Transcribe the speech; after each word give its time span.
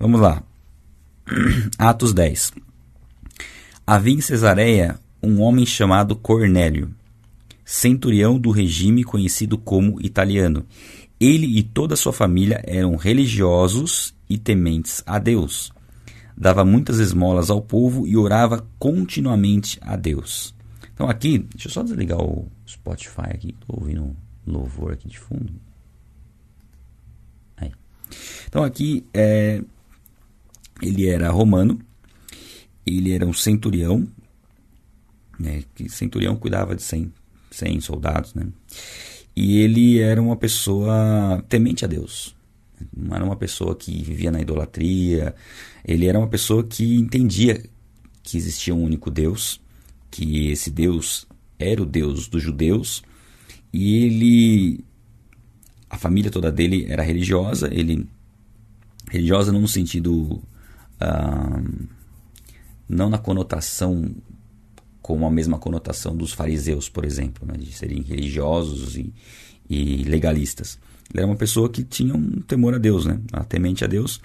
Vamos 0.00 0.20
lá. 0.20 0.44
Atos 1.76 2.12
10. 2.12 2.52
Havia 3.84 4.14
em 4.14 4.20
Cesareia 4.20 5.00
um 5.20 5.40
homem 5.40 5.66
chamado 5.66 6.14
Cornélio, 6.14 6.94
centurião 7.64 8.38
do 8.38 8.52
regime 8.52 9.02
conhecido 9.02 9.58
como 9.58 10.00
italiano. 10.00 10.64
Ele 11.18 11.58
e 11.58 11.64
toda 11.64 11.94
a 11.94 11.96
sua 11.96 12.12
família 12.12 12.62
eram 12.64 12.94
religiosos 12.94 14.14
e 14.30 14.38
tementes 14.38 15.02
a 15.04 15.18
Deus. 15.18 15.72
Dava 16.36 16.64
muitas 16.64 17.00
esmolas 17.00 17.50
ao 17.50 17.60
povo 17.60 18.06
e 18.06 18.16
orava 18.16 18.64
continuamente 18.78 19.80
a 19.82 19.96
Deus. 19.96 20.54
Então 20.94 21.10
aqui, 21.10 21.38
deixa 21.38 21.66
eu 21.66 21.72
só 21.72 21.82
desligar 21.82 22.20
o 22.20 22.46
Spotify 22.64 23.30
aqui, 23.34 23.48
estou 23.48 23.80
ouvindo 23.80 24.16
louvor 24.46 24.92
aqui 24.92 25.08
de 25.08 25.18
fundo. 25.18 25.52
Aí. 27.56 27.72
Então 28.46 28.62
aqui 28.62 29.04
é, 29.12 29.60
ele 30.82 31.08
era 31.08 31.30
romano, 31.30 31.78
ele 32.86 33.12
era 33.12 33.26
um 33.26 33.32
centurião, 33.32 34.06
né, 35.38 35.62
que 35.74 35.88
centurião 35.88 36.36
cuidava 36.36 36.74
de 36.74 36.82
100, 36.82 37.12
100 37.50 37.80
soldados, 37.80 38.34
né? 38.34 38.46
E 39.36 39.58
ele 39.58 40.00
era 40.00 40.20
uma 40.20 40.36
pessoa 40.36 41.44
temente 41.48 41.84
a 41.84 41.88
Deus. 41.88 42.34
Não 42.96 43.14
era 43.14 43.24
uma 43.24 43.36
pessoa 43.36 43.76
que 43.76 44.02
vivia 44.02 44.32
na 44.32 44.40
idolatria. 44.40 45.32
Ele 45.84 46.06
era 46.06 46.18
uma 46.18 46.26
pessoa 46.26 46.64
que 46.64 46.96
entendia 46.96 47.62
que 48.22 48.36
existia 48.36 48.74
um 48.74 48.82
único 48.82 49.10
Deus, 49.10 49.60
que 50.10 50.48
esse 50.48 50.70
Deus 50.70 51.26
era 51.58 51.82
o 51.82 51.86
Deus 51.86 52.28
dos 52.28 52.42
judeus. 52.42 53.02
E 53.72 54.04
ele. 54.04 54.84
A 55.88 55.96
família 55.96 56.30
toda 56.30 56.50
dele 56.52 56.86
era 56.88 57.02
religiosa. 57.02 57.72
Ele. 57.72 58.06
Religiosa 59.10 59.52
não 59.52 59.60
no 59.60 59.68
sentido. 59.68 60.42
Não 62.88 63.08
na 63.08 63.18
conotação 63.18 64.14
com 65.08 65.26
a 65.26 65.30
mesma 65.30 65.58
conotação 65.58 66.14
dos 66.14 66.32
fariseus, 66.32 66.88
por 66.88 67.02
exemplo, 67.02 67.46
né, 67.46 67.56
de 67.56 67.72
serem 67.72 68.02
religiosos 68.02 68.94
e, 68.94 69.10
e, 69.68 70.04
legalistas. 70.04 70.78
Ele 71.10 71.20
era 71.22 71.26
uma 71.26 71.34
pessoa 71.34 71.70
que 71.70 71.82
tinha 71.82 72.14
um 72.14 72.42
temor 72.42 72.74
a 72.74 72.78
Deus, 72.78 73.06
né, 73.06 73.18
era 73.32 73.42
temente 73.42 73.82
a 73.82 73.86
Deus 73.86 74.20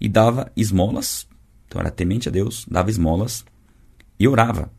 e 0.00 0.08
dava 0.08 0.52
esmolas. 0.56 1.26
Então 1.66 1.80
era 1.80 1.90
temente 1.90 2.28
a 2.28 2.30
Deus, 2.30 2.64
dava 2.70 2.88
esmolas 2.88 3.44
e 4.16 4.28
orava. 4.28 4.70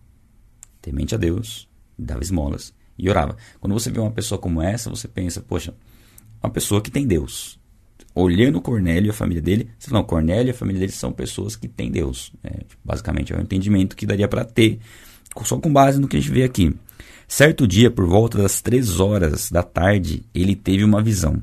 Temente 0.81 1.13
a 1.13 1.17
Deus, 1.17 1.67
dava 1.97 2.23
esmolas 2.23 2.73
e 2.97 3.09
orava. 3.09 3.35
Quando 3.59 3.73
você 3.73 3.91
vê 3.91 3.99
uma 3.99 4.11
pessoa 4.11 4.39
como 4.39 4.61
essa, 4.61 4.89
você 4.89 5.09
pensa, 5.09 5.41
poxa, 5.41 5.75
uma 6.41 6.49
pessoa 6.49 6.81
que 6.81 6.89
tem 6.89 7.05
Deus. 7.05 7.58
Olhando 8.19 8.59
Cornélio 8.59 9.07
e 9.07 9.11
a 9.11 9.13
família 9.13 9.41
dele, 9.41 9.69
não, 9.89 10.03
Cornélio 10.03 10.49
e 10.49 10.51
a 10.51 10.53
família 10.53 10.81
dele 10.81 10.91
são 10.91 11.11
pessoas 11.11 11.55
que 11.55 11.67
têm 11.67 11.89
Deus. 11.89 12.33
É, 12.43 12.63
basicamente 12.83 13.31
é 13.31 13.35
o 13.35 13.39
um 13.39 13.41
entendimento 13.41 13.95
que 13.95 14.05
daria 14.05 14.27
para 14.27 14.43
ter 14.43 14.79
só 15.43 15.57
com 15.57 15.71
base 15.71 15.99
no 15.99 16.07
que 16.07 16.17
a 16.17 16.19
gente 16.19 16.31
vê 16.31 16.43
aqui. 16.43 16.75
Certo 17.27 17.67
dia, 17.67 17.89
por 17.89 18.07
volta 18.07 18.37
das 18.37 18.61
três 18.61 18.99
horas 18.99 19.49
da 19.49 19.63
tarde, 19.63 20.23
ele 20.33 20.55
teve 20.55 20.83
uma 20.83 21.01
visão. 21.01 21.41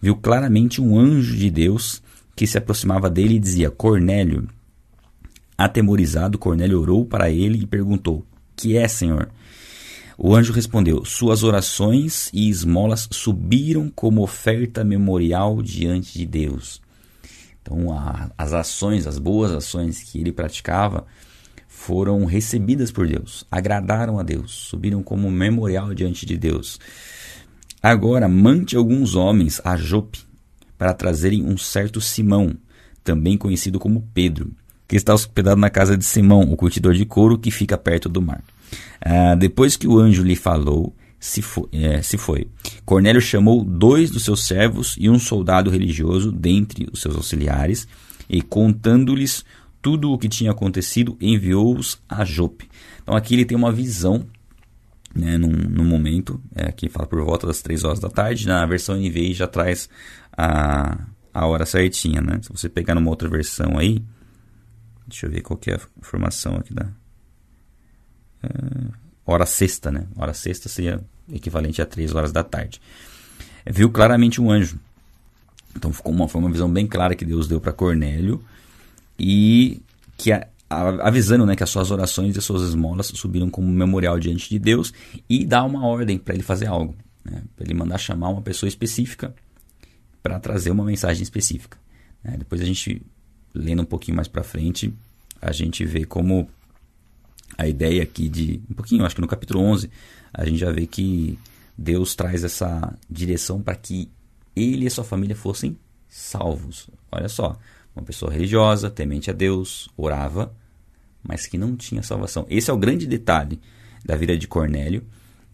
Viu 0.00 0.14
claramente 0.14 0.80
um 0.80 0.98
anjo 0.98 1.36
de 1.36 1.50
Deus 1.50 2.02
que 2.36 2.46
se 2.46 2.58
aproximava 2.58 3.08
dele 3.08 3.34
e 3.34 3.40
dizia: 3.40 3.70
Cornélio. 3.70 4.48
Atemorizado, 5.56 6.38
Cornélio 6.38 6.80
orou 6.80 7.04
para 7.04 7.30
ele 7.30 7.62
e 7.62 7.66
perguntou: 7.66 8.24
Que 8.54 8.76
é, 8.76 8.86
Senhor? 8.86 9.28
O 10.24 10.36
anjo 10.36 10.52
respondeu: 10.52 11.04
Suas 11.04 11.42
orações 11.42 12.30
e 12.32 12.48
esmolas 12.48 13.08
subiram 13.10 13.90
como 13.92 14.22
oferta 14.22 14.84
memorial 14.84 15.60
diante 15.60 16.16
de 16.16 16.24
Deus. 16.24 16.80
Então, 17.60 17.92
a, 17.92 18.30
as 18.38 18.52
ações, 18.52 19.08
as 19.08 19.18
boas 19.18 19.50
ações 19.50 20.00
que 20.00 20.20
ele 20.20 20.30
praticava, 20.30 21.04
foram 21.66 22.24
recebidas 22.24 22.92
por 22.92 23.08
Deus, 23.08 23.44
agradaram 23.50 24.16
a 24.16 24.22
Deus, 24.22 24.52
subiram 24.52 25.02
como 25.02 25.28
memorial 25.28 25.92
diante 25.92 26.24
de 26.24 26.36
Deus. 26.36 26.78
Agora, 27.82 28.28
mande 28.28 28.76
alguns 28.76 29.16
homens 29.16 29.60
a 29.64 29.76
Jope 29.76 30.20
para 30.78 30.94
trazerem 30.94 31.42
um 31.42 31.58
certo 31.58 32.00
Simão, 32.00 32.54
também 33.02 33.36
conhecido 33.36 33.80
como 33.80 34.08
Pedro, 34.14 34.52
que 34.86 34.94
está 34.94 35.12
hospedado 35.12 35.60
na 35.60 35.68
casa 35.68 35.98
de 35.98 36.04
Simão, 36.04 36.42
o 36.42 36.56
curtidor 36.56 36.94
de 36.94 37.04
couro 37.04 37.36
que 37.36 37.50
fica 37.50 37.76
perto 37.76 38.08
do 38.08 38.22
mar. 38.22 38.40
Ah, 39.00 39.34
depois 39.34 39.76
que 39.76 39.86
o 39.86 39.98
anjo 39.98 40.22
lhe 40.22 40.36
falou, 40.36 40.94
se 41.18 41.40
foi, 41.40 41.68
é, 41.72 42.02
se 42.02 42.18
foi. 42.18 42.48
Cornélio 42.84 43.20
chamou 43.20 43.64
dois 43.64 44.10
dos 44.10 44.24
seus 44.24 44.44
servos 44.46 44.96
e 44.98 45.08
um 45.08 45.18
soldado 45.18 45.70
religioso 45.70 46.32
dentre 46.32 46.88
os 46.92 47.00
seus 47.00 47.14
auxiliares, 47.14 47.86
e 48.28 48.42
contando-lhes 48.42 49.44
tudo 49.80 50.12
o 50.12 50.18
que 50.18 50.28
tinha 50.28 50.52
acontecido, 50.52 51.16
enviou-os 51.20 52.00
a 52.08 52.24
Jope. 52.24 52.68
Então 53.02 53.16
aqui 53.16 53.34
ele 53.34 53.44
tem 53.44 53.56
uma 53.56 53.72
visão, 53.72 54.26
né, 55.14 55.36
num, 55.36 55.48
num 55.48 55.84
momento, 55.84 56.40
é, 56.54 56.70
que 56.70 56.88
fala 56.88 57.06
por 57.06 57.22
volta 57.24 57.46
das 57.46 57.60
3 57.62 57.84
horas 57.84 58.00
da 58.00 58.08
tarde, 58.08 58.46
na 58.46 58.64
versão 58.64 58.96
NVI 58.96 59.34
já 59.34 59.46
traz 59.46 59.88
a, 60.36 61.06
a 61.34 61.46
hora 61.46 61.66
certinha, 61.66 62.20
né? 62.20 62.38
Se 62.42 62.50
você 62.50 62.68
pegar 62.68 62.94
numa 62.94 63.10
outra 63.10 63.28
versão 63.28 63.78
aí, 63.78 64.02
deixa 65.06 65.26
eu 65.26 65.30
ver 65.30 65.40
qual 65.42 65.58
é 65.66 65.74
a 65.74 65.80
informação 65.98 66.56
aqui 66.56 66.72
da... 66.72 66.88
É, 68.42 68.48
hora 69.24 69.46
sexta, 69.46 69.90
né? 69.90 70.06
Hora 70.16 70.34
sexta 70.34 70.68
seria 70.68 71.00
equivalente 71.32 71.80
a 71.80 71.86
3 71.86 72.14
horas 72.14 72.32
da 72.32 72.42
tarde. 72.42 72.80
Viu 73.66 73.90
claramente 73.90 74.40
um 74.40 74.50
anjo. 74.50 74.78
Então 75.76 75.92
ficou 75.92 76.12
uma, 76.12 76.28
foi 76.28 76.40
uma 76.40 76.50
visão 76.50 76.70
bem 76.70 76.86
clara 76.86 77.14
que 77.14 77.24
Deus 77.24 77.48
deu 77.48 77.60
para 77.60 77.72
Cornélio 77.72 78.42
e 79.18 79.80
que 80.16 80.32
a, 80.32 80.46
a, 80.68 81.08
avisando 81.08 81.46
né, 81.46 81.56
que 81.56 81.62
as 81.62 81.70
suas 81.70 81.90
orações 81.90 82.34
e 82.34 82.38
as 82.38 82.44
suas 82.44 82.62
esmolas 82.62 83.06
subiram 83.06 83.48
como 83.48 83.68
memorial 83.68 84.18
diante 84.18 84.48
de 84.50 84.58
Deus 84.58 84.92
e 85.28 85.44
dá 85.44 85.64
uma 85.64 85.86
ordem 85.86 86.18
para 86.18 86.34
ele 86.34 86.42
fazer 86.42 86.66
algo, 86.66 86.94
né, 87.24 87.42
para 87.56 87.64
ele 87.64 87.74
mandar 87.74 87.98
chamar 87.98 88.28
uma 88.28 88.42
pessoa 88.42 88.68
específica 88.68 89.34
para 90.22 90.38
trazer 90.38 90.70
uma 90.70 90.84
mensagem 90.84 91.22
específica. 91.22 91.78
Né. 92.22 92.36
Depois 92.38 92.60
a 92.60 92.64
gente 92.64 93.00
lendo 93.54 93.82
um 93.82 93.86
pouquinho 93.86 94.16
mais 94.16 94.28
para 94.28 94.42
frente, 94.42 94.92
a 95.40 95.52
gente 95.52 95.84
vê 95.84 96.04
como 96.04 96.48
a 97.56 97.66
ideia 97.66 98.02
aqui 98.02 98.28
de 98.28 98.60
um 98.70 98.74
pouquinho, 98.74 99.04
acho 99.04 99.14
que 99.14 99.20
no 99.20 99.28
capítulo 99.28 99.60
11, 99.60 99.90
a 100.32 100.44
gente 100.44 100.58
já 100.58 100.70
vê 100.70 100.86
que 100.86 101.38
Deus 101.76 102.14
traz 102.14 102.44
essa 102.44 102.96
direção 103.08 103.62
para 103.62 103.74
que 103.74 104.10
ele 104.54 104.86
e 104.86 104.90
sua 104.90 105.04
família 105.04 105.36
fossem 105.36 105.76
salvos. 106.08 106.88
Olha 107.10 107.28
só, 107.28 107.58
uma 107.94 108.04
pessoa 108.04 108.32
religiosa, 108.32 108.90
temente 108.90 109.30
a 109.30 109.32
Deus, 109.32 109.88
orava, 109.96 110.54
mas 111.22 111.46
que 111.46 111.56
não 111.56 111.76
tinha 111.76 112.02
salvação. 112.02 112.46
Esse 112.48 112.70
é 112.70 112.72
o 112.72 112.78
grande 112.78 113.06
detalhe 113.06 113.60
da 114.04 114.16
vida 114.16 114.36
de 114.36 114.48
Cornélio 114.48 115.04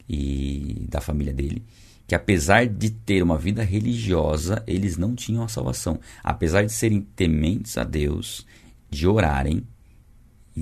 e 0.09 0.87
da 0.89 1.01
família 1.01 1.33
dele, 1.33 1.63
que 2.07 2.15
apesar 2.15 2.67
de 2.67 2.91
ter 2.91 3.23
uma 3.23 3.37
vida 3.37 3.63
religiosa, 3.63 4.63
eles 4.67 4.97
não 4.97 5.15
tinham 5.15 5.45
a 5.45 5.49
salvação. 5.49 6.01
Apesar 6.25 6.65
de 6.65 6.73
serem 6.73 7.03
tementes 7.03 7.77
a 7.77 7.85
Deus, 7.85 8.47
de 8.89 9.07
orarem 9.07 9.63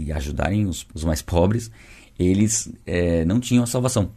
e 0.04 0.12
ajudarem 0.12 0.66
os, 0.66 0.86
os 0.94 1.04
mais 1.04 1.22
pobres, 1.22 1.70
eles 2.18 2.72
é, 2.86 3.24
não 3.24 3.40
tinham 3.40 3.64
a 3.64 3.66
salvação. 3.66 4.10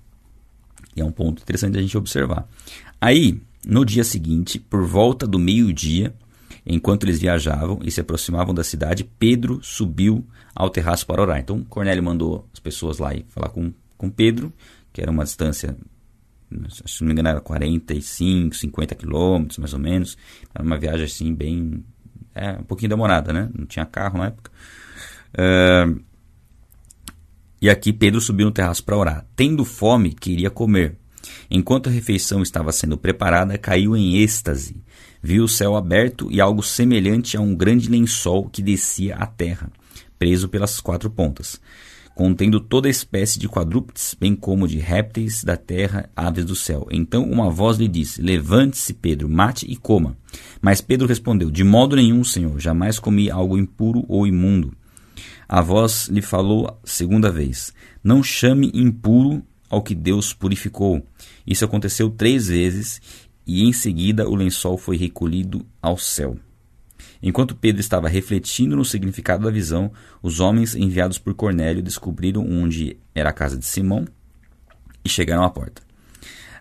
E 0.95 1.01
é 1.01 1.05
um 1.05 1.11
ponto 1.11 1.41
interessante 1.41 1.77
a 1.77 1.81
gente 1.81 1.97
observar. 1.97 2.47
Aí, 2.99 3.41
no 3.65 3.85
dia 3.85 4.03
seguinte, 4.03 4.59
por 4.59 4.85
volta 4.85 5.27
do 5.27 5.39
meio-dia, 5.39 6.13
Enquanto 6.65 7.03
eles 7.03 7.19
viajavam 7.19 7.79
e 7.83 7.89
se 7.89 7.99
aproximavam 7.99 8.53
da 8.53 8.63
cidade, 8.63 9.03
Pedro 9.17 9.59
subiu 9.63 10.23
ao 10.53 10.69
terraço 10.69 11.05
para 11.07 11.19
orar. 11.19 11.39
Então 11.39 11.63
Cornélio 11.63 12.03
mandou 12.03 12.47
as 12.53 12.59
pessoas 12.59 12.99
lá 12.99 13.13
e 13.13 13.25
falar 13.29 13.49
com, 13.49 13.73
com 13.97 14.07
Pedro, 14.07 14.53
que 14.93 15.01
era 15.01 15.09
uma 15.09 15.23
distância, 15.23 15.75
se 16.85 17.01
não 17.01 17.07
me 17.07 17.13
engano, 17.13 17.29
era 17.29 17.41
45, 17.41 18.55
50 18.55 18.93
quilômetros 18.93 19.57
mais 19.57 19.73
ou 19.73 19.79
menos. 19.79 20.15
Era 20.53 20.63
uma 20.63 20.77
viagem 20.77 21.05
assim 21.05 21.33
bem. 21.33 21.83
É, 22.35 22.51
um 22.51 22.63
pouquinho 22.63 22.89
demorada, 22.89 23.33
né? 23.33 23.49
Não 23.57 23.65
tinha 23.65 23.85
carro 23.85 24.19
na 24.19 24.27
época. 24.27 24.51
Uh, 25.33 25.99
e 27.61 27.69
aqui 27.69 27.91
Pedro 27.91 28.21
subiu 28.21 28.45
no 28.45 28.51
terraço 28.51 28.83
para 28.83 28.97
orar. 28.97 29.25
Tendo 29.35 29.65
fome, 29.65 30.13
queria 30.13 30.49
comer. 30.49 30.97
Enquanto 31.51 31.89
a 31.89 31.91
refeição 31.91 32.41
estava 32.41 32.71
sendo 32.71 32.97
preparada, 32.97 33.57
caiu 33.57 33.95
em 33.95 34.17
êxtase 34.17 34.81
viu 35.21 35.43
o 35.43 35.49
céu 35.49 35.75
aberto 35.75 36.31
e 36.31 36.39
algo 36.39 36.63
semelhante 36.63 37.37
a 37.37 37.41
um 37.41 37.55
grande 37.55 37.89
lençol 37.89 38.49
que 38.49 38.61
descia 38.61 39.15
à 39.15 39.25
terra, 39.25 39.71
preso 40.17 40.47
pelas 40.47 40.79
quatro 40.79 41.09
pontas, 41.09 41.59
contendo 42.15 42.59
toda 42.59 42.89
espécie 42.89 43.39
de 43.39 43.47
quadrúpedes, 43.47 44.15
bem 44.19 44.35
como 44.35 44.67
de 44.67 44.77
répteis 44.77 45.43
da 45.43 45.55
terra, 45.55 46.09
aves 46.15 46.45
do 46.45 46.55
céu. 46.55 46.87
Então 46.91 47.23
uma 47.23 47.49
voz 47.49 47.77
lhe 47.77 47.87
disse: 47.87 48.21
Levante-se, 48.21 48.93
Pedro, 48.93 49.29
mate 49.29 49.65
e 49.69 49.75
coma. 49.75 50.17
Mas 50.61 50.81
Pedro 50.81 51.07
respondeu: 51.07 51.49
De 51.49 51.63
modo 51.63 51.95
nenhum, 51.95 52.23
Senhor, 52.23 52.59
jamais 52.59 52.99
comi 52.99 53.29
algo 53.29 53.57
impuro 53.57 54.03
ou 54.07 54.27
imundo. 54.27 54.73
A 55.49 55.61
voz 55.63 56.07
lhe 56.09 56.21
falou 56.21 56.79
segunda 56.83 57.31
vez: 57.31 57.73
Não 58.03 58.21
chame 58.21 58.69
impuro 58.71 59.43
ao 59.67 59.81
que 59.81 59.95
Deus 59.95 60.31
purificou. 60.31 61.03
Isso 61.45 61.65
aconteceu 61.65 62.07
três 62.11 62.49
vezes, 62.49 63.01
e 63.47 63.63
em 63.63 63.73
seguida 63.73 64.29
o 64.29 64.35
lençol 64.35 64.77
foi 64.77 64.95
recolhido 64.95 65.65
ao 65.81 65.97
céu. 65.97 66.37
Enquanto 67.21 67.55
Pedro 67.55 67.81
estava 67.81 68.07
refletindo 68.07 68.75
no 68.75 68.85
significado 68.85 69.43
da 69.43 69.49
visão, 69.49 69.91
os 70.21 70.39
homens 70.39 70.75
enviados 70.75 71.17
por 71.17 71.33
Cornélio 71.33 71.81
descobriram 71.81 72.45
onde 72.47 72.97
era 73.15 73.31
a 73.31 73.33
casa 73.33 73.57
de 73.57 73.65
Simão 73.65 74.05
e 75.03 75.09
chegaram 75.09 75.43
à 75.43 75.49
porta. 75.49 75.81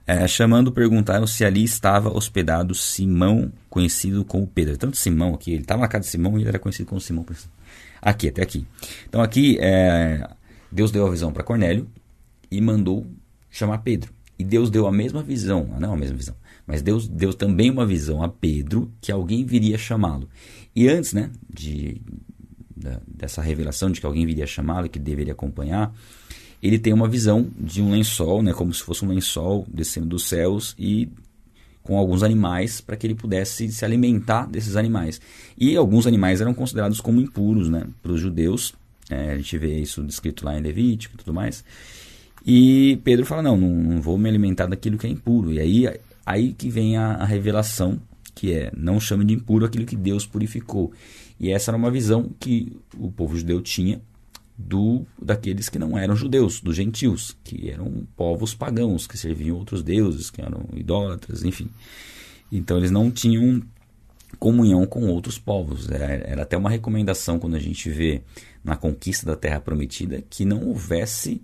É, 0.06 0.26
chamando, 0.26 0.73
perguntaram 0.73 1.26
se 1.26 1.44
ali 1.44 1.62
estava 1.62 2.08
hospedado 2.08 2.75
Simão, 2.75 3.52
conhecido 3.69 4.25
como 4.25 4.46
Pedro. 4.46 4.79
Tanto 4.79 4.96
Simão 4.96 5.34
aqui, 5.34 5.52
ele 5.52 5.61
estava 5.61 5.82
na 5.82 5.88
casa 5.88 6.05
de 6.05 6.11
Simão 6.11 6.38
e 6.38 6.41
ele 6.41 6.49
era 6.49 6.58
conhecido 6.58 6.87
como 6.87 7.00
Simão. 7.00 7.26
Aqui, 8.00 8.28
até 8.28 8.42
aqui. 8.42 8.66
Então 9.08 9.22
aqui, 9.22 9.58
é, 9.60 10.28
Deus 10.70 10.90
deu 10.90 11.06
a 11.06 11.10
visão 11.10 11.32
para 11.32 11.42
Cornélio 11.42 11.88
e 12.50 12.60
mandou 12.60 13.06
chamar 13.50 13.78
Pedro. 13.78 14.12
E 14.38 14.44
Deus 14.44 14.70
deu 14.70 14.86
a 14.86 14.92
mesma 14.92 15.22
visão, 15.22 15.68
não 15.80 15.92
a 15.92 15.96
mesma 15.96 16.16
visão, 16.16 16.36
mas 16.64 16.80
Deus 16.80 17.08
deu 17.08 17.34
também 17.34 17.70
uma 17.70 17.84
visão 17.84 18.22
a 18.22 18.28
Pedro 18.28 18.92
que 19.00 19.10
alguém 19.10 19.44
viria 19.44 19.76
chamá-lo. 19.76 20.28
E 20.76 20.88
antes 20.88 21.12
né, 21.12 21.30
de, 21.52 22.00
dessa 23.06 23.42
revelação 23.42 23.90
de 23.90 24.00
que 24.00 24.06
alguém 24.06 24.24
viria 24.24 24.46
chamá-lo 24.46 24.88
que 24.88 24.98
deveria 24.98 25.32
acompanhar, 25.32 25.92
ele 26.62 26.78
tem 26.78 26.92
uma 26.92 27.08
visão 27.08 27.50
de 27.58 27.82
um 27.82 27.90
lençol, 27.90 28.42
né, 28.42 28.52
como 28.52 28.72
se 28.72 28.82
fosse 28.82 29.04
um 29.04 29.08
lençol 29.08 29.66
descendo 29.68 30.06
dos 30.06 30.28
céus 30.28 30.74
e 30.78 31.08
com 31.88 31.96
alguns 31.96 32.23
animais 32.23 32.82
para 32.82 32.99
que 32.99 33.06
ele 33.06 33.14
pudesse 33.14 33.73
se 33.73 33.82
alimentar 33.82 34.44
desses 34.46 34.76
animais. 34.76 35.19
E 35.56 35.75
alguns 35.75 36.06
animais 36.06 36.38
eram 36.43 36.52
considerados 36.52 37.00
como 37.00 37.19
impuros 37.19 37.70
né, 37.70 37.85
para 38.02 38.12
os 38.12 38.20
judeus. 38.20 38.75
É, 39.08 39.32
a 39.32 39.37
gente 39.38 39.56
vê 39.56 39.79
isso 39.79 40.05
descrito 40.05 40.44
lá 40.44 40.58
em 40.58 40.61
Levítico 40.61 41.14
e 41.14 41.19
tudo 41.19 41.32
mais. 41.32 41.64
E 42.44 43.00
Pedro 43.02 43.25
fala: 43.25 43.40
não, 43.40 43.56
não, 43.56 43.70
não, 43.70 44.02
vou 44.02 44.19
me 44.19 44.29
alimentar 44.29 44.67
daquilo 44.67 44.99
que 44.99 45.06
é 45.06 45.11
impuro. 45.11 45.50
E 45.50 45.58
aí, 45.58 45.99
aí 46.26 46.52
que 46.52 46.69
vem 46.69 46.99
a, 46.99 47.14
a 47.14 47.25
revelação, 47.25 47.99
que 48.34 48.52
é: 48.52 48.70
não 48.76 49.00
chame 49.00 49.25
de 49.25 49.32
impuro 49.32 49.64
aquilo 49.64 49.87
que 49.87 49.96
Deus 49.96 50.26
purificou. 50.26 50.93
E 51.41 51.50
essa 51.50 51.70
era 51.70 51.79
uma 51.79 51.91
visão 51.91 52.29
que 52.38 52.70
o 52.99 53.11
povo 53.11 53.34
judeu 53.34 53.62
tinha 53.62 53.99
do 54.58 55.06
daqueles 55.22 55.69
que 55.69 55.78
não 55.78 55.96
eram 55.96 56.16
judeus, 56.16 56.60
dos 56.60 56.75
gentios, 56.75 57.37
que 57.44 57.70
eram 57.70 58.06
povos 58.16 58.55
pagãos, 58.55 59.06
que 59.06 59.16
serviam 59.16 59.56
outros 59.56 59.84
deuses, 59.84 60.31
que 60.31 60.43
eram 60.43 60.66
idólatras, 60.75 61.44
enfim. 61.44 61.70
Então 62.50 62.76
eles 62.76 62.90
não 62.90 63.08
tinham 63.08 63.62
comunhão 64.38 64.84
com 64.84 65.06
outros 65.06 65.38
povos. 65.38 65.88
Era, 65.88 66.05
era 66.05 66.43
até 66.43 66.56
uma 66.56 66.70
recomendação 66.70 67.38
quando 67.38 67.55
a 67.55 67.60
gente 67.60 67.88
vê 67.88 68.22
na 68.64 68.76
conquista 68.76 69.25
da 69.25 69.37
Terra 69.37 69.60
Prometida 69.60 70.22
que 70.28 70.44
não 70.44 70.66
houvesse 70.66 71.40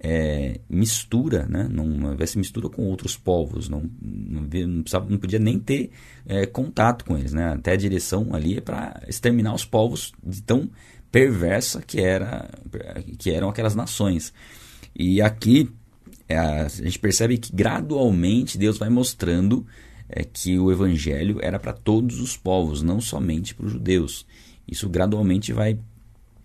é, 0.00 0.60
mistura, 0.68 1.46
né? 1.46 1.66
não 1.70 2.10
houvesse 2.10 2.38
mistura 2.38 2.68
com 2.68 2.82
outros 2.84 3.16
povos, 3.16 3.68
não, 3.68 3.90
não, 4.00 4.42
não, 4.42 4.84
não 5.08 5.18
podia 5.18 5.38
nem 5.38 5.58
ter 5.58 5.90
é, 6.26 6.46
contato 6.46 7.04
com 7.04 7.16
eles. 7.16 7.32
Né? 7.32 7.46
Até 7.52 7.72
a 7.72 7.76
direção 7.76 8.34
ali 8.34 8.58
é 8.58 8.60
para 8.60 9.02
exterminar 9.08 9.54
os 9.54 9.64
povos 9.64 10.12
de 10.22 10.42
tão 10.42 10.70
perversa 11.10 11.82
que, 11.82 12.00
era, 12.00 12.50
que 13.18 13.30
eram 13.30 13.48
aquelas 13.48 13.74
nações. 13.74 14.32
E 14.94 15.20
aqui 15.22 15.70
é, 16.28 16.38
a 16.38 16.68
gente 16.68 16.98
percebe 16.98 17.38
que 17.38 17.50
gradualmente 17.52 18.58
Deus 18.58 18.78
vai 18.78 18.90
mostrando 18.90 19.66
é, 20.08 20.22
que 20.24 20.58
o 20.58 20.70
evangelho 20.70 21.38
era 21.42 21.58
para 21.58 21.72
todos 21.72 22.20
os 22.20 22.36
povos, 22.36 22.82
não 22.82 23.00
somente 23.00 23.54
para 23.54 23.66
os 23.66 23.72
judeus. 23.72 24.26
Isso 24.66 24.88
gradualmente 24.88 25.52
vai, 25.52 25.78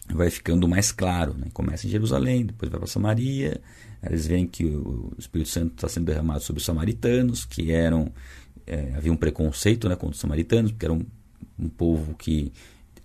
vai 0.09 0.29
ficando 0.29 0.67
mais 0.67 0.91
claro. 0.91 1.35
Né? 1.37 1.47
Começa 1.53 1.85
em 1.85 1.89
Jerusalém, 1.89 2.45
depois 2.45 2.71
vai 2.71 2.79
para 2.79 2.87
Samaria. 2.87 3.61
Eles 4.01 4.27
veem 4.27 4.47
que 4.47 4.65
o 4.65 5.13
Espírito 5.17 5.49
Santo 5.49 5.73
está 5.75 5.87
sendo 5.89 6.05
derramado 6.05 6.43
sobre 6.43 6.59
os 6.59 6.65
samaritanos, 6.65 7.45
que 7.45 7.71
eram. 7.71 8.11
É, 8.65 8.93
havia 8.95 9.11
um 9.11 9.17
preconceito 9.17 9.89
né, 9.89 9.95
contra 9.95 10.13
os 10.13 10.19
samaritanos, 10.19 10.71
porque 10.71 10.85
era 10.85 10.93
um, 10.93 11.05
um 11.59 11.67
povo 11.67 12.15
que 12.15 12.51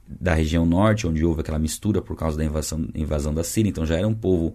da 0.08 0.32
região 0.32 0.64
norte, 0.64 1.06
onde 1.06 1.24
houve 1.24 1.42
aquela 1.42 1.58
mistura 1.58 2.00
por 2.00 2.16
causa 2.16 2.38
da 2.38 2.44
invasão, 2.44 2.88
invasão 2.94 3.34
da 3.34 3.44
Síria. 3.44 3.68
Então 3.68 3.84
já 3.84 3.96
era 3.96 4.08
um 4.08 4.14
povo 4.14 4.54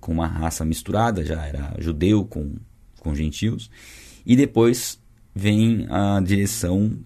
com 0.00 0.12
uma 0.12 0.26
raça 0.26 0.64
misturada, 0.64 1.24
já 1.24 1.44
era 1.44 1.74
judeu 1.78 2.24
com, 2.24 2.54
com 3.00 3.14
gentios. 3.14 3.70
E 4.26 4.36
depois 4.36 5.00
vem 5.34 5.86
a 5.88 6.20
direção 6.20 6.98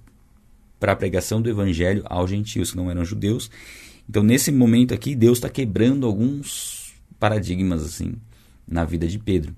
para 0.80 0.92
a 0.92 0.96
pregação 0.96 1.40
do 1.40 1.48
evangelho 1.48 2.02
aos 2.06 2.28
gentios 2.28 2.72
que 2.72 2.76
não 2.76 2.90
eram 2.90 3.04
judeus. 3.04 3.50
Então 4.08 4.22
nesse 4.22 4.50
momento 4.50 4.92
aqui 4.92 5.14
Deus 5.14 5.38
está 5.38 5.48
quebrando 5.48 6.06
alguns 6.06 6.92
paradigmas 7.18 7.84
assim 7.84 8.14
na 8.66 8.84
vida 8.84 9.06
de 9.06 9.18
Pedro. 9.18 9.54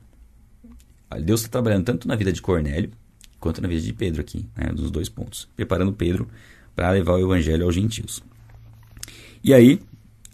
Deus 1.25 1.41
está 1.41 1.53
trabalhando 1.53 1.85
tanto 1.85 2.07
na 2.09 2.17
vida 2.17 2.33
de 2.33 2.43
Cornélio 2.43 2.91
quanto 3.39 3.63
na 3.63 3.69
vida 3.69 3.81
de 3.81 3.93
Pedro 3.93 4.21
aqui, 4.21 4.47
né, 4.57 4.73
nos 4.75 4.91
dois 4.91 5.09
pontos, 5.09 5.49
preparando 5.55 5.93
Pedro 5.93 6.27
para 6.75 6.91
levar 6.91 7.15
o 7.15 7.21
evangelho 7.21 7.65
aos 7.65 7.75
gentios. 7.75 8.23
E 9.43 9.53
aí, 9.53 9.81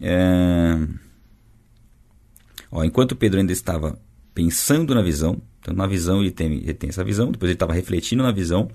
é... 0.00 0.78
Ó, 2.70 2.84
enquanto 2.84 3.16
Pedro 3.16 3.40
ainda 3.40 3.52
estava 3.52 3.98
pensando 4.32 4.94
na 4.94 5.02
visão, 5.02 5.40
então 5.60 5.74
na 5.74 5.86
visão 5.86 6.20
ele 6.20 6.30
tem, 6.30 6.52
ele 6.52 6.74
tem 6.74 6.88
essa 6.88 7.04
visão, 7.04 7.30
depois 7.32 7.48
ele 7.48 7.56
estava 7.56 7.72
refletindo 7.72 8.22
na 8.22 8.32
visão, 8.32 8.70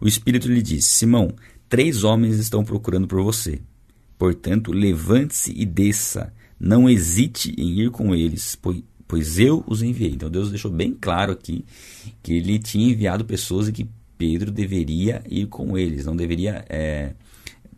o 0.00 0.08
Espírito 0.08 0.48
lhe 0.48 0.62
disse: 0.62 0.92
Simão, 0.92 1.34
três 1.68 2.04
homens 2.04 2.38
estão 2.38 2.64
procurando 2.64 3.06
por 3.06 3.22
você. 3.22 3.60
Portanto, 4.16 4.72
levante-se 4.72 5.52
e 5.56 5.66
desça. 5.66 6.32
Não 6.58 6.88
hesite 6.88 7.52
em 7.58 7.80
ir 7.80 7.90
com 7.90 8.14
eles, 8.14 8.54
pois, 8.54 8.82
pois 9.08 9.38
eu 9.40 9.64
os 9.66 9.82
enviei. 9.82 10.12
Então 10.12 10.30
Deus 10.30 10.48
deixou 10.48 10.70
bem 10.70 10.96
claro 10.98 11.32
aqui 11.32 11.64
que 12.22 12.34
ele 12.34 12.58
tinha 12.60 12.92
enviado 12.92 13.24
pessoas 13.24 13.66
e 13.66 13.72
que 13.72 13.88
Pedro 14.16 14.50
deveria 14.50 15.22
ir 15.28 15.46
com 15.46 15.76
eles, 15.76 16.06
não 16.06 16.14
deveria 16.14 16.64
é, 16.68 17.12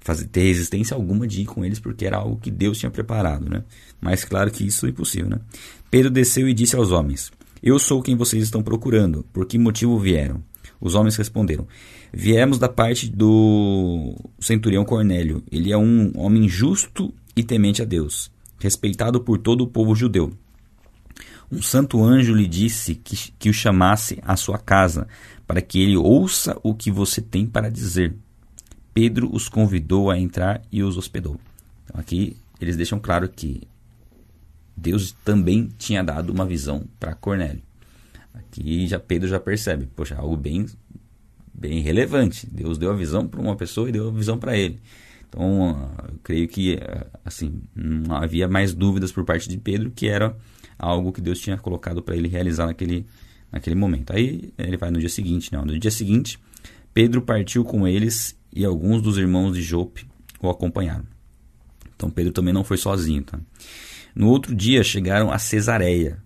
fazer, 0.00 0.26
ter 0.26 0.42
resistência 0.42 0.94
alguma 0.94 1.26
de 1.26 1.42
ir 1.42 1.46
com 1.46 1.64
eles, 1.64 1.80
porque 1.80 2.06
era 2.06 2.18
algo 2.18 2.36
que 2.36 2.50
Deus 2.50 2.78
tinha 2.78 2.90
preparado. 2.90 3.48
Né? 3.48 3.64
Mas 4.00 4.24
claro 4.24 4.50
que 4.50 4.64
isso 4.64 4.86
é 4.86 4.90
impossível. 4.90 5.30
Né? 5.30 5.40
Pedro 5.90 6.10
desceu 6.10 6.48
e 6.48 6.54
disse 6.54 6.76
aos 6.76 6.92
homens: 6.92 7.32
Eu 7.62 7.78
sou 7.78 8.02
quem 8.02 8.14
vocês 8.14 8.42
estão 8.42 8.62
procurando. 8.62 9.24
Por 9.32 9.46
que 9.46 9.58
motivo 9.58 9.98
vieram? 9.98 10.42
Os 10.80 10.94
homens 10.94 11.16
responderam: 11.16 11.66
Viemos 12.12 12.58
da 12.58 12.68
parte 12.68 13.08
do 13.08 14.14
centurião 14.38 14.84
Cornélio. 14.84 15.42
Ele 15.50 15.72
é 15.72 15.76
um 15.76 16.12
homem 16.14 16.46
justo 16.48 17.12
e 17.34 17.42
temente 17.42 17.82
a 17.82 17.84
Deus, 17.84 18.30
respeitado 18.60 19.20
por 19.20 19.38
todo 19.38 19.62
o 19.62 19.66
povo 19.66 19.94
judeu. 19.94 20.32
Um 21.50 21.62
santo 21.62 22.02
anjo 22.02 22.34
lhe 22.34 22.46
disse 22.46 22.94
que, 22.94 23.32
que 23.38 23.48
o 23.48 23.52
chamasse 23.52 24.18
à 24.22 24.36
sua 24.36 24.58
casa, 24.58 25.06
para 25.46 25.60
que 25.60 25.80
ele 25.80 25.96
ouça 25.96 26.58
o 26.62 26.74
que 26.74 26.90
você 26.90 27.20
tem 27.20 27.46
para 27.46 27.70
dizer. 27.70 28.14
Pedro 28.92 29.28
os 29.34 29.48
convidou 29.48 30.10
a 30.10 30.18
entrar 30.18 30.62
e 30.70 30.82
os 30.82 30.96
hospedou. 30.96 31.38
Então, 31.84 32.00
aqui 32.00 32.36
eles 32.60 32.76
deixam 32.76 32.98
claro 32.98 33.28
que 33.28 33.62
Deus 34.76 35.12
também 35.24 35.68
tinha 35.78 36.02
dado 36.02 36.30
uma 36.30 36.46
visão 36.46 36.84
para 36.98 37.14
Cornélio. 37.14 37.62
Aqui 38.32 38.86
já 38.86 38.98
Pedro 38.98 39.28
já 39.28 39.38
percebe, 39.38 39.86
poxa, 39.94 40.16
algo 40.16 40.36
bem 40.36 40.66
bem 41.52 41.80
relevante. 41.80 42.48
Deus 42.50 42.78
deu 42.78 42.90
a 42.90 42.96
visão 42.96 43.26
para 43.26 43.40
uma 43.40 43.56
pessoa 43.56 43.88
e 43.88 43.92
deu 43.92 44.08
a 44.08 44.12
visão 44.12 44.38
para 44.38 44.56
ele. 44.56 44.80
Então, 45.28 45.90
eu 46.08 46.18
creio 46.22 46.48
que 46.48 46.78
assim, 47.24 47.62
não 47.74 48.16
havia 48.16 48.48
mais 48.48 48.72
dúvidas 48.72 49.12
por 49.12 49.24
parte 49.24 49.48
de 49.48 49.58
Pedro 49.58 49.90
que 49.90 50.08
era 50.08 50.36
algo 50.78 51.12
que 51.12 51.20
Deus 51.20 51.38
tinha 51.38 51.56
colocado 51.56 52.02
para 52.02 52.16
ele 52.16 52.28
realizar 52.28 52.66
naquele 52.66 53.06
naquele 53.54 53.76
momento. 53.76 54.12
Aí 54.12 54.52
ele 54.58 54.76
vai 54.76 54.90
no 54.90 54.98
dia 54.98 55.08
seguinte, 55.08 55.52
não. 55.52 55.64
No 55.64 55.78
dia 55.78 55.90
seguinte, 55.90 56.40
Pedro 56.92 57.22
partiu 57.22 57.64
com 57.64 57.86
eles 57.86 58.36
e 58.52 58.64
alguns 58.64 59.00
dos 59.00 59.16
irmãos 59.16 59.52
de 59.54 59.62
Jope 59.62 60.06
o 60.42 60.50
acompanharam. 60.50 61.04
Então 61.94 62.10
Pedro 62.10 62.32
também 62.32 62.52
não 62.52 62.64
foi 62.64 62.76
sozinho. 62.76 63.22
Tá? 63.22 63.38
No 64.14 64.28
outro 64.28 64.54
dia 64.54 64.82
chegaram 64.82 65.30
a 65.30 65.38
Cesareia. 65.38 66.18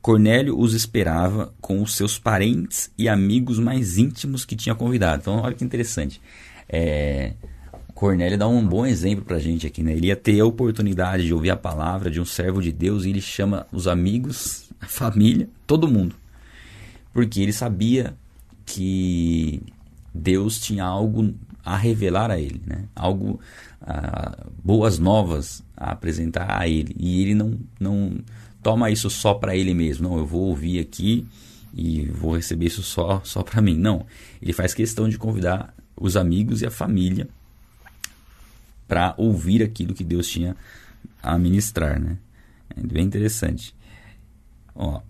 Cornélio 0.00 0.56
os 0.56 0.72
esperava 0.72 1.52
com 1.60 1.82
os 1.82 1.96
seus 1.96 2.16
parentes 2.16 2.92
e 2.96 3.08
amigos 3.08 3.58
mais 3.58 3.98
íntimos 3.98 4.44
que 4.44 4.54
tinha 4.54 4.74
convidado. 4.74 5.22
Então 5.22 5.38
olha 5.38 5.54
que 5.54 5.64
interessante. 5.64 6.20
É, 6.68 7.32
Cornélio 7.92 8.38
dá 8.38 8.46
um 8.46 8.64
bom 8.64 8.86
exemplo 8.86 9.24
para 9.24 9.38
a 9.38 9.40
gente 9.40 9.66
aqui. 9.66 9.82
Né? 9.82 9.94
Ele 9.94 10.06
ia 10.06 10.16
ter 10.16 10.38
a 10.38 10.46
oportunidade 10.46 11.26
de 11.26 11.34
ouvir 11.34 11.50
a 11.50 11.56
palavra 11.56 12.08
de 12.08 12.20
um 12.20 12.24
servo 12.24 12.62
de 12.62 12.70
Deus 12.70 13.04
e 13.04 13.10
ele 13.10 13.20
chama 13.20 13.66
os 13.72 13.88
amigos, 13.88 14.70
a 14.80 14.86
família, 14.86 15.48
todo 15.66 15.88
mundo 15.88 16.14
porque 17.16 17.40
ele 17.40 17.52
sabia 17.54 18.14
que 18.66 19.62
Deus 20.12 20.60
tinha 20.60 20.84
algo 20.84 21.34
a 21.64 21.74
revelar 21.74 22.30
a 22.30 22.38
ele, 22.38 22.60
né? 22.66 22.84
algo, 22.94 23.40
uh, 23.80 24.52
boas 24.62 24.98
novas 24.98 25.64
a 25.74 25.92
apresentar 25.92 26.60
a 26.60 26.68
ele. 26.68 26.94
E 26.98 27.22
ele 27.22 27.34
não, 27.34 27.58
não 27.80 28.18
toma 28.62 28.90
isso 28.90 29.08
só 29.08 29.32
para 29.32 29.56
ele 29.56 29.72
mesmo. 29.72 30.06
Não, 30.06 30.18
eu 30.18 30.26
vou 30.26 30.42
ouvir 30.42 30.78
aqui 30.78 31.26
e 31.72 32.04
vou 32.04 32.36
receber 32.36 32.66
isso 32.66 32.82
só, 32.82 33.22
só 33.24 33.42
para 33.42 33.62
mim. 33.62 33.78
Não, 33.78 34.04
ele 34.42 34.52
faz 34.52 34.74
questão 34.74 35.08
de 35.08 35.16
convidar 35.16 35.74
os 35.96 36.18
amigos 36.18 36.60
e 36.60 36.66
a 36.66 36.70
família 36.70 37.26
para 38.86 39.14
ouvir 39.16 39.62
aquilo 39.62 39.94
que 39.94 40.04
Deus 40.04 40.28
tinha 40.28 40.54
a 41.22 41.38
ministrar. 41.38 41.98
Né? 41.98 42.18
É 42.76 42.86
bem 42.86 43.06
interessante. 43.06 43.74
Ó, 44.74 45.00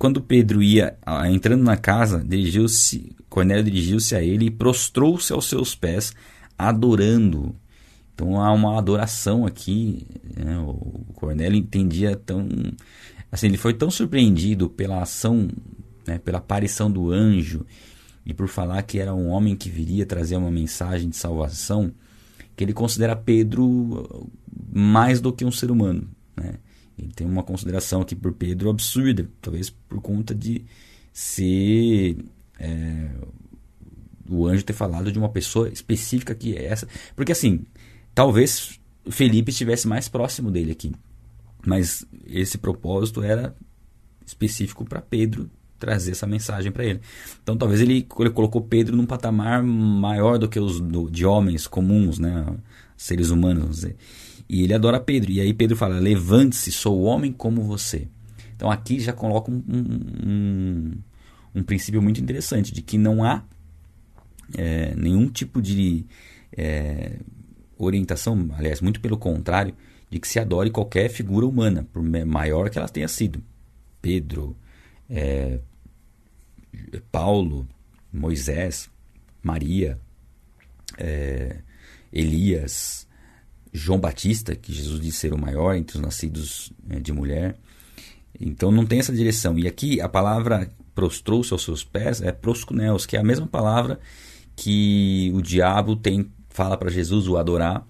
quando 0.00 0.22
Pedro 0.22 0.62
ia 0.62 0.96
entrando 1.30 1.62
na 1.62 1.76
casa, 1.76 2.24
dirigiu-se, 2.26 3.14
Cornélio 3.28 3.64
dirigiu-se 3.64 4.16
a 4.16 4.22
ele 4.22 4.46
e 4.46 4.50
prostrou-se 4.50 5.30
aos 5.30 5.46
seus 5.46 5.74
pés, 5.74 6.14
adorando. 6.56 7.54
Então 8.14 8.40
há 8.40 8.50
uma 8.50 8.78
adoração 8.78 9.44
aqui. 9.44 10.06
Né? 10.34 10.56
O 10.56 11.04
Cornélio 11.12 11.58
entendia 11.58 12.16
tão. 12.16 12.48
Assim, 13.30 13.48
ele 13.48 13.58
foi 13.58 13.74
tão 13.74 13.90
surpreendido 13.90 14.70
pela 14.70 15.02
ação, 15.02 15.50
né? 16.06 16.16
pela 16.16 16.38
aparição 16.38 16.90
do 16.90 17.12
anjo 17.12 17.66
e 18.24 18.32
por 18.32 18.48
falar 18.48 18.80
que 18.84 18.98
era 18.98 19.14
um 19.14 19.28
homem 19.28 19.54
que 19.54 19.68
viria 19.68 20.06
trazer 20.06 20.36
uma 20.36 20.50
mensagem 20.50 21.10
de 21.10 21.16
salvação, 21.16 21.92
que 22.56 22.64
ele 22.64 22.72
considera 22.72 23.14
Pedro 23.14 24.26
mais 24.72 25.20
do 25.20 25.30
que 25.30 25.44
um 25.44 25.52
ser 25.52 25.70
humano. 25.70 26.08
Né? 26.34 26.54
Tem 27.08 27.26
uma 27.26 27.42
consideração 27.42 28.00
aqui 28.00 28.14
por 28.14 28.32
Pedro 28.32 28.70
absurda, 28.70 29.28
talvez 29.40 29.70
por 29.70 30.00
conta 30.00 30.34
de 30.34 30.64
ser 31.12 32.16
é, 32.58 33.10
o 34.28 34.46
anjo 34.46 34.64
ter 34.64 34.72
falado 34.72 35.10
de 35.10 35.18
uma 35.18 35.28
pessoa 35.28 35.68
específica 35.68 36.34
que 36.34 36.56
é 36.56 36.66
essa. 36.66 36.86
Porque 37.16 37.32
assim, 37.32 37.64
talvez 38.14 38.78
Felipe 39.10 39.50
estivesse 39.50 39.88
mais 39.88 40.08
próximo 40.08 40.50
dele 40.50 40.72
aqui. 40.72 40.92
Mas 41.66 42.06
esse 42.26 42.56
propósito 42.56 43.22
era 43.22 43.54
específico 44.24 44.84
para 44.84 45.02
Pedro 45.02 45.50
trazer 45.78 46.12
essa 46.12 46.26
mensagem 46.26 46.70
para 46.70 46.84
ele. 46.84 47.00
Então 47.42 47.56
talvez 47.56 47.80
ele, 47.80 48.06
ele, 48.18 48.30
colocou 48.30 48.60
Pedro 48.62 48.96
num 48.96 49.06
patamar 49.06 49.62
maior 49.62 50.38
do 50.38 50.48
que 50.48 50.60
os 50.60 50.80
do, 50.80 51.10
de 51.10 51.24
homens 51.26 51.66
comuns, 51.66 52.18
né, 52.18 52.46
seres 52.96 53.30
humanos. 53.30 53.84
E 54.52 54.64
ele 54.64 54.74
adora 54.74 54.98
Pedro. 54.98 55.30
E 55.30 55.40
aí 55.40 55.54
Pedro 55.54 55.76
fala: 55.76 56.00
Levante-se, 56.00 56.72
sou 56.72 57.02
homem 57.02 57.32
como 57.32 57.62
você. 57.62 58.08
Então 58.56 58.68
aqui 58.68 58.98
já 58.98 59.12
coloca 59.12 59.48
um, 59.48 59.62
um, 59.68 60.92
um 61.54 61.62
princípio 61.62 62.02
muito 62.02 62.20
interessante 62.20 62.74
de 62.74 62.82
que 62.82 62.98
não 62.98 63.22
há 63.22 63.44
é, 64.58 64.92
nenhum 64.96 65.28
tipo 65.28 65.62
de 65.62 66.04
é, 66.56 67.20
orientação, 67.78 68.50
aliás, 68.58 68.80
muito 68.80 69.00
pelo 69.00 69.16
contrário, 69.16 69.72
de 70.10 70.18
que 70.18 70.26
se 70.26 70.40
adore 70.40 70.68
qualquer 70.68 71.08
figura 71.08 71.46
humana, 71.46 71.86
por 71.92 72.02
maior 72.02 72.68
que 72.70 72.76
ela 72.76 72.88
tenha 72.88 73.06
sido. 73.06 73.40
Pedro, 74.02 74.56
é, 75.08 75.60
Paulo, 77.12 77.68
Moisés, 78.12 78.90
Maria, 79.44 79.96
é, 80.98 81.60
Elias, 82.12 83.06
João 83.72 83.98
Batista, 83.98 84.54
que 84.54 84.72
Jesus 84.72 85.00
disse 85.00 85.18
ser 85.18 85.32
o 85.32 85.38
maior 85.38 85.74
entre 85.74 85.96
os 85.96 86.02
nascidos 86.02 86.72
é, 86.88 86.98
de 86.98 87.12
mulher. 87.12 87.56
Então 88.40 88.70
não 88.70 88.86
tem 88.86 88.98
essa 88.98 89.12
direção. 89.12 89.58
E 89.58 89.66
aqui 89.66 90.00
a 90.00 90.08
palavra 90.08 90.70
prostrou-se 90.94 91.52
aos 91.52 91.62
seus 91.62 91.84
pés 91.84 92.20
é 92.20 92.32
proscuneus, 92.32 93.06
que 93.06 93.16
é 93.16 93.20
a 93.20 93.24
mesma 93.24 93.46
palavra 93.46 93.98
que 94.56 95.30
o 95.34 95.40
diabo 95.40 95.96
tem 95.96 96.30
fala 96.48 96.76
para 96.76 96.90
Jesus 96.90 97.28
o 97.28 97.36
adorar 97.36 97.86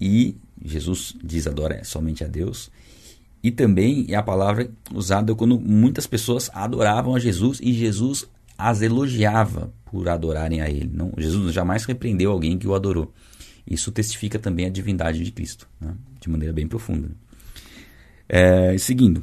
e 0.00 0.36
Jesus 0.62 1.14
diz 1.22 1.46
adora 1.46 1.82
somente 1.84 2.22
a 2.22 2.28
Deus. 2.28 2.70
E 3.42 3.50
também 3.50 4.06
é 4.08 4.14
a 4.14 4.22
palavra 4.22 4.70
usada 4.94 5.34
quando 5.34 5.58
muitas 5.58 6.06
pessoas 6.06 6.50
adoravam 6.52 7.14
a 7.14 7.18
Jesus 7.18 7.58
e 7.62 7.72
Jesus 7.72 8.28
as 8.56 8.82
elogiava 8.82 9.72
por 9.86 10.08
adorarem 10.08 10.60
a 10.60 10.68
ele. 10.68 10.90
Não, 10.92 11.12
Jesus 11.16 11.54
jamais 11.54 11.84
repreendeu 11.84 12.30
alguém 12.30 12.58
que 12.58 12.68
o 12.68 12.74
adorou. 12.74 13.12
Isso 13.70 13.92
testifica 13.92 14.36
também 14.36 14.66
a 14.66 14.68
divindade 14.68 15.22
de 15.22 15.30
Cristo, 15.30 15.68
né? 15.80 15.94
de 16.20 16.28
maneira 16.28 16.52
bem 16.52 16.66
profunda. 16.66 17.08
É, 18.28 18.76
seguindo. 18.76 19.22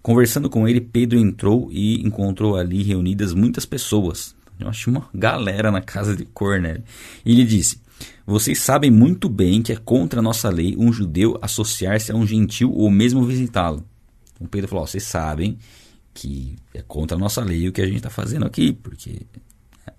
Conversando 0.00 0.48
com 0.48 0.66
ele, 0.68 0.80
Pedro 0.80 1.18
entrou 1.18 1.68
e 1.72 2.00
encontrou 2.06 2.56
ali 2.56 2.84
reunidas 2.84 3.34
muitas 3.34 3.66
pessoas. 3.66 4.34
Eu 4.60 4.68
acho 4.68 4.90
uma 4.90 5.08
galera 5.12 5.72
na 5.72 5.80
casa 5.80 6.16
de 6.16 6.24
Cornélio. 6.24 6.84
E 7.24 7.32
ele 7.32 7.44
disse: 7.44 7.80
Vocês 8.24 8.60
sabem 8.60 8.90
muito 8.90 9.28
bem 9.28 9.60
que 9.60 9.72
é 9.72 9.76
contra 9.76 10.20
a 10.20 10.22
nossa 10.22 10.48
lei 10.48 10.76
um 10.78 10.92
judeu 10.92 11.36
associar-se 11.42 12.12
a 12.12 12.14
um 12.14 12.26
gentil 12.26 12.72
ou 12.72 12.90
mesmo 12.90 13.24
visitá-lo. 13.24 13.84
Então 14.34 14.46
Pedro 14.46 14.68
falou: 14.68 14.86
Vocês 14.86 15.02
sabem 15.02 15.58
que 16.14 16.56
é 16.74 16.82
contra 16.82 17.16
a 17.16 17.20
nossa 17.20 17.42
lei 17.42 17.68
o 17.68 17.72
que 17.72 17.80
a 17.80 17.86
gente 17.86 17.96
está 17.96 18.10
fazendo 18.10 18.46
aqui, 18.46 18.72
porque. 18.72 19.26
É. 19.86 19.92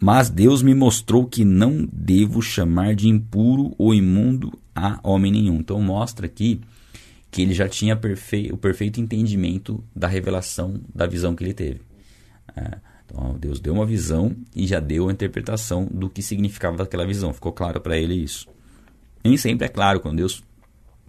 Mas 0.00 0.28
Deus 0.28 0.62
me 0.62 0.74
mostrou 0.74 1.26
que 1.26 1.44
não 1.44 1.88
devo 1.92 2.42
chamar 2.42 2.94
de 2.94 3.08
impuro 3.08 3.74
ou 3.78 3.94
imundo 3.94 4.52
a 4.74 5.00
homem 5.02 5.32
nenhum. 5.32 5.56
Então 5.56 5.80
mostra 5.80 6.26
aqui 6.26 6.60
que 7.30 7.42
ele 7.42 7.54
já 7.54 7.68
tinha 7.68 7.96
perfe 7.96 8.50
o 8.52 8.56
perfeito 8.56 9.00
entendimento 9.00 9.82
da 9.94 10.08
revelação 10.08 10.80
da 10.94 11.06
visão 11.06 11.34
que 11.34 11.44
ele 11.44 11.54
teve. 11.54 11.80
É, 12.56 12.78
então, 13.04 13.36
Deus 13.38 13.60
deu 13.60 13.74
uma 13.74 13.86
visão 13.86 14.34
e 14.54 14.66
já 14.66 14.80
deu 14.80 15.08
a 15.08 15.12
interpretação 15.12 15.86
do 15.86 16.08
que 16.08 16.22
significava 16.22 16.82
aquela 16.82 17.06
visão. 17.06 17.32
Ficou 17.32 17.52
claro 17.52 17.80
para 17.80 17.96
ele 17.96 18.14
isso. 18.14 18.48
Nem 19.22 19.36
sempre 19.36 19.66
é 19.66 19.68
claro 19.68 20.00
quando 20.00 20.16
Deus 20.16 20.42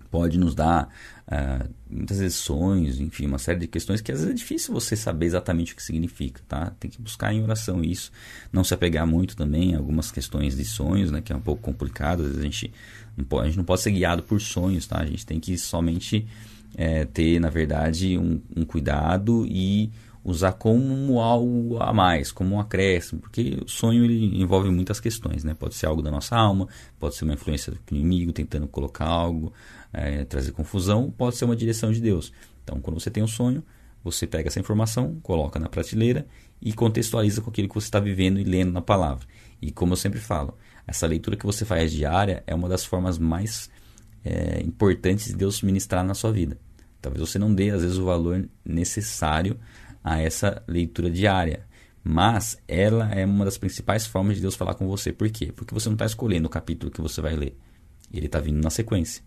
pode 0.08 0.38
nos 0.38 0.56
dar 0.56 0.90
uh, 1.28 1.70
muitas 1.90 2.20
vezes 2.20 2.38
sonhos, 2.38 3.00
enfim, 3.00 3.26
uma 3.26 3.38
série 3.38 3.60
de 3.60 3.68
questões 3.68 4.02
que 4.02 4.12
às 4.12 4.20
vezes 4.20 4.34
é 4.34 4.36
difícil 4.36 4.74
você 4.74 4.96
saber 4.96 5.26
exatamente 5.26 5.74
o 5.74 5.76
que 5.76 5.84
significa, 5.84 6.42
tá? 6.48 6.72
Tem 6.80 6.90
que 6.90 7.02
buscar 7.02 7.34
em 7.34 7.44
oração 7.44 7.84
isso, 7.84 8.12
não 8.52 8.64
se 8.64 8.74
apegar 8.74 9.06
muito 9.06 9.36
também 9.36 9.76
a 9.76 9.78
algumas 9.78 10.12
questões 10.12 10.56
de 10.56 10.66
sonhos, 10.66 11.12
né, 11.12 11.22
que 11.22 11.32
é 11.32 11.36
um 11.36 11.42
pouco 11.42 11.62
complicado, 11.62 12.22
às 12.22 12.28
vezes 12.28 12.40
a 12.40 12.44
gente 12.44 12.74
não 13.16 13.26
pode, 13.26 13.44
a 13.44 13.46
gente 13.48 13.58
não 13.58 13.66
pode 13.66 13.82
ser 13.82 13.92
guiado 13.92 14.24
por 14.24 14.40
sonhos, 14.40 14.88
tá? 14.88 15.00
A 15.00 15.06
gente 15.06 15.26
tem 15.26 15.40
que 15.40 15.58
somente 15.58 16.28
é, 16.76 17.06
ter, 17.06 17.40
na 17.40 17.50
verdade, 17.50 18.18
um, 18.18 18.40
um, 18.56 18.64
cuidado 18.64 19.46
e 19.48 19.92
usar 20.24 20.52
como 20.54 21.20
algo 21.20 21.82
a 21.82 21.94
mais, 21.94 22.32
como 22.32 22.56
um 22.56 22.60
acréscimo, 22.60 23.22
porque 23.22 23.58
o 23.66 23.68
sonho 23.68 24.04
ele 24.04 24.40
envolve 24.42 24.70
muitas 24.70 25.00
questões, 25.00 25.44
né? 25.44 25.56
Pode 25.58 25.74
ser 25.74 25.88
algo 25.88 26.02
da 26.02 26.12
nossa 26.12 26.36
alma, 26.36 26.68
pode 27.00 27.16
ser 27.16 27.24
uma 27.24 27.34
influência 27.34 27.72
do 27.72 27.80
inimigo 27.92 28.32
tentando 28.32 28.68
colocar 28.68 29.06
algo, 29.06 29.54
é, 29.94 30.24
trazer 30.26 30.52
confusão, 30.52 31.12
pode 31.12 31.36
ser 31.36 31.46
uma 31.46 31.56
direção 31.56 31.92
de 31.92 32.02
Deus. 32.02 32.32
Então, 32.64 32.80
quando 32.80 33.00
você 33.00 33.10
tem 33.10 33.24
um 33.24 33.28
sonho, 33.28 33.64
você 34.04 34.28
pega 34.28 34.48
essa 34.48 34.60
informação, 34.60 35.20
coloca 35.22 35.60
na 35.60 35.70
prateleira 35.70 36.26
e 36.62 36.74
contextualiza 36.74 37.42
com 37.42 37.50
aquilo 37.50 37.68
que 37.68 37.76
você 37.76 37.88
está 37.88 38.00
vivendo 38.00 38.40
e 38.40 38.44
lendo 38.44 38.72
na 38.72 38.82
palavra. 38.82 39.28
E 39.62 39.72
como 39.72 39.94
eu 39.94 39.98
sempre 39.98 40.20
falo, 40.20 40.58
essa 40.86 41.06
leitura 41.08 41.36
que 41.36 41.46
você 41.46 41.66
faz 41.66 41.92
diária 41.92 42.44
é 42.48 42.56
uma 42.56 42.70
das 42.70 42.86
formas 42.86 43.18
mais 43.18 43.70
é, 44.24 44.62
importantes 44.64 45.28
de 45.28 45.36
Deus 45.36 45.62
ministrar 45.62 46.04
na 46.04 46.14
sua 46.14 46.32
vida. 46.32 46.58
Talvez 47.02 47.22
você 47.22 47.38
não 47.38 47.54
dê, 47.54 47.70
às 47.70 47.82
vezes, 47.82 47.98
o 47.98 48.06
valor 48.06 48.48
necessário 48.66 49.60
a 50.04 50.20
essa 50.22 50.64
leitura 50.68 51.10
diária. 51.10 51.66
Mas 52.04 52.58
ela 52.68 53.12
é 53.12 53.26
uma 53.26 53.44
das 53.44 53.58
principais 53.58 54.06
formas 54.06 54.38
de 54.38 54.42
Deus 54.42 54.56
falar 54.56 54.76
com 54.76 54.88
você. 54.88 55.12
Por 55.12 55.30
quê? 55.30 55.52
Porque 55.54 55.74
você 55.74 55.90
não 55.90 55.96
está 55.96 56.06
escolhendo 56.06 56.48
o 56.48 56.50
capítulo 56.50 56.92
que 56.92 57.02
você 57.02 57.20
vai 57.20 57.36
ler. 57.36 57.58
Ele 58.14 58.28
está 58.28 58.40
vindo 58.40 58.62
na 58.64 58.70
sequência. 58.70 59.22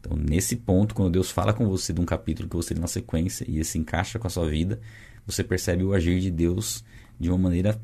Então, 0.00 0.16
nesse 0.16 0.56
ponto, 0.56 0.94
quando 0.94 1.10
Deus 1.10 1.30
fala 1.30 1.52
com 1.52 1.68
você 1.68 1.92
de 1.92 2.00
um 2.00 2.04
capítulo 2.04 2.48
que 2.48 2.56
você 2.56 2.74
lê 2.74 2.80
na 2.80 2.86
sequência 2.86 3.44
e 3.48 3.58
esse 3.58 3.78
encaixa 3.78 4.18
com 4.18 4.26
a 4.26 4.30
sua 4.30 4.48
vida, 4.48 4.80
você 5.26 5.42
percebe 5.42 5.82
o 5.84 5.92
agir 5.92 6.20
de 6.20 6.30
Deus 6.30 6.84
de 7.18 7.28
uma 7.28 7.38
maneira 7.38 7.80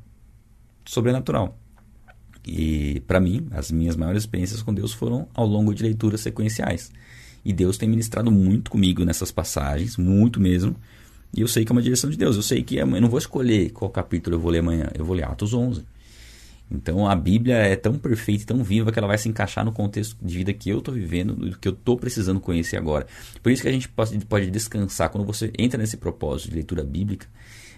sobrenatural. 0.85 1.59
E 2.47 3.00
para 3.06 3.21
mim, 3.21 3.47
as 3.50 3.71
minhas 3.71 3.97
maiores 3.97 4.23
experiências 4.23 4.62
com 4.62 4.73
Deus 4.73 4.92
foram 4.92 5.28
ao 5.35 5.47
longo 5.47 5.75
de 5.75 5.83
leituras 5.83 6.21
sequenciais. 6.21 6.92
E 7.44 7.52
Deus 7.52 7.76
tem 7.76 7.88
ministrado 7.88 8.30
muito 8.30 8.71
comigo 8.71 9.04
nessas 9.04 9.30
passagens, 9.30 9.97
muito 9.97 10.40
mesmo. 10.40 10.76
E 11.37 11.40
eu 11.40 11.49
sei 11.49 11.64
que 11.64 11.73
é 11.73 11.75
uma 11.75 11.83
direção 11.83 12.09
de 12.09 12.16
Deus. 12.16 12.37
Eu 12.37 12.42
sei 12.42 12.62
que 12.62 12.78
é, 12.78 12.83
eu 12.83 12.87
não 12.87 13.09
vou 13.09 13.18
escolher 13.18 13.71
qual 13.71 13.90
capítulo 13.90 14.37
eu 14.37 14.40
vou 14.40 14.50
ler 14.50 14.61
amanhã. 14.61 14.88
Eu 14.94 15.04
vou 15.04 15.16
ler 15.16 15.25
Atos 15.25 15.52
11. 15.52 15.85
Então 16.71 17.06
a 17.06 17.14
Bíblia 17.14 17.56
é 17.56 17.76
tão 17.76 17.99
perfeita 17.99 18.42
e 18.42 18.47
tão 18.47 18.64
viva 18.64 18.90
que 18.90 18.99
ela 18.99 19.09
vai 19.09 19.18
se 19.18 19.28
encaixar 19.28 19.64
no 19.64 19.73
contexto 19.73 20.16
de 20.21 20.37
vida 20.37 20.52
que 20.52 20.71
eu 20.71 20.78
estou 20.78 20.94
vivendo, 20.94 21.35
do 21.35 21.59
que 21.59 21.68
eu 21.68 21.73
estou 21.73 21.97
precisando 21.97 22.40
conhecer 22.40 22.76
agora. 22.76 23.06
Por 23.42 23.52
isso 23.52 23.62
que 23.62 23.68
a 23.68 23.73
gente 23.73 23.88
pode, 23.88 24.18
pode 24.26 24.50
descansar. 24.50 25.11
Quando 25.11 25.26
você 25.26 25.52
entra 25.59 25.78
nesse 25.78 25.97
propósito 25.97 26.49
de 26.49 26.56
leitura 26.56 26.83
bíblica, 26.83 27.26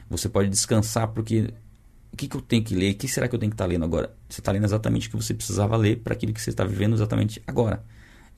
você 0.09 0.28
pode 0.28 0.49
descansar 0.49 1.09
porque 1.09 1.50
o 2.12 2.16
que, 2.16 2.28
que 2.28 2.37
eu 2.37 2.40
tenho 2.40 2.62
que 2.62 2.75
ler? 2.75 2.93
O 2.93 2.95
que 2.95 3.09
será 3.09 3.28
que 3.28 3.35
eu 3.35 3.38
tenho 3.38 3.50
que 3.50 3.55
estar 3.55 3.64
tá 3.64 3.69
lendo 3.69 3.85
agora? 3.85 4.14
Você 4.28 4.40
está 4.40 4.52
lendo 4.52 4.64
exatamente 4.64 5.09
o 5.09 5.11
que 5.11 5.16
você 5.16 5.35
precisava 5.35 5.76
ler 5.76 5.99
para 5.99 6.14
aquilo 6.14 6.33
que 6.33 6.40
você 6.40 6.50
está 6.50 6.64
vivendo 6.64 6.95
exatamente 6.95 7.43
agora. 7.47 7.85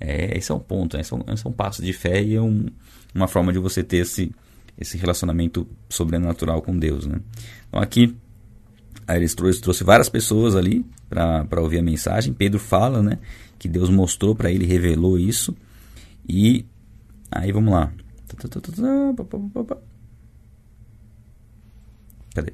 É, 0.00 0.36
esse 0.36 0.50
é 0.50 0.54
um 0.54 0.58
ponto, 0.60 0.96
esse 0.96 1.12
é 1.12 1.16
um, 1.16 1.22
esse 1.32 1.46
é 1.46 1.48
um 1.48 1.52
passo 1.52 1.82
de 1.82 1.92
fé 1.92 2.22
e 2.22 2.34
é 2.34 2.40
um, 2.40 2.66
uma 3.14 3.28
forma 3.28 3.52
de 3.52 3.58
você 3.58 3.82
ter 3.82 3.98
esse, 3.98 4.32
esse 4.76 4.96
relacionamento 4.96 5.66
sobrenatural 5.88 6.62
com 6.62 6.76
Deus. 6.76 7.06
Né? 7.06 7.20
Então 7.68 7.80
aqui, 7.80 8.16
aí 9.08 9.16
eles 9.16 9.34
trouxe, 9.34 9.60
trouxe 9.60 9.82
várias 9.82 10.10
pessoas 10.10 10.54
ali 10.54 10.84
para 11.08 11.60
ouvir 11.62 11.78
a 11.78 11.82
mensagem. 11.82 12.34
Pedro 12.34 12.60
fala 12.60 13.02
né, 13.02 13.18
que 13.58 13.66
Deus 13.66 13.88
mostrou 13.88 14.36
para 14.36 14.52
ele, 14.52 14.66
revelou 14.66 15.18
isso. 15.18 15.56
E 16.28 16.66
aí 17.30 17.50
vamos 17.50 17.72
lá. 17.72 17.90
Cadê? 22.34 22.52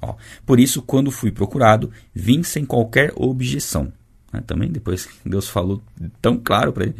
Ó, 0.00 0.16
por 0.46 0.58
isso, 0.58 0.80
quando 0.80 1.10
fui 1.10 1.30
procurado, 1.30 1.92
vim 2.14 2.42
sem 2.42 2.64
qualquer 2.64 3.12
objeção. 3.14 3.92
Né? 4.32 4.42
Também 4.46 4.72
depois 4.72 5.08
Deus 5.24 5.46
falou 5.46 5.82
tão 6.22 6.38
claro 6.38 6.72
para 6.72 6.84
ele. 6.84 6.96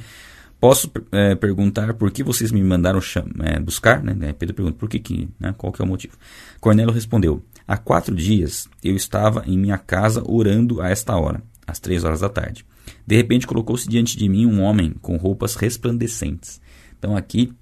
Posso 0.62 0.92
é, 1.10 1.34
perguntar 1.34 1.92
por 1.94 2.12
que 2.12 2.22
vocês 2.22 2.52
me 2.52 2.62
mandaram 2.62 3.00
é, 3.40 3.58
buscar? 3.58 4.00
Né? 4.00 4.32
Pedro 4.32 4.54
pergunta, 4.54 4.78
por 4.78 4.88
que, 4.88 5.00
que 5.00 5.28
né? 5.40 5.52
qual 5.58 5.72
que 5.72 5.82
é 5.82 5.84
o 5.84 5.88
motivo? 5.88 6.16
Cornélio 6.60 6.94
respondeu, 6.94 7.42
há 7.66 7.76
quatro 7.76 8.14
dias 8.14 8.68
eu 8.80 8.94
estava 8.94 9.42
em 9.44 9.58
minha 9.58 9.76
casa 9.76 10.22
orando 10.24 10.80
a 10.80 10.88
esta 10.88 11.16
hora, 11.16 11.42
às 11.66 11.80
três 11.80 12.04
horas 12.04 12.20
da 12.20 12.28
tarde. 12.28 12.64
De 13.04 13.16
repente 13.16 13.44
colocou-se 13.44 13.88
diante 13.88 14.16
de 14.16 14.28
mim 14.28 14.46
um 14.46 14.62
homem 14.62 14.94
com 15.02 15.16
roupas 15.16 15.56
resplandecentes. 15.56 16.60
Então 16.96 17.16
aqui 17.16 17.52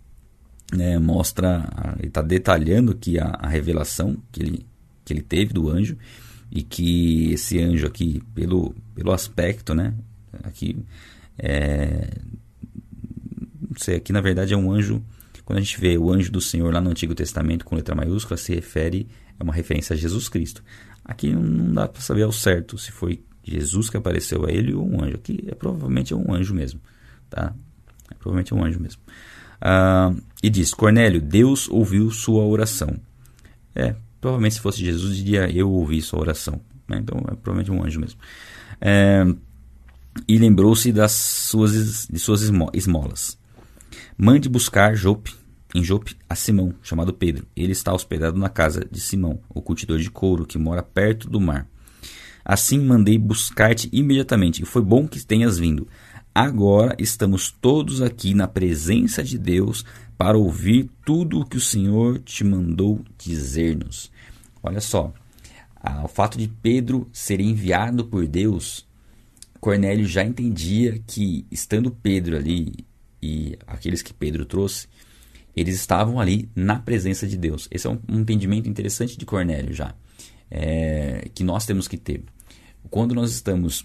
né, 0.71 0.99
mostra, 0.99 1.71
ele 1.99 2.09
está 2.09 2.21
detalhando 2.21 2.92
aqui 2.92 3.19
a, 3.19 3.28
a, 3.28 3.49
revelação 3.49 4.19
que 4.30 4.42
ele, 4.42 4.66
que 5.07 5.14
ele 5.14 5.23
teve 5.23 5.54
do 5.54 5.71
anjo 5.71 5.97
e 6.52 6.62
que 6.62 7.33
esse 7.33 7.62
anjo 7.62 7.87
aqui, 7.87 8.23
pelo, 8.35 8.75
pelo 8.95 9.11
aspecto, 9.11 9.75
né, 9.75 9.95
aqui, 10.45 10.76
é, 11.38 12.11
sei, 13.77 13.97
aqui 13.97 14.12
na 14.12 14.21
verdade 14.21 14.55
é 14.55 14.57
um 14.57 14.73
anjo, 14.73 15.03
quando 15.45 15.59
a 15.59 15.62
gente 15.62 15.81
vê 15.81 15.99
o 15.99 16.11
anjo 16.11 16.31
do 16.31 16.41
Senhor 16.41 16.73
lá 16.73 16.81
no 16.81 16.91
Antigo 16.91 17.15
Testamento 17.15 17.65
com 17.65 17.75
letra 17.75 17.95
maiúscula, 17.95 18.37
se 18.37 18.55
refere, 18.55 19.09
é 19.39 19.43
uma 19.43 19.53
referência 19.53 19.95
a 19.95 19.97
Jesus 19.97 20.29
Cristo. 20.29 20.62
Aqui 21.05 21.33
não 21.33 21.75
dá 21.75 21.89
para 21.89 22.00
saber 22.00 22.23
ao 22.23 22.33
certo 22.33 22.79
se 22.79 22.93
foi 22.93 23.23
Jesus 23.43 23.91
que 23.91 23.97
apareceu 23.97 24.47
a 24.47 24.53
ele 24.53 24.75
ou 24.75 24.87
um 24.87 25.03
anjo. 25.03 25.17
Aqui 25.17 25.45
é, 25.49 25.55
provavelmente 25.55 26.12
é 26.12 26.17
um 26.17 26.33
anjo 26.33 26.55
mesmo, 26.55 26.81
tá? 27.29 27.55
É, 28.11 28.15
provavelmente 28.15 28.53
é 28.53 28.57
um 28.57 28.65
anjo 28.65 28.79
mesmo. 28.79 29.00
Ah, 29.61 30.15
e 30.43 30.49
diz: 30.49 30.73
Cornélio, 30.73 31.21
Deus 31.21 31.69
ouviu 31.69 32.11
sua 32.11 32.45
oração. 32.45 32.97
É, 33.75 33.95
provavelmente 34.21 34.55
se 34.55 34.61
fosse 34.61 34.85
Jesus, 34.85 35.17
diria: 35.17 35.50
Eu 35.50 35.71
ouvi 35.71 36.00
sua 36.00 36.21
oração. 36.21 36.61
Né? 36.89 36.99
Então 36.99 37.19
é 37.19 37.35
provavelmente 37.35 37.71
um 37.71 37.85
anjo 37.85 38.00
mesmo. 38.00 38.21
É, 38.81 39.25
e 40.29 40.39
lembrou-se 40.39 40.93
das 40.93 41.12
suas, 41.12 42.07
de 42.09 42.19
suas 42.19 42.43
esmolas. 42.75 43.39
Mande 44.23 44.50
buscar 44.50 44.95
Jope, 44.95 45.35
em 45.75 45.83
Jope 45.83 46.15
a 46.29 46.35
Simão, 46.35 46.75
chamado 46.83 47.15
Pedro. 47.15 47.47
Ele 47.57 47.73
está 47.73 47.95
hospedado 47.95 48.39
na 48.39 48.50
casa 48.50 48.87
de 48.93 49.00
Simão, 49.00 49.41
o 49.49 49.62
cultidor 49.62 49.99
de 49.99 50.11
couro, 50.11 50.45
que 50.45 50.59
mora 50.59 50.83
perto 50.83 51.27
do 51.27 51.41
mar. 51.41 51.67
Assim 52.45 52.79
mandei 52.81 53.17
buscar-te 53.17 53.89
imediatamente, 53.91 54.62
e 54.62 54.67
foi 54.67 54.83
bom 54.83 55.09
que 55.09 55.25
tenhas 55.25 55.59
vindo. 55.59 55.89
Agora 56.35 56.95
estamos 56.99 57.50
todos 57.50 58.03
aqui 58.03 58.35
na 58.35 58.47
presença 58.47 59.25
de 59.25 59.39
Deus 59.39 59.87
para 60.19 60.37
ouvir 60.37 60.91
tudo 61.03 61.41
o 61.41 61.47
que 61.47 61.57
o 61.57 61.61
Senhor 61.61 62.19
te 62.19 62.45
mandou 62.45 63.03
dizer-nos. 63.17 64.12
Olha 64.62 64.83
só, 64.83 65.15
o 66.05 66.09
fato 66.09 66.37
de 66.37 66.47
Pedro 66.47 67.09
ser 67.11 67.41
enviado 67.41 68.05
por 68.05 68.27
Deus, 68.27 68.87
Cornélio 69.59 70.05
já 70.05 70.23
entendia 70.23 71.00
que, 71.07 71.47
estando 71.50 71.91
Pedro 71.91 72.37
ali 72.37 72.85
e 73.23 73.59
aqueles 73.67 74.03
que 74.03 74.12
Pedro 74.12 74.45
trouxe, 74.45 74.89
eles 75.57 75.75
estavam 75.75 76.21
ali 76.21 76.49
na 76.55 76.79
presença 76.79 77.27
de 77.27 77.37
Deus. 77.37 77.69
Esse 77.71 77.87
é 77.87 77.91
um, 77.91 77.99
um 78.09 78.21
entendimento 78.21 78.69
interessante 78.69 79.17
de 79.17 79.27
Cornélio 79.27 79.75
já, 79.75 79.95
é, 80.50 81.29
que 81.35 81.45
nós 81.45 81.67
temos 81.67 81.89
que 81.89 81.97
ter. 81.97 82.23
Quando 82.89 83.15
nós 83.15 83.33
estamos 83.33 83.85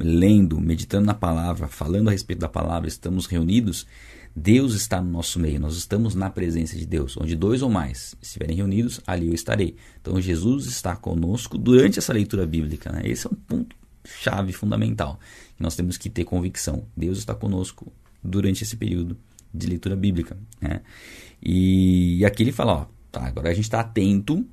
lendo, 0.00 0.60
meditando 0.60 1.06
na 1.06 1.14
palavra, 1.14 1.68
falando 1.68 2.08
a 2.08 2.12
respeito 2.12 2.40
da 2.40 2.48
palavra, 2.48 2.88
estamos 2.88 3.26
reunidos, 3.26 3.86
Deus 4.34 4.74
está 4.74 5.00
no 5.00 5.10
nosso 5.10 5.38
meio, 5.38 5.60
nós 5.60 5.76
estamos 5.76 6.14
na 6.14 6.30
presença 6.30 6.76
de 6.76 6.86
Deus. 6.86 7.16
Onde 7.16 7.34
dois 7.34 7.62
ou 7.62 7.70
mais 7.70 8.14
estiverem 8.20 8.56
reunidos, 8.56 9.00
ali 9.06 9.28
eu 9.28 9.34
estarei. 9.34 9.76
Então 10.00 10.20
Jesus 10.20 10.66
está 10.66 10.94
conosco 10.96 11.58
durante 11.58 11.98
essa 11.98 12.12
leitura 12.12 12.46
bíblica. 12.46 12.90
Né? 12.92 13.02
Esse 13.04 13.26
é 13.26 13.30
um 13.30 13.34
ponto 13.34 13.76
chave 14.04 14.52
fundamental. 14.52 15.18
Nós 15.58 15.74
temos 15.76 15.96
que 15.96 16.08
ter 16.08 16.24
convicção. 16.24 16.86
Deus 16.96 17.18
está 17.18 17.34
conosco 17.34 17.92
durante 18.28 18.62
esse 18.62 18.76
período 18.76 19.16
de 19.52 19.66
leitura 19.66 19.96
bíblica. 19.96 20.36
Né? 20.60 20.80
E, 21.42 22.24
aqui 22.24 22.42
ele 22.42 22.52
fala: 22.52 22.72
ó, 22.72 22.86
tá, 23.10 23.26
agora 23.26 23.50
a 23.50 23.54
gente 23.54 23.64
está 23.64 23.80
atento 23.80 24.46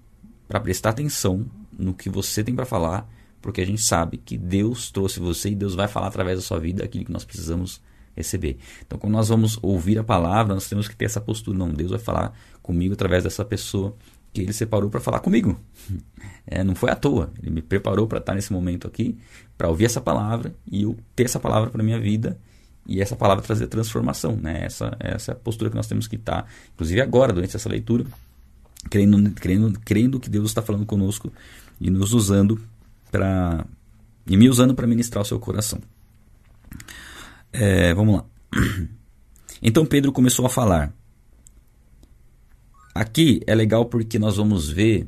para 0.47 0.59
prestar 0.59 0.89
atenção 0.91 1.45
no 1.77 1.93
que 1.93 2.09
você 2.09 2.43
tem 2.43 2.55
para 2.55 2.65
falar 2.65 3.09
porque 3.45 3.61
a 3.61 3.65
gente 3.65 3.83
sabe 3.83 4.17
que 4.17 4.39
Deus 4.39 4.89
trouxe 4.89 5.19
você 5.19 5.49
e 5.51 5.55
Deus 5.55 5.75
vai 5.75 5.87
falar 5.87 6.07
através 6.07 6.39
da 6.39 6.41
sua 6.41 6.59
vida 6.59 6.83
aquilo 6.83 7.05
que 7.05 7.11
nós 7.11 7.23
precisamos 7.23 7.79
receber. 8.15 8.57
Então, 8.83 8.97
quando 8.97 9.13
nós 9.13 9.29
vamos 9.29 9.59
ouvir 9.61 9.99
a 9.99 10.03
palavra, 10.03 10.55
nós 10.55 10.67
temos 10.67 10.87
que 10.87 10.95
ter 10.95 11.05
essa 11.05 11.21
postura. 11.21 11.55
Não, 11.55 11.71
Deus 11.71 11.91
vai 11.91 11.99
falar 11.99 12.35
comigo 12.63 12.95
através 12.95 13.23
dessa 13.23 13.45
pessoa 13.45 13.95
que 14.33 14.41
Ele 14.41 14.51
separou 14.51 14.89
para 14.89 14.99
falar 14.99 15.19
comigo. 15.19 15.59
É, 16.47 16.63
não 16.63 16.75
foi 16.75 16.91
à 16.91 16.95
toa. 16.95 17.33
Ele 17.41 17.49
me 17.49 17.61
preparou 17.61 18.05
para 18.05 18.19
estar 18.19 18.35
nesse 18.35 18.53
momento 18.53 18.85
aqui, 18.85 19.17
para 19.57 19.67
ouvir 19.67 19.85
essa 19.85 19.99
palavra 19.99 20.53
e 20.71 20.83
eu 20.83 20.95
ter 21.15 21.23
essa 21.23 21.39
palavra 21.39 21.71
para 21.71 21.81
minha 21.81 21.99
vida 21.99 22.39
e 22.85 23.01
essa 23.01 23.15
palavra 23.15 23.43
trazer 23.43 23.67
transformação. 23.67 24.35
Né? 24.35 24.65
Essa, 24.65 24.95
essa 24.99 25.31
é 25.31 25.33
a 25.33 25.37
postura 25.37 25.69
que 25.69 25.75
nós 25.75 25.87
temos 25.87 26.07
que 26.07 26.15
estar, 26.15 26.47
inclusive 26.73 27.01
agora, 27.01 27.33
durante 27.33 27.55
essa 27.55 27.69
leitura, 27.69 28.05
crendo, 28.89 29.31
crendo, 29.31 29.79
crendo 29.83 30.19
que 30.19 30.29
Deus 30.29 30.51
está 30.51 30.61
falando 30.61 30.85
conosco 30.85 31.31
e 31.79 31.89
nos 31.89 32.13
usando 32.13 32.61
para 33.11 33.65
e 34.27 34.35
me 34.35 34.49
usando 34.49 34.73
para 34.73 34.87
ministrar 34.87 35.21
o 35.21 35.25
seu 35.25 35.39
coração. 35.39 35.79
É, 37.51 37.93
vamos 37.93 38.15
lá. 38.15 38.25
Então 39.61 39.85
Pedro 39.85 40.11
começou 40.11 40.45
a 40.45 40.49
falar. 40.49 40.93
Aqui 42.93 43.41
é 43.47 43.55
legal 43.55 43.85
porque 43.85 44.19
nós 44.19 44.35
vamos 44.35 44.69
ver 44.69 45.07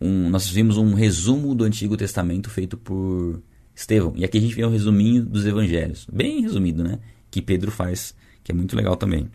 um, 0.00 0.30
nós 0.30 0.48
vimos 0.48 0.76
um 0.76 0.94
resumo 0.94 1.54
do 1.54 1.64
Antigo 1.64 1.96
Testamento 1.96 2.48
feito 2.48 2.76
por 2.76 3.42
Estevão. 3.80 4.12
E 4.14 4.24
aqui 4.24 4.36
a 4.36 4.40
gente 4.40 4.54
vê 4.54 4.64
um 4.64 4.70
resuminho 4.70 5.24
dos 5.24 5.46
evangelhos. 5.46 6.06
Bem 6.12 6.42
resumido, 6.42 6.84
né? 6.84 6.98
Que 7.30 7.40
Pedro 7.40 7.70
faz, 7.70 8.14
que 8.44 8.52
é 8.52 8.54
muito 8.54 8.76
legal 8.76 8.94
também. 8.94 9.30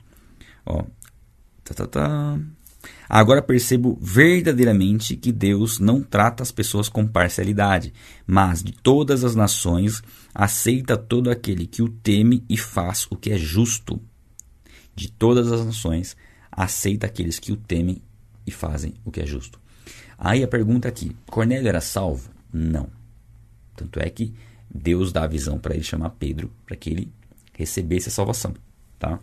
Ó. 0.64 0.84
Tá, 1.64 1.74
tá, 1.74 1.88
tá. 1.88 2.40
Agora 3.10 3.42
percebo 3.42 3.98
verdadeiramente 4.00 5.16
que 5.16 5.32
Deus 5.32 5.80
não 5.80 6.04
trata 6.04 6.44
as 6.44 6.52
pessoas 6.52 6.88
com 6.88 7.08
parcialidade, 7.08 7.92
mas 8.28 8.62
de 8.62 8.72
todas 8.72 9.24
as 9.24 9.36
nações 9.36 10.04
aceita 10.34 10.96
todo 10.96 11.32
aquele 11.32 11.66
que 11.66 11.82
o 11.82 11.90
teme 11.90 12.46
e 12.48 12.56
faz 12.56 13.08
o 13.10 13.16
que 13.16 13.32
é 13.32 13.38
justo. 13.38 14.00
De 14.96 15.12
todas 15.12 15.52
as 15.52 15.66
nações 15.66 16.16
aceita 16.52 17.08
aqueles 17.08 17.40
que 17.40 17.52
o 17.52 17.58
temem 17.58 18.00
e 18.46 18.52
fazem 18.52 18.94
o 19.04 19.12
que 19.12 19.22
é 19.22 19.26
justo. 19.26 19.60
Aí 20.16 20.44
a 20.44 20.48
pergunta 20.48 20.88
aqui: 20.88 21.16
Cornélio 21.26 21.68
era 21.68 21.82
salvo? 21.82 22.30
Não. 22.54 22.95
Tanto 23.76 24.00
é 24.00 24.10
que 24.10 24.34
Deus 24.74 25.12
dá 25.12 25.24
a 25.24 25.28
visão 25.28 25.58
para 25.58 25.74
ele 25.74 25.84
chamar 25.84 26.12
Pedro 26.12 26.52
para 26.66 26.76
que 26.76 26.90
ele 26.90 27.12
recebesse 27.54 28.10
a 28.10 28.12
salvação, 28.12 28.54
tá? 29.00 29.20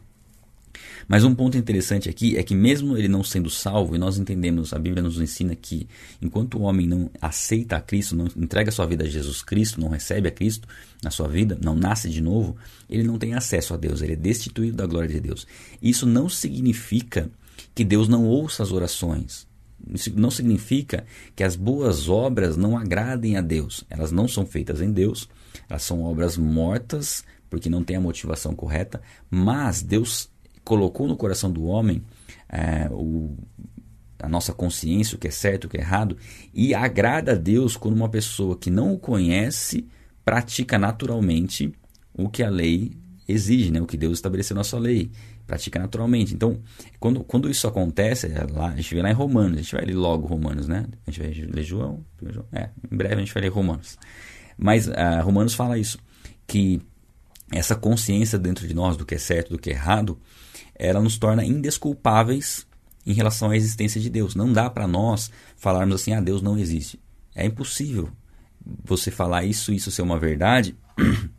Mas 1.07 1.25
um 1.25 1.35
ponto 1.35 1.59
interessante 1.59 2.09
aqui 2.09 2.37
é 2.37 2.43
que, 2.43 2.55
mesmo 2.55 2.97
ele 2.97 3.09
não 3.09 3.23
sendo 3.23 3.51
salvo, 3.51 3.95
e 3.95 3.99
nós 3.99 4.19
entendemos, 4.19 4.73
a 4.73 4.79
Bíblia 4.79 5.03
nos 5.03 5.21
ensina 5.21 5.55
que 5.55 5.87
enquanto 6.21 6.59
o 6.59 6.62
homem 6.62 6.87
não 6.87 7.11
aceita 7.21 7.77
a 7.77 7.81
Cristo, 7.81 8.17
não 8.17 8.27
entrega 8.37 8.71
sua 8.71 8.87
vida 8.87 9.05
a 9.05 9.09
Jesus 9.09 9.43
Cristo, 9.43 9.81
não 9.81 9.88
recebe 9.88 10.29
a 10.29 10.31
Cristo 10.31 10.67
na 11.03 11.11
sua 11.11 11.29
vida, 11.29 11.59
não 11.62 11.75
nasce 11.75 12.09
de 12.09 12.21
novo, 12.21 12.57
ele 12.88 13.03
não 13.03 13.19
tem 13.19 13.35
acesso 13.35 13.75
a 13.75 13.77
Deus, 13.77 14.01
ele 14.01 14.15
é 14.15 14.17
destituído 14.17 14.77
da 14.77 14.87
glória 14.87 15.09
de 15.09 15.21
Deus. 15.21 15.47
Isso 15.83 16.07
não 16.07 16.29
significa 16.29 17.31
que 17.75 17.85
Deus 17.85 18.09
não 18.09 18.25
ouça 18.25 18.62
as 18.62 18.73
orações. 18.73 19.47
Isso 19.92 20.12
não 20.18 20.31
significa 20.31 21.05
que 21.35 21.42
as 21.42 21.57
boas 21.57 22.09
obras 22.09 22.57
não 22.57 22.77
agradem 22.77 23.37
a 23.37 23.40
Deus. 23.40 23.85
Elas 23.88 24.12
não 24.12 24.29
são 24.29 24.47
feitas 24.47 24.81
em 24.81 24.92
Deus, 24.92 25.29
elas 25.68 25.83
são 25.83 26.03
obras 26.03 26.37
mortas 26.37 27.25
porque 27.51 27.68
não 27.68 27.85
tem 27.85 27.97
a 27.97 28.01
motivação 28.01 28.55
correta, 28.55 29.03
mas 29.31 29.83
Deus 29.83 30.31
colocou 30.64 31.07
no 31.07 31.18
coração 31.18 31.53
do 31.53 31.64
homem 31.64 32.03
é, 32.49 32.88
o, 32.90 33.37
a 34.18 34.27
nossa 34.27 34.55
consciência, 34.55 35.16
o 35.16 35.18
que 35.18 35.29
é 35.29 35.31
certo, 35.31 35.64
o 35.64 35.68
que 35.68 35.77
é 35.77 35.81
errado, 35.81 36.16
e 36.55 36.75
agrada 36.75 37.33
a 37.33 37.35
Deus 37.35 37.77
quando 37.77 37.95
uma 37.95 38.09
pessoa 38.09 38.57
que 38.57 38.71
não 38.71 38.95
o 38.95 38.99
conhece 38.99 39.87
pratica 40.25 40.79
naturalmente 40.79 41.71
o 42.14 42.29
que 42.31 42.42
a 42.42 42.49
lei 42.49 42.97
exige, 43.33 43.71
né? 43.71 43.81
o 43.81 43.87
que 43.87 43.97
Deus 43.97 44.14
estabeleceu 44.14 44.55
na 44.55 44.64
sua 44.64 44.79
lei. 44.79 45.11
Pratica 45.47 45.79
naturalmente. 45.79 46.35
Então, 46.35 46.61
quando, 47.01 47.25
quando 47.25 47.51
isso 47.51 47.66
acontece, 47.66 48.27
é 48.27 48.47
lá, 48.51 48.68
a 48.68 48.77
gente 48.77 48.95
vê 48.95 49.03
lá 49.03 49.11
em 49.11 49.14
Romanos, 49.14 49.59
a 49.59 49.62
gente 49.62 49.75
vai 49.75 49.85
ler 49.85 49.95
logo 49.95 50.27
Romanos, 50.27 50.68
né? 50.68 50.87
A 51.07 51.11
gente 51.11 51.21
vai 51.21 51.47
ler 51.53 51.62
João, 51.62 52.05
João 52.23 52.47
é, 52.53 52.71
em 52.90 52.97
breve 52.97 53.14
a 53.14 53.18
gente 53.18 53.35
vai 53.35 53.42
ler 53.42 53.49
Romanos. 53.49 53.99
Mas 54.57 54.87
uh, 54.87 54.92
Romanos 55.23 55.55
fala 55.55 55.79
isso, 55.79 55.99
que 56.47 56.81
essa 57.51 57.75
consciência 57.75 58.38
dentro 58.38 58.66
de 58.66 58.75
nós 58.75 58.97
do 58.97 59.05
que 59.05 59.14
é 59.14 59.18
certo, 59.18 59.51
do 59.51 59.59
que 59.59 59.71
é 59.71 59.75
errado, 59.75 60.18
ela 60.75 61.01
nos 61.01 61.18
torna 61.18 61.45
indesculpáveis 61.45 62.66
em 63.05 63.12
relação 63.12 63.51
à 63.51 63.57
existência 63.57 64.01
de 64.01 64.09
Deus. 64.09 64.35
Não 64.35 64.53
dá 64.53 64.71
para 64.71 64.87
nós 64.87 65.31
falarmos 65.57 65.97
assim, 65.97 66.12
ah, 66.12 66.21
Deus 66.21 66.40
não 66.40 66.59
existe. 66.59 66.99
É 67.35 67.45
impossível 67.45 68.11
você 68.85 69.11
falar 69.11 69.45
isso, 69.45 69.73
isso 69.73 69.90
ser 69.90 70.03
uma 70.03 70.18
verdade, 70.18 70.77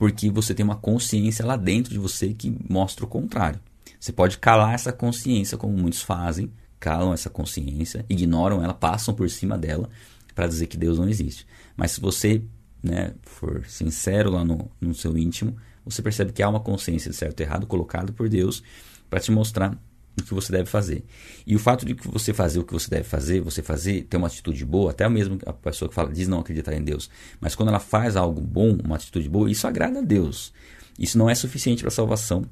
porque 0.00 0.30
você 0.30 0.54
tem 0.54 0.64
uma 0.64 0.76
consciência 0.76 1.44
lá 1.44 1.58
dentro 1.58 1.92
de 1.92 1.98
você 1.98 2.32
que 2.32 2.56
mostra 2.66 3.04
o 3.04 3.08
contrário. 3.08 3.60
Você 4.00 4.10
pode 4.10 4.38
calar 4.38 4.72
essa 4.72 4.90
consciência, 4.90 5.58
como 5.58 5.76
muitos 5.76 6.00
fazem, 6.00 6.50
calam 6.80 7.12
essa 7.12 7.28
consciência, 7.28 8.02
ignoram 8.08 8.64
ela, 8.64 8.72
passam 8.72 9.12
por 9.12 9.28
cima 9.28 9.58
dela 9.58 9.90
para 10.34 10.46
dizer 10.46 10.68
que 10.68 10.78
Deus 10.78 10.98
não 10.98 11.06
existe. 11.06 11.46
Mas 11.76 11.90
se 11.90 12.00
você 12.00 12.42
né, 12.82 13.12
for 13.24 13.62
sincero 13.66 14.30
lá 14.30 14.42
no, 14.42 14.70
no 14.80 14.94
seu 14.94 15.18
íntimo, 15.18 15.54
você 15.84 16.00
percebe 16.00 16.32
que 16.32 16.42
há 16.42 16.48
uma 16.48 16.60
consciência 16.60 17.10
de 17.10 17.16
certo 17.18 17.40
e 17.40 17.42
errado 17.42 17.66
colocado 17.66 18.10
por 18.10 18.26
Deus 18.26 18.62
para 19.10 19.20
te 19.20 19.30
mostrar 19.30 19.78
o 20.20 20.24
que 20.24 20.34
você 20.34 20.52
deve 20.52 20.66
fazer. 20.68 21.04
E 21.46 21.54
o 21.56 21.58
fato 21.58 21.84
de 21.84 21.94
que 21.94 22.08
você 22.08 22.32
fazer 22.32 22.58
o 22.58 22.64
que 22.64 22.72
você 22.72 22.88
deve 22.88 23.04
fazer, 23.04 23.40
você 23.40 23.62
fazer, 23.62 24.02
ter 24.04 24.16
uma 24.16 24.26
atitude 24.26 24.64
boa, 24.64 24.90
até 24.90 25.08
mesmo 25.08 25.38
a 25.46 25.52
pessoa 25.52 25.88
que 25.88 25.94
fala, 25.94 26.12
diz 26.12 26.28
não 26.28 26.40
acreditar 26.40 26.74
em 26.74 26.82
Deus, 26.82 27.10
mas 27.40 27.54
quando 27.54 27.70
ela 27.70 27.80
faz 27.80 28.16
algo 28.16 28.40
bom, 28.40 28.76
uma 28.84 28.96
atitude 28.96 29.28
boa, 29.28 29.50
isso 29.50 29.66
agrada 29.66 29.98
a 29.98 30.02
Deus. 30.02 30.52
Isso 30.98 31.16
não 31.16 31.30
é 31.30 31.34
suficiente 31.34 31.82
para 31.82 31.90
salvação. 31.90 32.44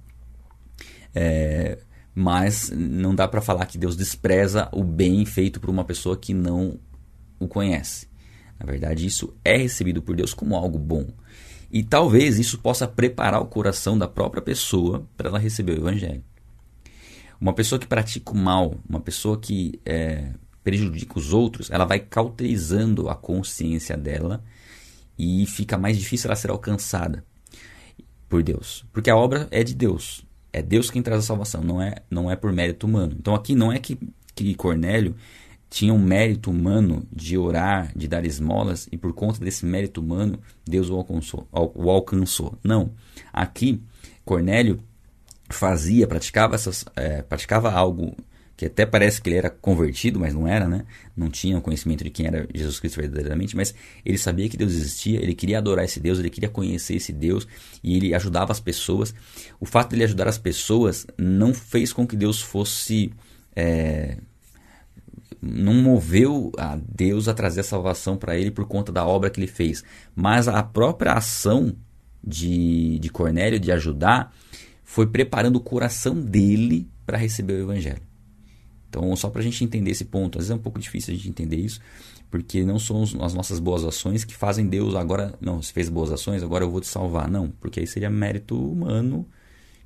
É, 1.14 1.78
mas 2.14 2.70
não 2.70 3.14
dá 3.14 3.28
para 3.28 3.40
falar 3.40 3.66
que 3.66 3.78
Deus 3.78 3.96
despreza 3.96 4.68
o 4.72 4.82
bem 4.82 5.24
feito 5.24 5.60
por 5.60 5.70
uma 5.70 5.84
pessoa 5.84 6.16
que 6.16 6.34
não 6.34 6.78
o 7.38 7.46
conhece. 7.46 8.08
Na 8.58 8.66
verdade, 8.66 9.06
isso 9.06 9.34
é 9.44 9.56
recebido 9.56 10.02
por 10.02 10.16
Deus 10.16 10.34
como 10.34 10.56
algo 10.56 10.78
bom. 10.78 11.06
E 11.70 11.82
talvez 11.82 12.38
isso 12.38 12.58
possa 12.58 12.88
preparar 12.88 13.40
o 13.40 13.46
coração 13.46 13.96
da 13.96 14.08
própria 14.08 14.42
pessoa 14.42 15.06
para 15.16 15.28
ela 15.28 15.38
receber 15.38 15.72
o 15.72 15.82
Evangelho. 15.82 16.24
Uma 17.40 17.52
pessoa 17.52 17.78
que 17.78 17.86
pratica 17.86 18.32
o 18.32 18.36
mal, 18.36 18.74
uma 18.88 19.00
pessoa 19.00 19.38
que 19.38 19.80
é, 19.84 20.32
prejudica 20.64 21.18
os 21.18 21.32
outros, 21.32 21.70
ela 21.70 21.84
vai 21.84 22.00
cauterizando 22.00 23.08
a 23.08 23.14
consciência 23.14 23.96
dela 23.96 24.42
e 25.18 25.46
fica 25.46 25.78
mais 25.78 25.96
difícil 25.98 26.28
ela 26.28 26.36
ser 26.36 26.50
alcançada 26.50 27.24
por 28.28 28.42
Deus. 28.42 28.84
Porque 28.92 29.10
a 29.10 29.16
obra 29.16 29.48
é 29.50 29.62
de 29.62 29.74
Deus. 29.74 30.24
É 30.52 30.60
Deus 30.60 30.90
quem 30.90 31.02
traz 31.02 31.24
a 31.24 31.26
salvação, 31.26 31.62
não 31.62 31.80
é, 31.80 31.96
não 32.10 32.30
é 32.30 32.36
por 32.36 32.52
mérito 32.52 32.86
humano. 32.86 33.16
Então 33.18 33.34
aqui 33.34 33.54
não 33.54 33.72
é 33.72 33.78
que, 33.78 33.98
que 34.34 34.54
Cornélio 34.54 35.14
tinha 35.70 35.92
um 35.92 35.98
mérito 35.98 36.50
humano 36.50 37.06
de 37.12 37.36
orar, 37.36 37.92
de 37.96 38.08
dar 38.08 38.24
esmolas, 38.24 38.88
e 38.90 38.96
por 38.96 39.12
conta 39.12 39.44
desse 39.44 39.66
mérito 39.66 40.00
humano, 40.00 40.40
Deus 40.64 40.88
o 40.88 40.94
alcançou. 40.94 41.46
O 41.52 41.90
alcançou. 41.90 42.58
Não. 42.64 42.92
Aqui, 43.32 43.82
Cornélio 44.24 44.80
fazia, 45.48 46.06
praticava, 46.06 46.54
essas, 46.54 46.84
é, 46.96 47.22
praticava 47.22 47.70
algo 47.70 48.16
que 48.58 48.66
até 48.66 48.84
parece 48.84 49.22
que 49.22 49.28
ele 49.28 49.36
era 49.36 49.48
convertido, 49.48 50.18
mas 50.18 50.34
não 50.34 50.48
era, 50.48 50.66
né? 50.66 50.84
Não 51.16 51.30
tinha 51.30 51.60
conhecimento 51.60 52.02
de 52.02 52.10
quem 52.10 52.26
era 52.26 52.44
Jesus 52.52 52.80
Cristo 52.80 53.00
verdadeiramente, 53.00 53.54
mas 53.54 53.72
ele 54.04 54.18
sabia 54.18 54.48
que 54.48 54.56
Deus 54.56 54.72
existia, 54.72 55.22
ele 55.22 55.32
queria 55.32 55.58
adorar 55.58 55.84
esse 55.84 56.00
Deus, 56.00 56.18
ele 56.18 56.28
queria 56.28 56.48
conhecer 56.48 56.96
esse 56.96 57.12
Deus 57.12 57.46
e 57.84 57.96
ele 57.96 58.12
ajudava 58.14 58.50
as 58.50 58.58
pessoas. 58.58 59.14
O 59.60 59.64
fato 59.64 59.90
de 59.90 59.96
ele 59.96 60.04
ajudar 60.04 60.26
as 60.26 60.38
pessoas 60.38 61.06
não 61.16 61.54
fez 61.54 61.92
com 61.92 62.04
que 62.04 62.16
Deus 62.16 62.42
fosse. 62.42 63.12
É, 63.54 64.16
não 65.40 65.74
moveu 65.74 66.50
a 66.58 66.76
Deus 66.76 67.28
a 67.28 67.34
trazer 67.34 67.60
a 67.60 67.64
salvação 67.64 68.16
para 68.16 68.36
ele 68.36 68.50
por 68.50 68.66
conta 68.66 68.90
da 68.90 69.06
obra 69.06 69.30
que 69.30 69.38
ele 69.38 69.46
fez, 69.46 69.84
mas 70.16 70.48
a 70.48 70.60
própria 70.64 71.12
ação 71.12 71.76
de, 72.24 72.98
de 72.98 73.08
Cornélio 73.08 73.60
de 73.60 73.70
ajudar 73.70 74.34
foi 74.88 75.06
preparando 75.06 75.56
o 75.56 75.60
coração 75.60 76.18
dele 76.18 76.88
para 77.04 77.18
receber 77.18 77.52
o 77.52 77.60
evangelho. 77.60 78.00
Então, 78.88 79.14
só 79.16 79.28
para 79.28 79.42
a 79.42 79.44
gente 79.44 79.62
entender 79.62 79.90
esse 79.90 80.06
ponto, 80.06 80.38
às 80.38 80.44
vezes 80.44 80.50
é 80.50 80.54
um 80.54 80.62
pouco 80.62 80.78
difícil 80.78 81.12
a 81.12 81.16
gente 81.16 81.28
entender 81.28 81.56
isso, 81.56 81.78
porque 82.30 82.64
não 82.64 82.78
são 82.78 83.02
as 83.02 83.34
nossas 83.34 83.58
boas 83.58 83.84
ações 83.84 84.24
que 84.24 84.34
fazem 84.34 84.66
Deus 84.66 84.94
agora, 84.94 85.34
não, 85.42 85.60
você 85.60 85.74
fez 85.74 85.90
boas 85.90 86.10
ações, 86.10 86.42
agora 86.42 86.64
eu 86.64 86.70
vou 86.70 86.80
te 86.80 86.86
salvar. 86.86 87.28
Não, 87.28 87.50
porque 87.60 87.80
aí 87.80 87.86
seria 87.86 88.08
mérito 88.08 88.56
humano 88.58 89.28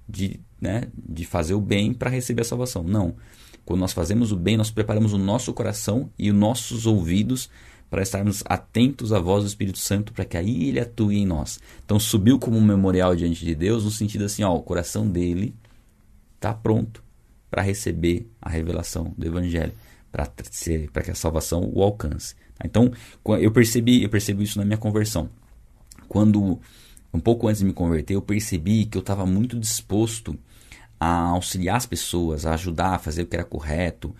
de, 0.08 0.38
né, 0.60 0.84
de 0.96 1.24
fazer 1.24 1.54
o 1.54 1.60
bem 1.60 1.92
para 1.92 2.08
receber 2.08 2.42
a 2.42 2.44
salvação. 2.44 2.84
Não. 2.84 3.16
Quando 3.64 3.80
nós 3.80 3.92
fazemos 3.92 4.30
o 4.30 4.36
bem, 4.36 4.56
nós 4.56 4.70
preparamos 4.70 5.12
o 5.12 5.18
nosso 5.18 5.52
coração 5.52 6.12
e 6.16 6.30
os 6.30 6.36
nossos 6.36 6.86
ouvidos 6.86 7.50
para 7.92 8.02
estarmos 8.02 8.42
atentos 8.46 9.12
à 9.12 9.18
voz 9.18 9.44
do 9.44 9.48
Espírito 9.48 9.78
Santo 9.78 10.14
para 10.14 10.24
que 10.24 10.38
aí 10.38 10.70
ele 10.70 10.80
atue 10.80 11.18
em 11.18 11.26
nós. 11.26 11.60
Então 11.84 12.00
subiu 12.00 12.38
como 12.38 12.56
um 12.56 12.64
memorial 12.64 13.14
diante 13.14 13.44
de 13.44 13.54
Deus 13.54 13.84
no 13.84 13.90
sentido 13.90 14.24
assim, 14.24 14.42
ó, 14.42 14.56
o 14.56 14.62
coração 14.62 15.06
dele 15.06 15.54
está 16.36 16.54
pronto 16.54 17.04
para 17.50 17.60
receber 17.60 18.26
a 18.40 18.48
revelação 18.48 19.12
do 19.18 19.26
Evangelho, 19.26 19.74
para 20.10 21.02
que 21.02 21.10
a 21.10 21.14
salvação 21.14 21.70
o 21.70 21.82
alcance. 21.82 22.34
Tá? 22.54 22.64
Então, 22.64 22.90
eu 23.38 23.52
percebi, 23.52 24.02
eu 24.02 24.08
percebi 24.08 24.44
isso 24.44 24.58
na 24.58 24.64
minha 24.64 24.78
conversão. 24.78 25.28
Quando, 26.08 26.58
um 27.12 27.20
pouco 27.20 27.46
antes 27.46 27.60
de 27.60 27.66
me 27.66 27.74
converter, 27.74 28.14
eu 28.14 28.22
percebi 28.22 28.86
que 28.86 28.96
eu 28.96 29.02
estava 29.02 29.26
muito 29.26 29.60
disposto 29.60 30.34
a 30.98 31.26
auxiliar 31.26 31.76
as 31.76 31.84
pessoas, 31.84 32.46
a 32.46 32.54
ajudar 32.54 32.94
a 32.94 32.98
fazer 32.98 33.24
o 33.24 33.26
que 33.26 33.36
era 33.36 33.44
correto. 33.44 34.16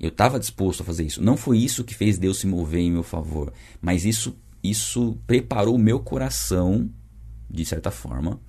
Eu 0.00 0.08
estava 0.08 0.40
disposto 0.40 0.80
a 0.80 0.84
fazer 0.84 1.04
isso. 1.04 1.22
Não 1.22 1.36
foi 1.36 1.58
isso 1.58 1.84
que 1.84 1.94
fez 1.94 2.16
Deus 2.16 2.38
se 2.38 2.46
mover 2.46 2.80
em 2.80 2.90
meu 2.90 3.02
favor, 3.02 3.52
mas 3.82 4.06
isso, 4.06 4.34
isso 4.64 5.18
preparou 5.26 5.74
o 5.74 5.78
meu 5.78 6.00
coração, 6.00 6.88
de 7.48 7.64
certa 7.66 7.90
forma, 7.90 8.40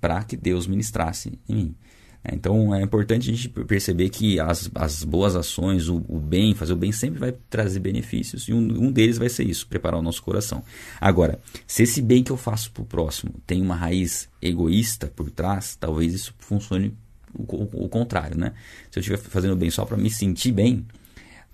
para 0.00 0.22
que 0.22 0.36
Deus 0.36 0.68
ministrasse 0.68 1.38
em 1.48 1.54
mim. 1.54 1.74
É, 2.22 2.34
então 2.34 2.74
é 2.74 2.82
importante 2.82 3.30
a 3.30 3.34
gente 3.34 3.48
perceber 3.48 4.08
que 4.10 4.38
as, 4.40 4.70
as 4.74 5.04
boas 5.04 5.36
ações, 5.36 5.88
o, 5.88 6.04
o 6.08 6.18
bem, 6.18 6.54
fazer 6.54 6.72
o 6.72 6.76
bem 6.76 6.92
sempre 6.92 7.18
vai 7.18 7.32
trazer 7.48 7.80
benefícios 7.80 8.48
e 8.48 8.52
um, 8.52 8.58
um 8.58 8.92
deles 8.92 9.18
vai 9.18 9.28
ser 9.28 9.44
isso, 9.44 9.66
preparar 9.66 9.98
o 9.98 10.02
nosso 10.02 10.22
coração. 10.22 10.62
Agora, 11.00 11.40
se 11.66 11.82
esse 11.84 12.02
bem 12.02 12.22
que 12.22 12.30
eu 12.30 12.36
faço 12.36 12.70
para 12.72 12.82
o 12.82 12.86
próximo 12.86 13.34
tem 13.46 13.62
uma 13.62 13.76
raiz 13.76 14.28
egoísta 14.42 15.06
por 15.08 15.30
trás, 15.30 15.76
talvez 15.76 16.12
isso 16.12 16.34
funcione 16.38 16.96
o, 17.34 17.42
o, 17.42 17.84
o 17.84 17.88
contrário, 17.88 18.38
né? 18.38 18.52
Se 18.90 18.98
eu 18.98 19.00
estiver 19.00 19.18
fazendo 19.18 19.56
bem 19.56 19.70
só 19.70 19.84
para 19.84 19.96
me 19.96 20.10
sentir 20.10 20.52
bem, 20.52 20.86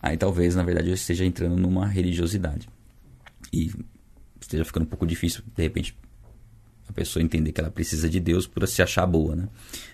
aí 0.00 0.16
talvez 0.16 0.54
na 0.54 0.62
verdade 0.62 0.88
eu 0.88 0.94
esteja 0.94 1.24
entrando 1.24 1.56
numa 1.56 1.86
religiosidade 1.86 2.68
e 3.52 3.72
esteja 4.40 4.64
ficando 4.64 4.84
um 4.84 4.88
pouco 4.88 5.06
difícil 5.06 5.42
de 5.56 5.62
repente 5.62 5.96
a 6.88 6.92
pessoa 6.92 7.22
entender 7.22 7.52
que 7.52 7.60
ela 7.60 7.70
precisa 7.70 8.08
de 8.08 8.20
Deus 8.20 8.46
para 8.46 8.66
se 8.66 8.82
achar 8.82 9.06
boa, 9.06 9.34
né? 9.34 9.48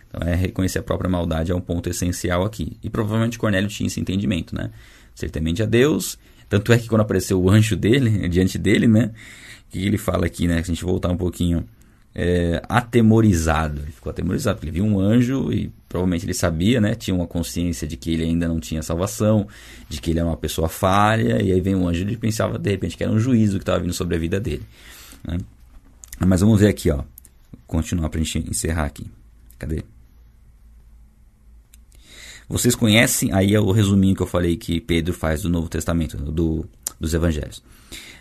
Então, 0.08 0.28
é 0.28 0.34
reconhecer 0.34 0.80
a 0.80 0.82
própria 0.82 1.08
maldade 1.08 1.52
é 1.52 1.54
um 1.54 1.60
ponto 1.60 1.88
essencial 1.88 2.44
aqui. 2.44 2.76
E 2.82 2.90
provavelmente 2.90 3.38
Cornélio 3.38 3.68
tinha 3.68 3.86
esse 3.86 4.00
entendimento, 4.00 4.56
né? 4.56 4.72
Ser 5.14 5.30
temente 5.30 5.62
a 5.62 5.66
Deus. 5.66 6.18
Tanto 6.48 6.72
é 6.72 6.78
que 6.78 6.88
quando 6.88 7.02
apareceu 7.02 7.40
o 7.40 7.48
anjo 7.48 7.76
dele, 7.76 8.26
diante 8.28 8.58
dele, 8.58 8.88
né? 8.88 9.12
que 9.70 9.86
ele 9.86 9.96
fala 9.96 10.26
aqui, 10.26 10.46
né? 10.46 10.56
Se 10.56 10.70
a 10.70 10.74
gente 10.74 10.84
voltar 10.84 11.10
um 11.10 11.16
pouquinho, 11.16 11.64
é, 12.14 12.62
atemorizado. 12.68 13.80
Ele 13.80 13.92
ficou 13.92 14.10
atemorizado, 14.10 14.56
porque 14.56 14.68
ele 14.68 14.80
viu 14.80 14.84
um 14.84 14.98
anjo 14.98 15.52
e 15.52 15.72
provavelmente 15.88 16.24
ele 16.24 16.34
sabia, 16.34 16.80
né? 16.80 16.94
Tinha 16.94 17.14
uma 17.14 17.26
consciência 17.26 17.86
de 17.86 17.96
que 17.96 18.12
ele 18.12 18.24
ainda 18.24 18.48
não 18.48 18.60
tinha 18.60 18.82
salvação, 18.82 19.46
de 19.88 20.00
que 20.00 20.10
ele 20.10 20.18
era 20.20 20.28
uma 20.28 20.36
pessoa 20.36 20.68
falha, 20.68 21.42
e 21.42 21.52
aí 21.52 21.60
vem 21.60 21.74
um 21.74 21.88
anjo 21.88 22.00
e 22.00 22.02
ele 22.02 22.16
pensava 22.16 22.58
de 22.58 22.70
repente 22.70 22.96
que 22.96 23.02
era 23.02 23.12
um 23.12 23.18
juízo 23.18 23.58
que 23.58 23.62
estava 23.62 23.80
vindo 23.80 23.92
sobre 23.92 24.16
a 24.16 24.18
vida 24.18 24.40
dele. 24.40 24.62
Né? 25.24 25.38
Mas 26.26 26.40
vamos 26.40 26.60
ver 26.60 26.68
aqui, 26.68 26.90
ó. 26.90 27.02
Continuar 27.66 28.08
para 28.08 28.20
a 28.20 28.24
gente 28.24 28.50
encerrar 28.50 28.84
aqui. 28.84 29.06
Cadê? 29.58 29.84
Vocês 32.48 32.74
conhecem, 32.74 33.32
aí 33.32 33.54
é 33.54 33.60
o 33.60 33.70
resuminho 33.70 34.16
que 34.16 34.22
eu 34.22 34.26
falei 34.26 34.56
que 34.56 34.80
Pedro 34.80 35.14
faz 35.14 35.42
do 35.42 35.48
Novo 35.48 35.68
Testamento, 35.68 36.16
do, 36.16 36.68
dos 36.98 37.14
Evangelhos. 37.14 37.62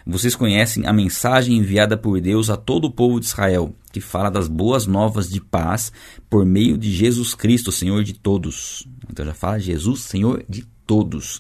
Vocês 0.09 0.35
conhecem 0.35 0.87
a 0.87 0.91
mensagem 0.91 1.55
enviada 1.55 1.95
por 1.95 2.19
Deus 2.19 2.49
a 2.49 2.57
todo 2.57 2.85
o 2.85 2.91
povo 2.91 3.19
de 3.19 3.27
Israel, 3.27 3.75
que 3.91 4.01
fala 4.01 4.31
das 4.31 4.47
boas 4.47 4.87
novas 4.87 5.29
de 5.29 5.39
paz 5.39 5.93
por 6.27 6.43
meio 6.43 6.79
de 6.79 6.91
Jesus 6.91 7.35
Cristo, 7.35 7.71
Senhor 7.71 8.03
de 8.03 8.13
todos. 8.13 8.87
Então 9.07 9.23
já 9.23 9.35
fala 9.35 9.59
Jesus, 9.59 9.99
Senhor 10.01 10.43
de 10.49 10.65
todos. 10.87 11.39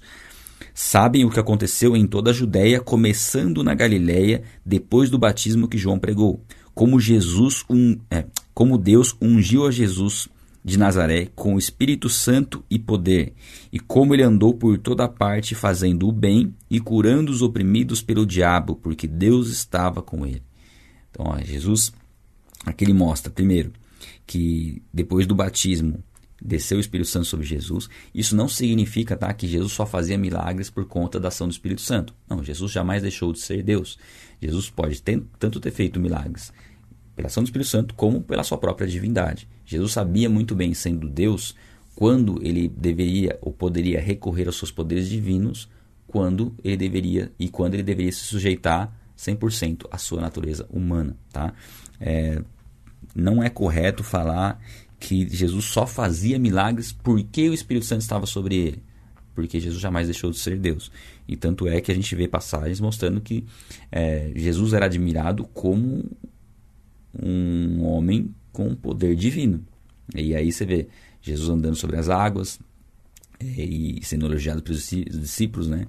Sabem 0.71 1.25
o 1.25 1.31
que 1.31 1.39
aconteceu 1.39 1.97
em 1.97 2.05
toda 2.05 2.29
a 2.29 2.33
Judéia, 2.33 2.79
começando 2.79 3.63
na 3.63 3.73
Galiléia, 3.73 4.43
depois 4.63 5.09
do 5.09 5.17
batismo 5.17 5.67
que 5.67 5.77
João 5.77 5.97
pregou. 5.97 6.45
Como 6.75 6.99
Jesus, 6.99 7.65
um, 7.67 7.97
é, 8.11 8.25
como 8.53 8.77
Deus 8.77 9.15
ungiu 9.19 9.65
a 9.65 9.71
Jesus 9.71 10.29
de 10.63 10.77
Nazaré 10.77 11.27
com 11.35 11.55
o 11.55 11.57
Espírito 11.57 12.09
Santo 12.09 12.63
e 12.69 12.77
poder, 12.77 13.33
e 13.71 13.79
como 13.79 14.13
ele 14.13 14.23
andou 14.23 14.53
por 14.53 14.77
toda 14.77 15.07
parte 15.07 15.55
fazendo 15.55 16.07
o 16.07 16.11
bem 16.11 16.53
e 16.69 16.79
curando 16.79 17.31
os 17.31 17.41
oprimidos 17.41 18.01
pelo 18.01 18.25
diabo, 18.25 18.75
porque 18.75 19.07
Deus 19.07 19.49
estava 19.49 20.01
com 20.01 20.25
ele. 20.25 20.43
Então, 21.09 21.25
ó, 21.27 21.39
Jesus, 21.39 21.93
aqui 22.65 22.83
ele 22.83 22.93
mostra, 22.93 23.31
primeiro, 23.31 23.71
que 24.27 24.81
depois 24.93 25.25
do 25.25 25.33
batismo 25.33 26.03
desceu 26.41 26.77
o 26.77 26.81
Espírito 26.81 27.09
Santo 27.09 27.25
sobre 27.25 27.45
Jesus. 27.45 27.89
Isso 28.13 28.35
não 28.35 28.47
significa 28.47 29.15
tá, 29.15 29.33
que 29.33 29.47
Jesus 29.47 29.73
só 29.73 29.85
fazia 29.85 30.17
milagres 30.17 30.69
por 30.69 30.85
conta 30.85 31.19
da 31.19 31.27
ação 31.27 31.47
do 31.47 31.51
Espírito 31.51 31.81
Santo. 31.81 32.13
Não, 32.29 32.43
Jesus 32.43 32.71
jamais 32.71 33.01
deixou 33.01 33.33
de 33.33 33.39
ser 33.39 33.63
Deus. 33.63 33.97
Jesus 34.41 34.69
pode 34.69 35.01
ter, 35.01 35.21
tanto 35.37 35.59
ter 35.59 35.71
feito 35.71 35.99
milagres 35.99 36.51
pela 37.15 37.27
ação 37.27 37.43
do 37.43 37.47
Espírito 37.47 37.69
Santo, 37.69 37.93
como 37.95 38.21
pela 38.21 38.43
sua 38.43 38.57
própria 38.57 38.87
divindade. 38.87 39.47
Jesus 39.69 39.91
sabia 39.91 40.27
muito 40.27 40.55
bem, 40.55 40.73
sendo 40.73 41.07
Deus, 41.07 41.55
quando 41.93 42.39
ele 42.41 42.67
deveria 42.67 43.37
ou 43.39 43.53
poderia 43.53 44.01
recorrer 44.01 44.47
aos 44.47 44.57
seus 44.57 44.71
poderes 44.71 45.07
divinos, 45.07 45.69
quando 46.07 46.55
ele 46.63 46.75
deveria 46.75 47.31
e 47.37 47.47
quando 47.49 47.75
ele 47.75 47.83
deveria 47.83 48.11
se 48.11 48.21
sujeitar 48.21 48.91
100% 49.15 49.85
à 49.91 49.99
sua 49.99 50.19
natureza 50.19 50.65
humana. 50.71 51.15
Tá? 51.31 51.53
É, 52.01 52.41
não 53.13 53.43
é 53.43 53.49
correto 53.49 54.03
falar 54.03 54.59
que 54.99 55.29
Jesus 55.29 55.65
só 55.65 55.85
fazia 55.85 56.39
milagres 56.39 56.91
porque 56.91 57.47
o 57.47 57.53
Espírito 57.53 57.85
Santo 57.85 58.01
estava 58.01 58.25
sobre 58.25 58.55
ele. 58.55 58.83
Porque 59.35 59.59
Jesus 59.59 59.79
jamais 59.79 60.07
deixou 60.07 60.31
de 60.31 60.39
ser 60.39 60.57
Deus. 60.57 60.91
E 61.27 61.37
tanto 61.37 61.67
é 61.67 61.79
que 61.79 61.91
a 61.91 61.95
gente 61.95 62.15
vê 62.15 62.27
passagens 62.27 62.79
mostrando 62.79 63.21
que 63.21 63.45
é, 63.91 64.31
Jesus 64.35 64.73
era 64.73 64.87
admirado 64.87 65.43
como 65.53 66.09
um 67.13 67.85
homem 67.85 68.33
com 68.59 68.75
poder 68.75 69.15
divino. 69.15 69.61
E 70.13 70.35
aí 70.35 70.51
você 70.51 70.65
vê 70.65 70.87
Jesus 71.21 71.49
andando 71.49 71.77
sobre 71.77 71.95
as 71.95 72.09
águas 72.09 72.59
é, 73.39 73.45
e 73.45 74.03
sendo 74.03 74.25
elogiado 74.25 74.61
pelos 74.61 74.89
discípulos, 74.89 75.69
né? 75.69 75.87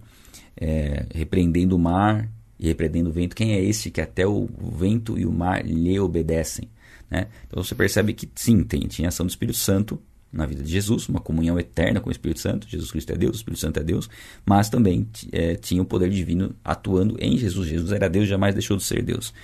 É, 0.56 1.04
repreendendo 1.12 1.74
o 1.74 1.78
mar 1.78 2.30
e 2.60 2.68
repreendendo 2.68 3.10
o 3.10 3.12
vento. 3.12 3.34
Quem 3.34 3.54
é 3.54 3.60
este 3.60 3.90
que 3.90 4.00
até 4.00 4.24
o 4.24 4.48
vento 4.78 5.18
e 5.18 5.26
o 5.26 5.32
mar 5.32 5.66
lhe 5.66 5.98
obedecem? 5.98 6.68
Né? 7.10 7.26
Então 7.48 7.64
você 7.64 7.74
percebe 7.74 8.12
que 8.12 8.28
sim, 8.36 8.62
tem, 8.62 8.82
tinha 8.82 9.08
ação 9.08 9.26
do 9.26 9.30
Espírito 9.30 9.58
Santo 9.58 10.00
na 10.32 10.46
vida 10.46 10.62
de 10.62 10.70
Jesus, 10.70 11.08
uma 11.08 11.18
comunhão 11.18 11.58
eterna 11.58 11.98
com 11.98 12.08
o 12.08 12.12
Espírito 12.12 12.38
Santo. 12.38 12.68
Jesus 12.68 12.92
Cristo 12.92 13.10
é 13.10 13.16
Deus, 13.16 13.32
o 13.32 13.36
Espírito 13.38 13.60
Santo 13.60 13.80
é 13.80 13.82
Deus, 13.82 14.08
mas 14.46 14.68
também 14.68 15.08
é, 15.32 15.56
tinha 15.56 15.82
o 15.82 15.84
poder 15.84 16.10
divino 16.10 16.54
atuando 16.64 17.16
em 17.18 17.36
Jesus. 17.36 17.68
Jesus 17.68 17.90
era 17.90 18.08
Deus, 18.08 18.28
jamais 18.28 18.54
deixou 18.54 18.76
de 18.76 18.84
ser 18.84 19.02
Deus. 19.02 19.34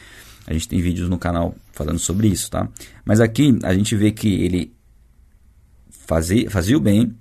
A 0.46 0.52
gente 0.52 0.68
tem 0.68 0.80
vídeos 0.80 1.08
no 1.08 1.18
canal 1.18 1.54
falando 1.72 1.98
sobre 1.98 2.28
isso, 2.28 2.50
tá? 2.50 2.68
Mas 3.04 3.20
aqui 3.20 3.58
a 3.62 3.74
gente 3.74 3.96
vê 3.96 4.12
que 4.12 4.42
ele 4.42 4.72
fazia, 5.90 6.48
fazia 6.50 6.76
o 6.76 6.80
bem 6.80 7.14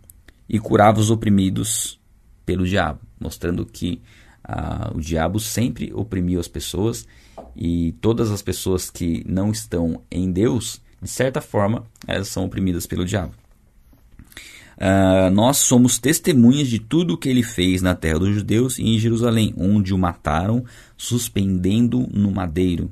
e 0.48 0.60
curava 0.60 1.00
os 1.00 1.10
oprimidos 1.10 2.00
pelo 2.46 2.66
diabo, 2.66 3.00
mostrando 3.20 3.66
que 3.66 4.02
ah, 4.44 4.92
o 4.94 5.02
diabo 5.02 5.40
sempre 5.40 5.92
oprimiu 5.94 6.40
as 6.40 6.48
pessoas 6.48 7.08
e 7.56 7.94
todas 8.00 8.32
as 8.32 8.42
pessoas 8.42 8.92
que 8.92 9.24
não 9.28 9.52
estão 9.52 10.02
em 10.12 10.32
Deus, 10.32 10.80
de 11.02 11.10
certa 11.10 11.42
forma, 11.42 11.84
elas 12.08 12.28
são 12.28 12.46
oprimidas 12.46 12.86
pelo 12.86 13.06
diabo. 13.06 13.34
Uh, 14.76 15.32
nós 15.32 15.58
somos 15.58 15.98
testemunhas 15.98 16.68
de 16.68 16.80
tudo 16.80 17.14
o 17.14 17.18
que 17.18 17.30
ele 17.30 17.44
fez 17.44 17.82
na 17.82 17.96
terra 17.96 18.20
dos 18.20 18.36
judeus 18.36 18.78
e 18.78 18.84
em 18.84 19.00
Jerusalém, 19.00 19.54
onde 19.58 19.94
o 19.94 19.98
mataram, 19.98 20.66
suspendendo 20.98 22.08
no 22.12 22.30
madeiro. 22.30 22.92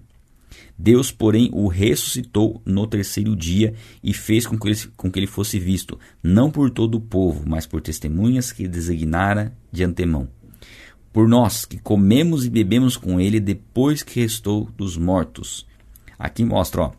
Deus, 0.83 1.13
porém, 1.13 1.49
o 1.53 1.69
ressuscitou 1.69 2.61
no 2.65 2.85
terceiro 2.85 3.37
dia 3.37 3.73
e 4.03 4.13
fez 4.13 4.45
com 4.45 4.59
que, 4.59 4.67
ele, 4.67 4.77
com 4.97 5.09
que 5.09 5.17
ele 5.17 5.27
fosse 5.27 5.57
visto, 5.57 5.97
não 6.21 6.51
por 6.51 6.69
todo 6.69 6.95
o 6.95 6.99
povo, 6.99 7.45
mas 7.47 7.65
por 7.65 7.79
testemunhas 7.79 8.51
que 8.51 8.67
designara 8.67 9.57
de 9.71 9.81
antemão. 9.81 10.27
Por 11.13 11.25
nós 11.25 11.63
que 11.63 11.79
comemos 11.79 12.45
e 12.45 12.49
bebemos 12.49 12.97
com 12.97 13.17
ele 13.17 13.39
depois 13.39 14.03
que 14.03 14.19
restou 14.19 14.69
dos 14.75 14.97
mortos. 14.97 15.65
Aqui 16.19 16.43
mostra, 16.43 16.81
ó, 16.81 16.91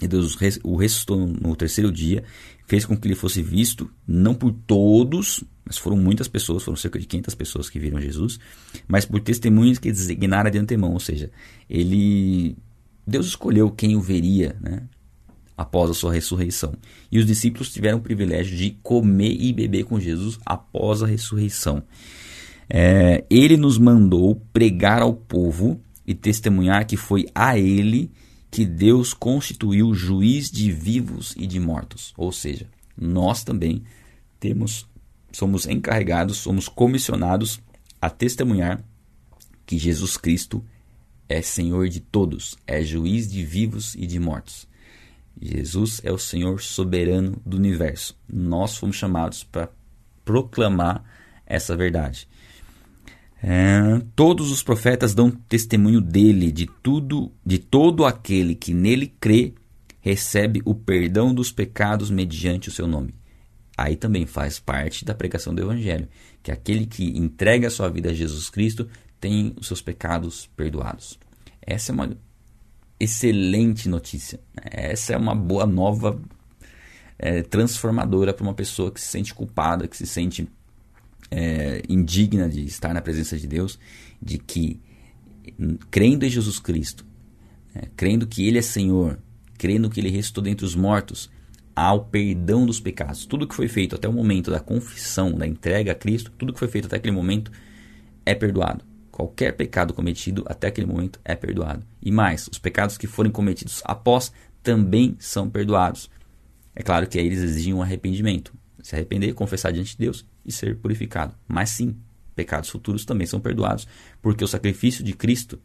Deus 0.00 0.36
o 0.62 0.76
ressuscitou 0.76 1.26
no 1.26 1.56
terceiro 1.56 1.90
dia 1.90 2.22
fez 2.68 2.86
com 2.86 2.96
que 2.96 3.08
ele 3.08 3.16
fosse 3.16 3.42
visto, 3.42 3.90
não 4.06 4.32
por 4.32 4.52
todos, 4.52 5.42
mas 5.64 5.76
foram 5.76 5.96
muitas 5.96 6.28
pessoas, 6.28 6.62
foram 6.62 6.76
cerca 6.76 7.00
de 7.00 7.06
500 7.06 7.34
pessoas 7.34 7.68
que 7.68 7.80
viram 7.80 8.00
Jesus, 8.00 8.38
mas 8.86 9.04
por 9.04 9.20
testemunhas 9.20 9.80
que 9.80 9.90
designaram 9.90 10.52
de 10.52 10.58
antemão, 10.58 10.92
ou 10.92 11.00
seja, 11.00 11.32
ele 11.68 12.56
Deus 13.06 13.26
escolheu 13.26 13.70
quem 13.70 13.96
o 13.96 14.00
veria, 14.00 14.56
né? 14.60 14.82
Após 15.56 15.90
a 15.90 15.94
sua 15.94 16.12
ressurreição. 16.12 16.74
E 17.10 17.18
os 17.18 17.26
discípulos 17.26 17.72
tiveram 17.72 17.98
o 17.98 18.02
privilégio 18.02 18.56
de 18.56 18.70
comer 18.82 19.36
e 19.38 19.52
beber 19.52 19.84
com 19.84 20.00
Jesus 20.00 20.38
após 20.44 21.02
a 21.02 21.06
ressurreição. 21.06 21.82
É, 22.68 23.24
ele 23.28 23.56
nos 23.56 23.78
mandou 23.78 24.40
pregar 24.52 25.02
ao 25.02 25.14
povo 25.14 25.80
e 26.06 26.14
testemunhar 26.14 26.86
que 26.86 26.96
foi 26.96 27.26
a 27.34 27.58
ele 27.58 28.10
que 28.50 28.64
Deus 28.64 29.14
constituiu 29.14 29.94
juiz 29.94 30.50
de 30.50 30.70
vivos 30.70 31.34
e 31.36 31.46
de 31.46 31.60
mortos. 31.60 32.12
Ou 32.16 32.32
seja, 32.32 32.66
nós 32.96 33.44
também 33.44 33.82
temos 34.38 34.86
somos 35.32 35.66
encarregados, 35.66 36.36
somos 36.36 36.68
comissionados 36.68 37.60
a 38.00 38.10
testemunhar 38.10 38.84
que 39.64 39.78
Jesus 39.78 40.16
Cristo 40.16 40.62
é 41.32 41.40
Senhor 41.40 41.88
de 41.88 41.98
todos, 42.00 42.58
é 42.66 42.82
juiz 42.82 43.30
de 43.30 43.42
vivos 43.42 43.94
e 43.94 44.06
de 44.06 44.20
mortos. 44.20 44.68
Jesus 45.40 45.98
é 46.04 46.12
o 46.12 46.18
Senhor 46.18 46.60
soberano 46.60 47.40
do 47.44 47.56
universo. 47.56 48.14
Nós 48.30 48.76
fomos 48.76 48.96
chamados 48.96 49.42
para 49.42 49.70
proclamar 50.26 51.02
essa 51.46 51.74
verdade. 51.74 52.28
É, 53.42 53.80
todos 54.14 54.52
os 54.52 54.62
profetas 54.62 55.14
dão 55.14 55.30
testemunho 55.30 56.02
dele, 56.02 56.52
de 56.52 56.66
tudo, 56.82 57.32
de 57.44 57.58
todo 57.58 58.04
aquele 58.04 58.54
que 58.54 58.74
nele 58.74 59.06
crê, 59.18 59.54
recebe 60.00 60.60
o 60.66 60.74
perdão 60.74 61.34
dos 61.34 61.50
pecados 61.50 62.10
mediante 62.10 62.68
o 62.68 62.72
seu 62.72 62.86
nome. 62.86 63.14
Aí 63.76 63.96
também 63.96 64.26
faz 64.26 64.60
parte 64.60 65.02
da 65.02 65.14
pregação 65.14 65.54
do 65.54 65.62
evangelho, 65.62 66.08
que 66.42 66.52
aquele 66.52 66.84
que 66.84 67.16
entrega 67.18 67.68
a 67.68 67.70
sua 67.70 67.88
vida 67.88 68.10
a 68.10 68.14
Jesus 68.14 68.50
Cristo 68.50 68.86
tem 69.18 69.54
os 69.58 69.66
seus 69.66 69.80
pecados 69.80 70.50
perdoados. 70.54 71.18
Essa 71.66 71.92
é 71.92 71.94
uma 71.94 72.16
excelente 72.98 73.88
notícia. 73.88 74.40
Essa 74.62 75.14
é 75.14 75.16
uma 75.16 75.34
boa 75.34 75.66
nova 75.66 76.20
é, 77.18 77.42
transformadora 77.42 78.32
para 78.32 78.42
uma 78.42 78.54
pessoa 78.54 78.90
que 78.90 79.00
se 79.00 79.06
sente 79.06 79.34
culpada, 79.34 79.88
que 79.88 79.96
se 79.96 80.06
sente 80.06 80.48
é, 81.30 81.82
indigna 81.88 82.48
de 82.48 82.64
estar 82.64 82.92
na 82.92 83.00
presença 83.00 83.38
de 83.38 83.46
Deus, 83.46 83.78
de 84.20 84.38
que, 84.38 84.80
crendo 85.90 86.24
em 86.24 86.30
Jesus 86.30 86.58
Cristo, 86.58 87.04
é, 87.74 87.88
crendo 87.96 88.26
que 88.26 88.46
Ele 88.46 88.58
é 88.58 88.62
Senhor, 88.62 89.18
crendo 89.56 89.88
que 89.88 90.00
Ele 90.00 90.10
ressuscitou 90.10 90.44
dentre 90.44 90.66
os 90.66 90.74
mortos, 90.74 91.30
há 91.74 91.92
o 91.92 92.04
perdão 92.04 92.66
dos 92.66 92.80
pecados. 92.80 93.24
Tudo 93.24 93.46
que 93.46 93.54
foi 93.54 93.68
feito 93.68 93.96
até 93.96 94.08
o 94.08 94.12
momento 94.12 94.50
da 94.50 94.60
confissão, 94.60 95.32
da 95.32 95.46
entrega 95.46 95.92
a 95.92 95.94
Cristo, 95.94 96.30
tudo 96.36 96.52
que 96.52 96.58
foi 96.58 96.68
feito 96.68 96.86
até 96.86 96.96
aquele 96.96 97.14
momento 97.14 97.50
é 98.26 98.34
perdoado. 98.34 98.84
Qualquer 99.12 99.52
pecado 99.52 99.92
cometido 99.92 100.42
até 100.46 100.68
aquele 100.68 100.86
momento 100.86 101.20
é 101.22 101.36
perdoado. 101.36 101.86
E 102.00 102.10
mais, 102.10 102.48
os 102.48 102.58
pecados 102.58 102.96
que 102.96 103.06
forem 103.06 103.30
cometidos 103.30 103.82
após 103.84 104.32
também 104.62 105.14
são 105.18 105.50
perdoados. 105.50 106.10
É 106.74 106.82
claro 106.82 107.06
que 107.06 107.18
aí 107.18 107.26
eles 107.26 107.40
exigem 107.40 107.74
um 107.74 107.82
arrependimento. 107.82 108.54
Se 108.82 108.96
arrepender, 108.96 109.34
confessar 109.34 109.70
diante 109.70 109.92
de 109.92 109.98
Deus 109.98 110.26
e 110.46 110.50
ser 110.50 110.76
purificado. 110.78 111.36
Mas 111.46 111.68
sim, 111.68 111.94
pecados 112.34 112.70
futuros 112.70 113.04
também 113.04 113.26
são 113.26 113.38
perdoados, 113.38 113.86
porque 114.22 114.42
o 114.42 114.48
sacrifício 114.48 115.04
de 115.04 115.12
Cristo, 115.12 115.60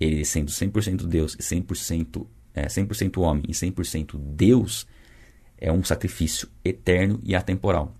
ele 0.00 0.24
sendo 0.24 0.50
100% 0.50 1.06
Deus 1.06 1.34
e 1.34 1.42
100%, 1.42 2.26
é, 2.54 2.70
100 2.70 2.88
homem 3.18 3.44
e 3.46 3.52
100% 3.52 4.18
Deus, 4.18 4.86
é 5.58 5.70
um 5.70 5.84
sacrifício 5.84 6.48
eterno 6.64 7.20
e 7.22 7.34
atemporal. 7.34 7.94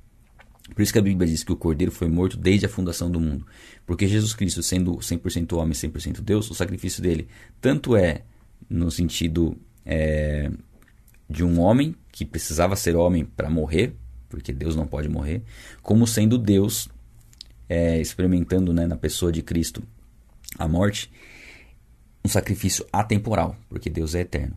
Por 0.74 0.82
isso 0.82 0.92
que 0.92 0.98
a 0.98 1.02
Bíblia 1.02 1.28
diz 1.28 1.44
que 1.44 1.52
o 1.52 1.56
Cordeiro 1.56 1.92
foi 1.92 2.08
morto 2.08 2.36
desde 2.36 2.66
a 2.66 2.68
fundação 2.68 3.10
do 3.10 3.20
mundo. 3.20 3.46
Porque 3.86 4.06
Jesus 4.06 4.34
Cristo, 4.34 4.62
sendo 4.62 4.96
100% 4.96 5.52
homem 5.56 5.72
e 5.72 5.74
100% 5.74 6.20
Deus, 6.20 6.50
o 6.50 6.54
sacrifício 6.54 7.02
dele 7.02 7.28
tanto 7.60 7.96
é 7.96 8.22
no 8.68 8.90
sentido 8.90 9.56
é, 9.84 10.50
de 11.30 11.44
um 11.44 11.60
homem 11.60 11.94
que 12.10 12.24
precisava 12.24 12.74
ser 12.74 12.96
homem 12.96 13.24
para 13.24 13.48
morrer 13.48 13.94
porque 14.28 14.52
Deus 14.52 14.74
não 14.76 14.86
pode 14.86 15.08
morrer, 15.08 15.42
como 15.82 16.06
sendo 16.06 16.38
Deus 16.38 16.88
é, 17.68 18.00
experimentando 18.00 18.72
né, 18.72 18.86
na 18.86 18.96
pessoa 18.96 19.32
de 19.32 19.42
Cristo 19.42 19.82
a 20.58 20.66
morte, 20.66 21.10
um 22.24 22.28
sacrifício 22.28 22.86
atemporal, 22.92 23.56
porque 23.68 23.90
Deus 23.90 24.14
é 24.14 24.20
eterno. 24.20 24.56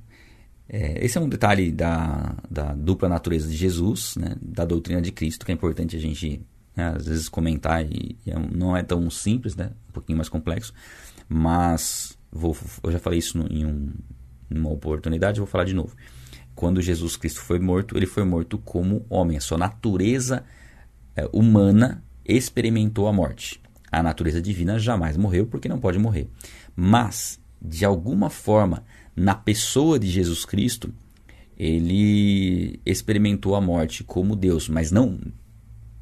É, 0.69 1.03
esse 1.03 1.17
é 1.17 1.21
um 1.21 1.27
detalhe 1.27 1.71
da, 1.71 2.35
da 2.49 2.73
dupla 2.73 3.09
natureza 3.09 3.49
de 3.49 3.57
Jesus, 3.57 4.15
né, 4.15 4.35
da 4.41 4.65
doutrina 4.65 5.01
de 5.01 5.11
Cristo, 5.11 5.45
que 5.45 5.51
é 5.51 5.55
importante 5.55 5.95
a 5.95 5.99
gente 5.99 6.45
né, 6.75 6.93
às 6.95 7.07
vezes 7.07 7.27
comentar, 7.27 7.83
e, 7.83 8.15
e, 8.25 8.31
é 8.31 8.37
não 8.37 8.77
é 8.77 8.83
tão 8.83 9.09
simples, 9.09 9.55
né, 9.55 9.71
um 9.89 9.91
pouquinho 9.91 10.17
mais 10.17 10.29
complexo, 10.29 10.73
mas 11.27 12.17
vou, 12.31 12.55
eu 12.83 12.91
já 12.91 12.99
falei 12.99 13.17
isso 13.17 13.37
no, 13.37 13.51
em 13.51 13.65
um, 13.65 13.91
uma 14.49 14.69
oportunidade, 14.69 15.39
vou 15.39 15.47
falar 15.47 15.65
de 15.65 15.73
novo 15.73 15.95
quando 16.59 16.81
Jesus 16.81 17.15
Cristo 17.15 17.39
foi 17.39 17.57
morto, 17.57 17.95
ele 17.95 18.05
foi 18.05 18.25
morto 18.25 18.57
como 18.57 19.05
homem. 19.09 19.37
A 19.37 19.39
sua 19.39 19.57
natureza 19.57 20.43
é, 21.15 21.25
humana 21.31 22.03
experimentou 22.25 23.07
a 23.07 23.13
morte. 23.13 23.61
A 23.89 24.03
natureza 24.03 24.41
divina 24.41 24.77
jamais 24.77 25.15
morreu 25.15 25.47
porque 25.47 25.69
não 25.69 25.79
pode 25.79 25.97
morrer. 25.97 26.27
Mas, 26.75 27.39
de 27.61 27.85
alguma 27.85 28.29
forma, 28.29 28.83
na 29.19 29.35
pessoa 29.35 29.99
de 29.99 30.07
Jesus 30.07 30.45
Cristo, 30.45 30.93
ele 31.57 32.79
experimentou 32.85 33.53
a 33.53 33.59
morte 33.59 34.01
como 34.01 34.33
Deus, 34.33 34.69
mas 34.69 34.93
não, 34.93 35.19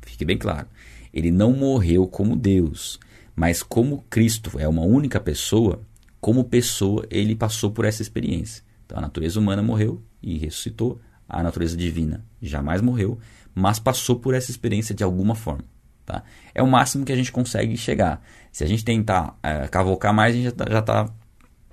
fique 0.03 0.23
bem 0.23 0.37
claro, 0.37 0.67
ele 1.11 1.31
não 1.31 1.51
morreu 1.51 2.05
como 2.07 2.35
Deus, 2.35 2.99
mas 3.35 3.63
como 3.63 4.05
Cristo 4.07 4.59
é 4.59 4.67
uma 4.67 4.83
única 4.83 5.19
pessoa, 5.19 5.81
como 6.21 6.43
pessoa 6.43 7.07
ele 7.09 7.35
passou 7.35 7.71
por 7.71 7.85
essa 7.85 8.03
experiência. 8.03 8.63
Então 8.85 8.99
a 8.99 9.01
natureza 9.01 9.39
humana 9.39 9.63
morreu 9.63 9.99
e 10.21 10.37
ressuscitou, 10.37 11.01
a 11.27 11.41
natureza 11.41 11.75
divina 11.75 12.23
jamais 12.39 12.81
morreu, 12.81 13.17
mas 13.55 13.79
passou 13.79 14.17
por 14.17 14.35
essa 14.35 14.51
experiência 14.51 14.93
de 14.93 15.03
alguma 15.03 15.33
forma. 15.33 15.63
Tá? 16.05 16.23
É 16.53 16.61
o 16.61 16.67
máximo 16.67 17.03
que 17.03 17.11
a 17.11 17.15
gente 17.15 17.31
consegue 17.31 17.75
chegar. 17.77 18.21
Se 18.51 18.63
a 18.63 18.67
gente 18.67 18.85
tentar 18.85 19.35
é, 19.41 19.67
cavocar 19.67 20.13
mais, 20.13 20.35
a 20.35 20.37
gente 20.37 20.43
já 20.71 20.79
está 20.79 21.05
tá 21.05 21.13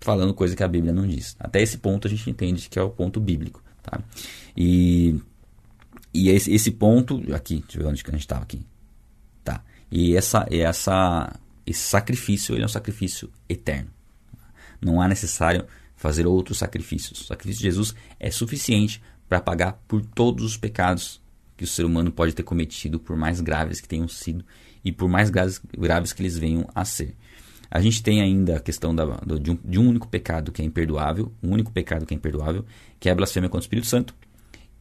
falando 0.05 0.35
coisa 0.35 0.55
que 0.55 0.63
a 0.63 0.69
Bíblia 0.69 0.93
não 0.93 1.07
diz. 1.07 1.35
Até 1.41 1.63
esse 1.63 1.79
ponto 1.79 2.07
a 2.07 2.11
gente 2.11 2.29
entende 2.29 2.69
que 2.69 2.79
é 2.79 2.83
o 2.83 2.91
ponto 2.91 3.19
bíblico. 3.19 3.63
Tá? 3.83 4.01
E, 4.55 5.19
e 6.13 6.29
esse, 6.29 6.53
esse 6.53 6.71
ponto, 6.71 7.23
aqui, 7.35 7.61
deixa 7.63 7.79
eu 7.79 7.83
ver 7.83 7.89
onde 7.89 8.05
que 8.05 8.11
a 8.11 8.13
gente 8.13 8.21
estava 8.21 8.43
aqui. 8.43 8.61
Tá? 9.43 9.65
E 9.91 10.15
essa, 10.15 10.47
essa, 10.51 11.33
esse 11.67 11.81
sacrifício 11.81 12.55
ele 12.55 12.63
é 12.63 12.67
um 12.67 12.69
sacrifício 12.69 13.31
eterno. 13.49 13.91
Não 14.79 15.01
há 15.01 15.09
necessário 15.09 15.65
fazer 15.97 16.27
outros 16.27 16.59
sacrifícios. 16.59 17.23
O 17.23 17.25
sacrifício 17.25 17.63
de 17.63 17.69
Jesus 17.69 17.95
é 18.21 18.31
suficiente 18.31 19.03
para 19.27 19.41
pagar 19.41 19.73
por 19.89 20.05
todos 20.05 20.45
os 20.45 20.57
pecados 20.59 21.19
que 21.57 21.65
o 21.65 21.67
ser 21.67 21.87
humano 21.87 22.13
pode 22.13 22.35
ter 22.35 22.43
cometido, 22.43 23.01
por 23.01 23.17
mais 23.17 23.41
graves 23.41 23.81
que 23.81 23.89
tenham 23.89 24.07
sido 24.07 24.45
e 24.85 24.93
por 24.93 25.09
mais 25.09 25.31
graves, 25.31 25.61
graves 25.79 26.13
que 26.13 26.21
eles 26.21 26.37
venham 26.37 26.69
a 26.75 26.85
ser. 26.85 27.17
A 27.75 27.81
gente 27.81 28.05
tem 28.05 28.23
ainda 28.23 28.59
a 28.59 28.61
questão 28.61 28.95
da, 28.95 29.05
do, 29.05 29.37
de, 29.37 29.51
um, 29.51 29.59
de, 29.65 29.81
um, 29.81 29.89
único 29.89 30.07
pecado 30.07 30.53
que 30.53 30.63
é 30.63 30.65
imperdoável, 30.65 31.33
um 31.43 31.51
único 31.51 31.73
pecado 31.73 32.07
que 32.07 32.15
é 32.15 32.17
imperdoável, 32.17 32.65
que 33.01 33.09
é 33.09 33.13
a 33.13 33.15
blasfêmia 33.17 33.49
contra 33.49 33.63
o 33.63 33.67
Espírito 33.67 33.89
Santo, 33.89 34.15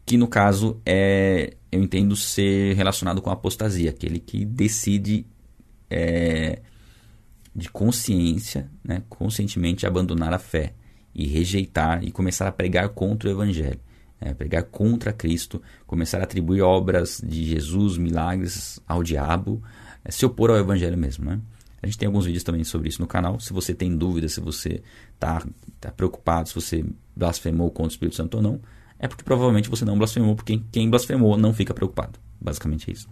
que 0.06 0.16
no 0.16 0.28
caso 0.28 0.80
é, 0.86 1.56
eu 1.72 1.82
entendo 1.82 2.16
ser 2.16 2.76
relacionado 2.76 3.20
com 3.20 3.32
a 3.32 3.34
apostasia, 3.34 3.90
aquele 3.90 4.20
que 4.20 4.46
decide 4.46 5.26
é, 5.90 6.62
de 7.56 7.68
consciência, 7.68 8.70
né, 8.84 9.02
conscientemente 9.10 9.88
abandonar 9.88 10.32
a 10.32 10.38
fé 10.38 10.74
e 11.16 11.26
rejeitar 11.26 12.04
e 12.04 12.12
começar 12.12 12.48
a 12.48 12.52
pregar 12.52 12.90
contra 12.90 13.28
o 13.28 13.32
Evangelho, 13.32 13.80
é, 14.22 14.36
pregar 14.36 14.66
contra 14.66 15.12
Cristo, 15.12 15.60
começar 15.88 16.20
a 16.20 16.26
atribuir 16.26 16.62
obras 16.62 17.20
de 17.26 17.44
Jesus, 17.44 17.98
milagres 17.98 18.80
ao 18.88 19.02
diabo, 19.02 19.64
é, 20.06 20.12
se 20.12 20.28
opor 20.28 20.52
ao 20.52 20.58
Evangelho 20.58 20.96
mesmo. 20.96 21.26
Né? 21.26 21.42
A 21.84 21.86
gente 21.86 21.98
tem 21.98 22.08
alguns 22.08 22.26
vídeos 22.26 22.44
também 22.46 22.64
sobre 22.64 22.88
isso 22.88 23.02
no 23.02 23.08
canal. 23.08 23.42
Se 23.42 23.52
você 23.52 23.74
tem 23.74 23.96
dúvida, 23.96 24.30
se 24.30 24.40
você 24.40 24.82
está 25.14 25.46
tá 25.82 25.92
preocupado, 25.92 26.48
se 26.48 26.56
você 26.56 26.86
blasfemou 27.14 27.70
contra 27.70 27.90
o 27.90 27.92
Espírito 27.92 28.16
Santo 28.16 28.38
ou 28.38 28.42
não, 28.42 28.62
é 28.98 29.06
porque 29.06 29.22
provavelmente 29.22 29.70
você 29.70 29.84
não 29.84 29.98
blasfemou, 29.98 30.34
porque 30.34 30.62
quem 30.72 30.90
blasfemou 30.90 31.38
não 31.38 31.54
fica 31.54 31.74
preocupado. 31.74 32.18
Basicamente 32.40 32.90
é 32.90 32.94
isso. 32.94 33.10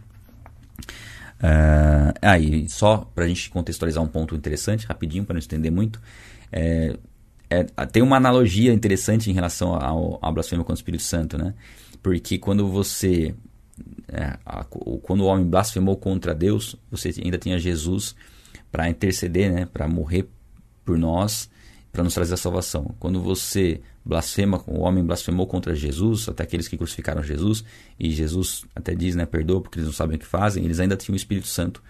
Uh, 1.41 2.15
aí, 2.21 2.69
só 2.69 2.99
para 3.13 3.25
a 3.25 3.27
gente 3.27 3.49
contextualizar 3.49 4.01
um 4.01 4.07
ponto 4.07 4.33
interessante, 4.35 4.85
rapidinho, 4.85 5.25
para 5.25 5.33
não 5.33 5.39
estender 5.39 5.69
muito, 5.69 6.01
é, 6.49 6.95
é, 7.49 7.63
tem 7.87 8.01
uma 8.01 8.15
analogia 8.15 8.71
interessante 8.71 9.29
em 9.29 9.33
relação 9.33 9.75
ao, 9.75 10.17
ao 10.21 10.33
blasfêmia 10.33 10.63
contra 10.63 10.75
o 10.75 10.81
Espírito 10.81 11.03
Santo, 11.03 11.37
né? 11.37 11.53
Porque 12.01 12.37
quando 12.37 12.69
você. 12.69 13.35
É, 14.07 14.37
a, 14.45 14.63
quando 14.63 15.21
o 15.21 15.25
homem 15.25 15.45
blasfemou 15.45 15.97
contra 15.97 16.33
Deus, 16.33 16.77
você 16.89 17.13
ainda 17.21 17.37
tinha 17.37 17.59
Jesus 17.59 18.15
para 18.71 18.89
interceder, 18.89 19.51
né? 19.51 19.65
Para 19.65 19.87
morrer 19.87 20.29
por 20.85 20.97
nós, 20.97 21.49
para 21.91 22.03
nos 22.03 22.13
trazer 22.13 22.33
a 22.33 22.37
salvação. 22.37 22.95
Quando 22.99 23.21
você 23.21 23.81
blasfema, 24.03 24.63
o 24.65 24.79
homem 24.79 25.03
blasfemou 25.03 25.45
contra 25.45 25.75
Jesus, 25.75 26.27
até 26.27 26.43
aqueles 26.43 26.67
que 26.67 26.77
crucificaram 26.77 27.21
Jesus, 27.21 27.63
e 27.99 28.09
Jesus 28.11 28.65
até 28.75 28.95
diz, 28.95 29.15
né, 29.15 29.25
perdoa 29.25 29.61
porque 29.61 29.77
eles 29.77 29.87
não 29.87 29.93
sabem 29.93 30.15
o 30.15 30.19
que 30.19 30.25
fazem, 30.25 30.63
eles 30.63 30.79
ainda 30.79 30.95
tinham 30.95 31.13
o 31.13 31.17
Espírito 31.17 31.47
Santo 31.47 31.83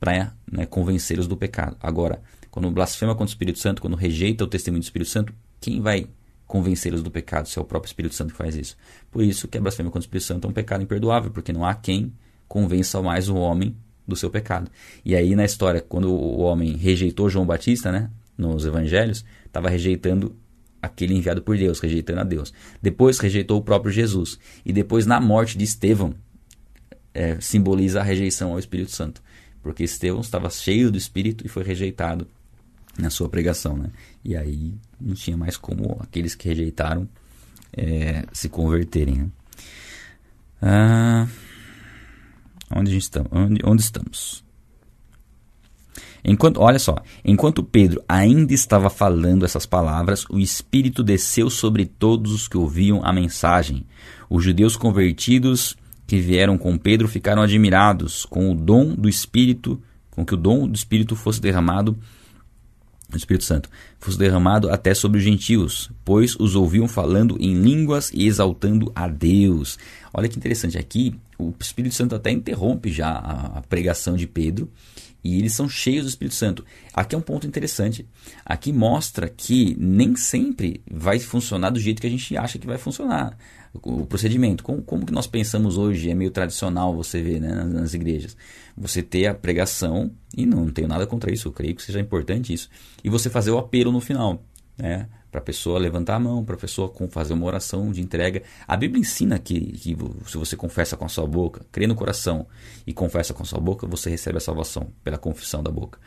para 0.00 0.32
né, 0.50 0.64
convencê-los 0.64 1.26
do 1.26 1.36
pecado. 1.36 1.76
Agora, 1.80 2.22
quando 2.50 2.70
blasfema 2.70 3.12
contra 3.12 3.26
o 3.26 3.34
Espírito 3.34 3.58
Santo, 3.58 3.82
quando 3.82 3.96
rejeita 3.96 4.44
o 4.44 4.46
testemunho 4.46 4.80
do 4.80 4.84
Espírito 4.84 5.10
Santo, 5.10 5.34
quem 5.60 5.80
vai 5.80 6.06
convencê-los 6.46 7.02
do 7.02 7.10
pecado 7.10 7.46
se 7.48 7.58
é 7.58 7.62
o 7.62 7.64
próprio 7.64 7.88
Espírito 7.88 8.14
Santo 8.14 8.32
que 8.32 8.38
faz 8.38 8.56
isso? 8.56 8.76
Por 9.10 9.22
isso 9.22 9.46
que 9.48 9.58
a 9.58 9.60
blasfêmia 9.60 9.90
contra 9.90 10.00
o 10.00 10.06
Espírito 10.06 10.26
Santo 10.26 10.46
é 10.46 10.50
um 10.50 10.54
pecado 10.54 10.82
imperdoável, 10.82 11.30
porque 11.30 11.52
não 11.52 11.64
há 11.64 11.74
quem 11.74 12.12
convença 12.46 13.02
mais 13.02 13.28
o 13.28 13.36
homem 13.36 13.76
do 14.08 14.16
seu 14.16 14.30
pecado. 14.30 14.70
E 15.04 15.14
aí 15.14 15.36
na 15.36 15.44
história, 15.44 15.80
quando 15.80 16.10
o 16.10 16.38
homem 16.38 16.74
rejeitou 16.76 17.28
João 17.28 17.46
Batista, 17.46 17.92
né, 17.92 18.10
nos 18.36 18.64
evangelhos, 18.64 19.24
estava 19.44 19.68
rejeitando 19.68 20.34
aquele 20.80 21.14
enviado 21.14 21.42
por 21.42 21.56
Deus, 21.56 21.78
rejeitando 21.80 22.20
a 22.20 22.24
Deus. 22.24 22.52
Depois 22.80 23.18
rejeitou 23.18 23.58
o 23.58 23.62
próprio 23.62 23.92
Jesus. 23.92 24.38
E 24.64 24.72
depois, 24.72 25.04
na 25.04 25.20
morte 25.20 25.58
de 25.58 25.64
Estevão, 25.64 26.14
é, 27.12 27.38
simboliza 27.40 28.00
a 28.00 28.02
rejeição 28.02 28.52
ao 28.52 28.58
Espírito 28.58 28.92
Santo. 28.92 29.22
Porque 29.62 29.82
Estevão 29.82 30.20
estava 30.20 30.48
cheio 30.48 30.90
do 30.90 30.96
Espírito 30.96 31.44
e 31.44 31.48
foi 31.48 31.64
rejeitado 31.64 32.26
na 32.96 33.10
sua 33.10 33.28
pregação. 33.28 33.76
Né? 33.76 33.90
E 34.24 34.36
aí 34.36 34.72
não 35.00 35.14
tinha 35.14 35.36
mais 35.36 35.56
como 35.56 35.98
aqueles 36.00 36.34
que 36.34 36.48
rejeitaram 36.48 37.08
é, 37.76 38.24
se 38.32 38.48
converterem. 38.48 39.16
Né? 39.16 39.28
Ah, 40.62 41.26
onde, 42.74 42.90
a 42.90 42.92
gente 42.92 43.02
está? 43.02 43.24
onde, 43.30 43.60
onde 43.64 43.82
estamos? 43.82 44.44
Enquanto, 46.24 46.60
olha 46.60 46.78
só, 46.78 46.96
enquanto 47.24 47.62
Pedro 47.62 48.02
ainda 48.08 48.52
estava 48.52 48.90
falando 48.90 49.44
essas 49.44 49.64
palavras, 49.64 50.24
o 50.28 50.38
Espírito 50.38 51.02
desceu 51.02 51.48
sobre 51.48 51.86
todos 51.86 52.32
os 52.32 52.48
que 52.48 52.56
ouviam 52.56 53.00
a 53.04 53.12
mensagem. 53.12 53.86
Os 54.28 54.42
judeus 54.42 54.76
convertidos 54.76 55.76
que 56.06 56.18
vieram 56.18 56.58
com 56.58 56.76
Pedro 56.76 57.08
ficaram 57.08 57.42
admirados 57.42 58.26
com 58.26 58.50
o 58.50 58.54
dom 58.54 58.94
do 58.94 59.08
Espírito, 59.08 59.80
com 60.10 60.24
que 60.24 60.34
o 60.34 60.36
dom 60.36 60.66
do 60.66 60.74
Espírito 60.74 61.14
fosse 61.14 61.40
derramado 61.40 61.96
o 63.12 63.16
Espírito 63.16 63.44
Santo 63.44 63.70
fosse 63.98 64.18
derramado 64.18 64.70
até 64.70 64.92
sobre 64.92 65.16
os 65.18 65.24
gentios, 65.24 65.90
pois 66.04 66.36
os 66.36 66.54
ouviam 66.54 66.86
falando 66.86 67.38
em 67.40 67.54
línguas 67.54 68.10
e 68.12 68.26
exaltando 68.26 68.92
a 68.94 69.08
Deus. 69.08 69.78
Olha 70.12 70.28
que 70.28 70.36
interessante 70.36 70.76
aqui, 70.76 71.18
o 71.38 71.54
Espírito 71.60 71.94
Santo 71.94 72.14
até 72.14 72.30
interrompe 72.30 72.90
já 72.90 73.10
a 73.10 73.62
pregação 73.68 74.16
de 74.16 74.26
Pedro 74.26 74.70
e 75.22 75.38
eles 75.38 75.52
são 75.52 75.68
cheios 75.68 76.04
do 76.04 76.08
Espírito 76.08 76.34
Santo. 76.34 76.64
Aqui 76.92 77.14
é 77.14 77.18
um 77.18 77.22
ponto 77.22 77.46
interessante. 77.46 78.06
Aqui 78.44 78.72
mostra 78.72 79.28
que 79.28 79.76
nem 79.78 80.16
sempre 80.16 80.82
vai 80.90 81.18
funcionar 81.18 81.70
do 81.70 81.80
jeito 81.80 82.00
que 82.00 82.06
a 82.06 82.10
gente 82.10 82.36
acha 82.36 82.58
que 82.58 82.66
vai 82.66 82.78
funcionar 82.78 83.36
o 83.74 84.06
procedimento. 84.06 84.62
Como, 84.64 84.82
como 84.82 85.06
que 85.06 85.12
nós 85.12 85.26
pensamos 85.26 85.76
hoje, 85.76 86.10
é 86.10 86.14
meio 86.14 86.30
tradicional 86.30 86.94
você 86.94 87.20
ver 87.20 87.40
né, 87.40 87.64
nas 87.64 87.94
igrejas. 87.94 88.36
Você 88.76 89.02
ter 89.02 89.26
a 89.26 89.34
pregação, 89.34 90.10
e 90.36 90.46
não 90.46 90.68
tenho 90.70 90.88
nada 90.88 91.06
contra 91.06 91.32
isso, 91.32 91.48
eu 91.48 91.52
creio 91.52 91.74
que 91.74 91.82
seja 91.82 92.00
importante 92.00 92.52
isso, 92.52 92.68
e 93.02 93.10
você 93.10 93.28
fazer 93.28 93.50
o 93.50 93.58
apelo 93.58 93.92
no 93.92 94.00
final. 94.00 94.42
Né? 94.76 95.08
Para 95.30 95.40
a 95.40 95.44
pessoa 95.44 95.78
levantar 95.78 96.16
a 96.16 96.20
mão, 96.20 96.44
para 96.44 96.54
a 96.54 96.58
pessoa 96.58 96.92
fazer 97.10 97.34
uma 97.34 97.46
oração 97.46 97.92
de 97.92 98.00
entrega. 98.00 98.42
A 98.66 98.76
Bíblia 98.76 99.00
ensina 99.00 99.38
que, 99.38 99.60
que 99.72 99.96
se 100.26 100.36
você 100.36 100.56
confessa 100.56 100.96
com 100.96 101.04
a 101.04 101.08
sua 101.08 101.26
boca, 101.26 101.64
crê 101.70 101.86
no 101.86 101.94
coração 101.94 102.46
e 102.86 102.92
confessa 102.92 103.34
com 103.34 103.42
a 103.42 103.46
sua 103.46 103.60
boca, 103.60 103.86
você 103.86 104.08
recebe 104.08 104.38
a 104.38 104.40
salvação 104.40 104.88
pela 105.04 105.18
confissão 105.18 105.62
da 105.62 105.70
boca. 105.70 105.98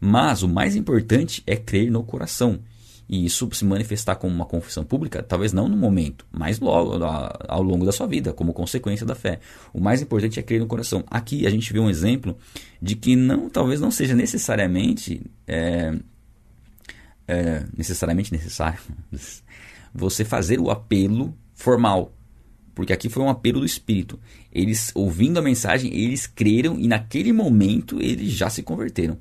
Mas 0.00 0.42
o 0.42 0.48
mais 0.48 0.76
importante 0.76 1.42
é 1.46 1.56
crer 1.56 1.90
no 1.90 2.04
coração. 2.04 2.60
E 3.08 3.24
isso 3.24 3.48
se 3.52 3.64
manifestar 3.64 4.16
como 4.16 4.34
uma 4.34 4.44
confissão 4.44 4.84
pública, 4.84 5.22
talvez 5.22 5.52
não 5.52 5.66
no 5.66 5.76
momento, 5.76 6.26
mas 6.30 6.60
logo 6.60 7.02
ao 7.02 7.62
longo 7.62 7.86
da 7.86 7.90
sua 7.90 8.06
vida, 8.06 8.34
como 8.34 8.52
consequência 8.52 9.06
da 9.06 9.14
fé. 9.14 9.40
O 9.72 9.80
mais 9.80 10.02
importante 10.02 10.38
é 10.38 10.42
crer 10.42 10.60
no 10.60 10.66
coração. 10.66 11.02
Aqui 11.10 11.46
a 11.46 11.50
gente 11.50 11.72
vê 11.72 11.80
um 11.80 11.88
exemplo 11.88 12.36
de 12.82 12.94
que 12.94 13.16
não, 13.16 13.48
talvez 13.48 13.80
não 13.80 13.90
seja 13.90 14.14
necessariamente 14.14 15.22
é, 15.46 15.98
é, 17.28 17.64
necessariamente 17.76 18.32
necessário 18.32 18.80
você 19.94 20.24
fazer 20.24 20.58
o 20.58 20.70
apelo 20.70 21.36
formal. 21.54 22.12
Porque 22.74 22.92
aqui 22.92 23.08
foi 23.08 23.22
um 23.22 23.28
apelo 23.28 23.60
do 23.60 23.66
Espírito. 23.66 24.18
Eles, 24.52 24.92
ouvindo 24.94 25.38
a 25.38 25.42
mensagem, 25.42 25.92
eles 25.94 26.26
creram 26.26 26.78
e 26.78 26.86
naquele 26.88 27.32
momento 27.32 28.00
eles 28.00 28.32
já 28.32 28.48
se 28.48 28.62
converteram. 28.62 29.18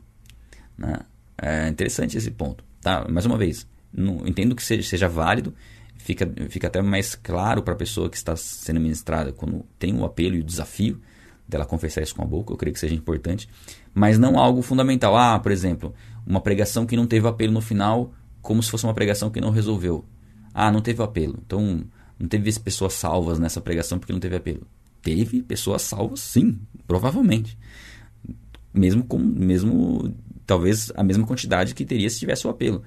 Né? 0.77 0.99
É 1.37 1.67
interessante 1.67 2.17
esse 2.17 2.31
ponto. 2.31 2.63
Tá? 2.81 3.05
Mais 3.09 3.25
uma 3.25 3.37
vez, 3.37 3.67
não, 3.91 4.25
entendo 4.27 4.55
que 4.55 4.63
seja, 4.63 4.87
seja 4.87 5.09
válido, 5.09 5.53
fica, 5.97 6.31
fica 6.49 6.67
até 6.67 6.81
mais 6.81 7.15
claro 7.15 7.63
para 7.63 7.73
a 7.73 7.77
pessoa 7.77 8.09
que 8.09 8.15
está 8.15 8.35
sendo 8.35 8.79
ministrada 8.79 9.31
quando 9.33 9.65
tem 9.79 9.93
o 9.95 10.05
apelo 10.05 10.35
e 10.35 10.39
o 10.39 10.43
desafio 10.43 11.01
dela 11.47 11.65
confessar 11.65 12.01
isso 12.01 12.13
com 12.13 12.21
a 12.21 12.25
boca, 12.25 12.53
eu 12.53 12.57
creio 12.57 12.73
que 12.73 12.79
seja 12.79 12.93
importante, 12.93 13.49
mas 13.93 14.19
não 14.19 14.37
algo 14.37 14.61
fundamental. 14.61 15.15
Ah, 15.15 15.39
por 15.39 15.51
exemplo, 15.51 15.95
uma 16.27 16.41
pregação 16.41 16.85
que 16.85 16.95
não 16.95 17.07
teve 17.07 17.27
apelo 17.27 17.53
no 17.53 17.61
final, 17.61 18.13
como 18.41 18.61
se 18.61 18.69
fosse 18.69 18.83
uma 18.83 18.93
pregação 18.93 19.29
que 19.29 19.39
não 19.39 19.49
resolveu. 19.49 20.03
Ah, 20.53 20.71
não 20.71 20.81
teve 20.81 21.01
apelo. 21.01 21.39
Então, 21.45 21.83
não 22.19 22.27
teve 22.27 22.59
pessoas 22.59 22.93
salvas 22.93 23.39
nessa 23.39 23.61
pregação 23.61 23.97
porque 23.97 24.11
não 24.11 24.19
teve 24.19 24.35
apelo. 24.35 24.67
Teve 25.01 25.41
pessoas 25.41 25.83
salvas, 25.83 26.19
sim, 26.19 26.59
provavelmente. 26.85 27.57
Mesmo 28.73 29.03
com, 29.03 29.17
mesmo 29.17 30.13
talvez 30.45 30.91
a 30.95 31.03
mesma 31.03 31.25
quantidade 31.25 31.73
que 31.73 31.85
teria 31.85 32.09
se 32.09 32.19
tivesse 32.19 32.45
o 32.45 32.49
apelo 32.49 32.83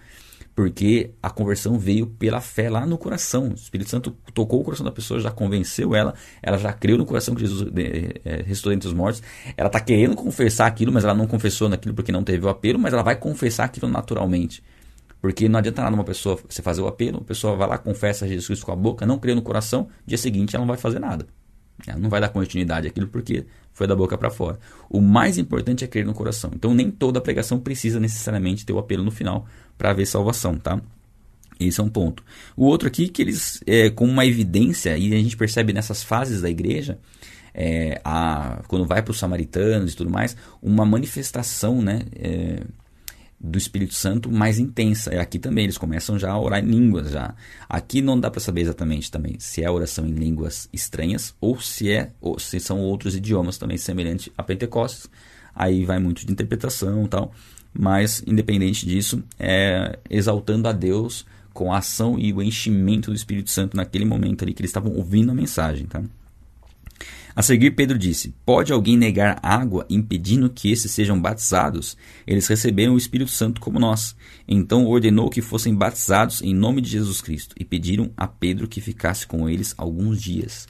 porque 0.54 1.12
a 1.22 1.30
conversão 1.30 1.78
veio 1.78 2.06
pela 2.06 2.40
fé 2.40 2.68
lá 2.68 2.84
no 2.84 2.98
coração. 2.98 3.48
O 3.48 3.54
Espírito 3.54 3.88
Santo 3.88 4.10
tocou 4.34 4.60
o 4.60 4.64
coração 4.64 4.84
da 4.84 4.92
pessoa, 4.92 5.20
já 5.20 5.30
convenceu 5.30 5.94
ela, 5.94 6.14
ela 6.42 6.58
já 6.58 6.72
creu 6.72 6.98
no 6.98 7.06
coração 7.06 7.34
que 7.34 7.40
Jesus 7.46 7.70
é, 8.24 8.42
ressuscitou 8.42 8.72
entre 8.72 8.88
os 8.88 8.94
mortos. 8.94 9.22
Ela 9.56 9.68
está 9.68 9.80
querendo 9.80 10.14
confessar 10.16 10.66
aquilo, 10.66 10.92
mas 10.92 11.04
ela 11.04 11.14
não 11.14 11.26
confessou 11.26 11.68
naquilo 11.68 11.94
porque 11.94 12.12
não 12.12 12.22
teve 12.22 12.44
o 12.44 12.48
apelo, 12.48 12.78
mas 12.78 12.92
ela 12.92 13.02
vai 13.02 13.16
confessar 13.16 13.64
aquilo 13.64 13.88
naturalmente. 13.88 14.62
Porque 15.20 15.48
não 15.48 15.58
adianta 15.58 15.82
nada 15.82 15.94
uma 15.94 16.04
pessoa 16.04 16.38
você 16.48 16.62
fazer 16.62 16.80
o 16.80 16.86
apelo, 16.86 17.18
a 17.18 17.24
pessoa 17.24 17.54
vai 17.54 17.68
lá, 17.68 17.78
confessa 17.78 18.26
Jesus 18.26 18.46
Cristo 18.46 18.66
com 18.66 18.72
a 18.72 18.76
boca, 18.76 19.06
não 19.06 19.18
crê 19.18 19.34
no 19.34 19.42
coração, 19.42 19.88
dia 20.06 20.18
seguinte 20.18 20.56
ela 20.56 20.64
não 20.64 20.68
vai 20.68 20.78
fazer 20.78 20.98
nada. 20.98 21.26
Ela 21.86 21.98
não 21.98 22.10
vai 22.10 22.20
dar 22.20 22.28
continuidade 22.30 22.88
àquilo 22.88 23.06
porque 23.08 23.46
foi 23.80 23.86
da 23.86 23.96
boca 23.96 24.18
para 24.18 24.28
fora. 24.28 24.58
O 24.90 25.00
mais 25.00 25.38
importante 25.38 25.82
é 25.82 25.86
crer 25.86 26.04
no 26.04 26.12
coração. 26.12 26.50
Então 26.54 26.74
nem 26.74 26.90
toda 26.90 27.18
pregação 27.18 27.58
precisa 27.58 27.98
necessariamente 27.98 28.66
ter 28.66 28.74
o 28.74 28.78
apelo 28.78 29.02
no 29.02 29.10
final 29.10 29.46
para 29.78 29.90
haver 29.90 30.06
salvação, 30.06 30.58
tá? 30.58 30.78
Esse 31.58 31.80
é 31.80 31.82
um 31.82 31.88
ponto. 31.88 32.22
O 32.54 32.66
outro 32.66 32.86
aqui 32.86 33.08
que 33.08 33.22
eles, 33.22 33.62
é, 33.66 33.88
com 33.88 34.04
uma 34.04 34.26
evidência, 34.26 34.98
e 34.98 35.14
a 35.14 35.16
gente 35.16 35.34
percebe 35.34 35.72
nessas 35.72 36.02
fases 36.02 36.42
da 36.42 36.50
igreja, 36.50 36.98
é, 37.54 37.98
a, 38.04 38.62
quando 38.68 38.84
vai 38.84 39.00
para 39.00 39.12
os 39.12 39.18
samaritanos 39.18 39.94
e 39.94 39.96
tudo 39.96 40.10
mais, 40.10 40.36
uma 40.60 40.84
manifestação 40.84 41.80
né, 41.80 42.02
é, 42.16 42.62
do 43.40 43.56
Espírito 43.56 43.94
Santo 43.94 44.30
mais 44.30 44.58
intensa. 44.58 45.14
E 45.14 45.18
aqui 45.18 45.38
também 45.38 45.64
eles 45.64 45.78
começam 45.78 46.18
já 46.18 46.30
a 46.30 46.38
orar 46.38 46.62
em 46.62 46.68
línguas 46.68 47.10
já. 47.10 47.34
Aqui 47.68 48.02
não 48.02 48.20
dá 48.20 48.30
para 48.30 48.40
saber 48.40 48.60
exatamente 48.60 49.10
também 49.10 49.36
se 49.38 49.62
é 49.62 49.70
oração 49.70 50.06
em 50.06 50.12
línguas 50.12 50.68
estranhas 50.72 51.34
ou 51.40 51.58
se 51.60 51.90
é 51.90 52.10
ou 52.20 52.38
se 52.38 52.60
são 52.60 52.78
outros 52.80 53.16
idiomas 53.16 53.56
também 53.56 53.78
semelhantes 53.78 54.30
a 54.36 54.42
Pentecostes. 54.42 55.08
Aí 55.54 55.84
vai 55.84 55.98
muito 55.98 56.26
de 56.26 56.32
interpretação, 56.32 57.06
tal. 57.06 57.32
Mas 57.72 58.22
independente 58.26 58.84
disso, 58.84 59.22
é 59.38 59.98
exaltando 60.10 60.68
a 60.68 60.72
Deus 60.72 61.24
com 61.52 61.72
a 61.72 61.78
ação 61.78 62.18
e 62.18 62.32
o 62.32 62.42
enchimento 62.42 63.10
do 63.10 63.16
Espírito 63.16 63.50
Santo 63.50 63.76
naquele 63.76 64.04
momento 64.04 64.42
ali 64.42 64.52
que 64.52 64.60
eles 64.60 64.70
estavam 64.70 64.92
ouvindo 64.92 65.30
a 65.30 65.34
mensagem, 65.34 65.86
tá? 65.86 66.02
A 67.40 67.42
seguir, 67.42 67.70
Pedro 67.70 67.98
disse: 67.98 68.34
Pode 68.44 68.70
alguém 68.70 68.98
negar 68.98 69.40
água, 69.42 69.86
impedindo 69.88 70.50
que 70.50 70.70
esses 70.70 70.90
sejam 70.90 71.18
batizados? 71.18 71.96
Eles 72.26 72.46
receberam 72.46 72.92
o 72.92 72.98
Espírito 72.98 73.30
Santo 73.30 73.62
como 73.62 73.80
nós. 73.80 74.14
Então 74.46 74.84
ordenou 74.84 75.30
que 75.30 75.40
fossem 75.40 75.74
batizados 75.74 76.42
em 76.42 76.54
nome 76.54 76.82
de 76.82 76.90
Jesus 76.90 77.22
Cristo 77.22 77.54
e 77.58 77.64
pediram 77.64 78.10
a 78.14 78.28
Pedro 78.28 78.68
que 78.68 78.82
ficasse 78.82 79.26
com 79.26 79.48
eles 79.48 79.74
alguns 79.78 80.20
dias. 80.20 80.68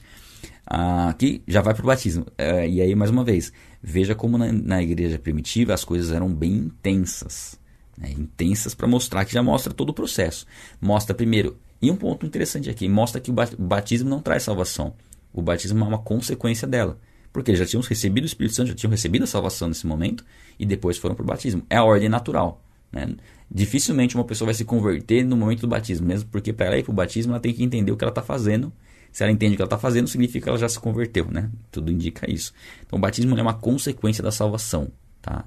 Ah, 0.65 1.09
aqui 1.09 1.43
já 1.45 1.59
vai 1.59 1.73
para 1.73 1.83
o 1.83 1.87
batismo. 1.87 2.25
É, 2.37 2.65
e 2.69 2.79
aí, 2.79 2.95
mais 2.95 3.11
uma 3.11 3.25
vez, 3.25 3.51
veja 3.83 4.15
como 4.15 4.37
na, 4.37 4.49
na 4.49 4.81
igreja 4.81 5.19
primitiva 5.19 5.73
as 5.73 5.83
coisas 5.83 6.09
eram 6.09 6.33
bem 6.33 6.53
intensas. 6.53 7.59
Né? 7.97 8.11
Intensas 8.17 8.73
para 8.73 8.87
mostrar 8.87 9.25
que 9.25 9.33
já 9.33 9.43
mostra 9.43 9.73
todo 9.73 9.89
o 9.89 9.93
processo. 9.93 10.47
Mostra 10.79 11.13
primeiro, 11.13 11.57
e 11.81 11.91
um 11.91 11.97
ponto 11.97 12.25
interessante 12.25 12.69
aqui, 12.69 12.87
mostra 12.87 13.19
que 13.19 13.29
o 13.29 13.35
batismo 13.59 14.09
não 14.09 14.21
traz 14.21 14.43
salvação. 14.43 14.93
O 15.33 15.41
batismo 15.41 15.83
é 15.83 15.87
uma 15.87 15.99
consequência 15.99 16.67
dela. 16.67 16.99
Porque 17.31 17.51
eles 17.51 17.59
já 17.59 17.65
tinham 17.65 17.81
recebido 17.81 18.23
o 18.23 18.27
Espírito 18.27 18.55
Santo, 18.55 18.69
já 18.69 18.75
tinham 18.75 18.91
recebido 18.91 19.23
a 19.23 19.27
salvação 19.27 19.67
nesse 19.67 19.87
momento 19.87 20.25
e 20.59 20.65
depois 20.65 20.97
foram 20.97 21.15
para 21.15 21.23
o 21.23 21.25
batismo. 21.25 21.63
É 21.69 21.77
a 21.77 21.83
ordem 21.83 22.09
natural. 22.09 22.61
Né? 22.91 23.15
Dificilmente 23.49 24.15
uma 24.15 24.25
pessoa 24.25 24.47
vai 24.47 24.53
se 24.53 24.65
converter 24.65 25.23
no 25.23 25.37
momento 25.37 25.61
do 25.61 25.67
batismo, 25.67 26.07
mesmo 26.07 26.29
porque 26.29 26.51
para 26.51 26.65
ela 26.67 26.77
ir 26.77 26.83
para 26.83 26.91
o 26.91 26.95
batismo 26.95 27.31
ela 27.31 27.39
tem 27.39 27.53
que 27.53 27.63
entender 27.63 27.91
o 27.91 27.97
que 27.97 28.03
ela 28.03 28.11
está 28.11 28.21
fazendo. 28.21 28.71
Se 29.11 29.23
ela 29.23 29.31
entende 29.31 29.53
o 29.53 29.55
que 29.57 29.61
ela 29.61 29.67
está 29.67 29.77
fazendo, 29.77 30.07
significa 30.07 30.43
que 30.43 30.49
ela 30.49 30.57
já 30.57 30.69
se 30.69 30.79
converteu. 30.79 31.25
Né? 31.29 31.49
Tudo 31.71 31.91
indica 31.91 32.29
isso. 32.29 32.53
Então 32.85 32.97
o 32.97 33.01
batismo 33.01 33.37
é 33.37 33.41
uma 33.41 33.53
consequência 33.53 34.23
da 34.23 34.31
salvação. 34.31 34.89
Tá? 35.21 35.45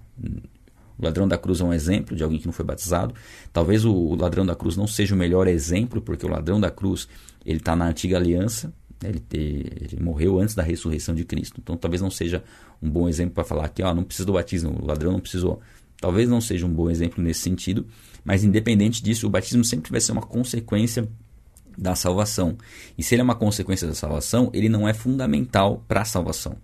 O 0.98 1.04
ladrão 1.04 1.26
da 1.26 1.36
cruz 1.36 1.60
é 1.60 1.64
um 1.64 1.72
exemplo 1.72 2.16
de 2.16 2.22
alguém 2.22 2.38
que 2.38 2.46
não 2.46 2.52
foi 2.52 2.64
batizado. 2.64 3.14
Talvez 3.52 3.84
o 3.84 4.14
ladrão 4.14 4.46
da 4.46 4.54
cruz 4.54 4.76
não 4.76 4.86
seja 4.86 5.14
o 5.14 5.18
melhor 5.18 5.46
exemplo, 5.46 6.00
porque 6.00 6.24
o 6.24 6.28
ladrão 6.28 6.60
da 6.60 6.70
cruz 6.70 7.08
ele 7.44 7.58
está 7.58 7.74
na 7.74 7.86
antiga 7.86 8.16
aliança, 8.16 8.72
Ele, 9.02 9.22
ele, 9.32 10.02
morreu 10.02 10.38
antes 10.38 10.54
da 10.54 10.62
ressurreição 10.62 11.14
de 11.14 11.24
Cristo. 11.24 11.60
Então 11.62 11.76
talvez 11.76 12.00
não 12.00 12.10
seja 12.10 12.42
um 12.82 12.88
bom 12.88 13.08
exemplo 13.08 13.34
para 13.34 13.44
falar 13.44 13.68
que 13.68 13.82
ó, 13.82 13.94
não 13.94 14.04
precisa 14.04 14.26
do 14.26 14.32
batismo, 14.32 14.78
o 14.80 14.86
ladrão 14.86 15.12
não 15.12 15.20
precisou. 15.20 15.60
Talvez 16.00 16.28
não 16.28 16.40
seja 16.40 16.66
um 16.66 16.72
bom 16.72 16.90
exemplo 16.90 17.22
nesse 17.22 17.40
sentido, 17.40 17.86
mas 18.24 18.44
independente 18.44 19.02
disso, 19.02 19.26
o 19.26 19.30
batismo 19.30 19.64
sempre 19.64 19.90
vai 19.90 20.00
ser 20.00 20.12
uma 20.12 20.22
consequência 20.22 21.08
da 21.76 21.94
salvação. 21.94 22.56
E 22.96 23.02
se 23.02 23.14
ele 23.14 23.22
é 23.22 23.24
uma 23.24 23.34
consequência 23.34 23.86
da 23.86 23.94
salvação, 23.94 24.50
ele 24.52 24.68
não 24.68 24.88
é 24.88 24.94
fundamental 24.94 25.84
para 25.88 26.02
a 26.02 26.04
salvação. 26.04 26.56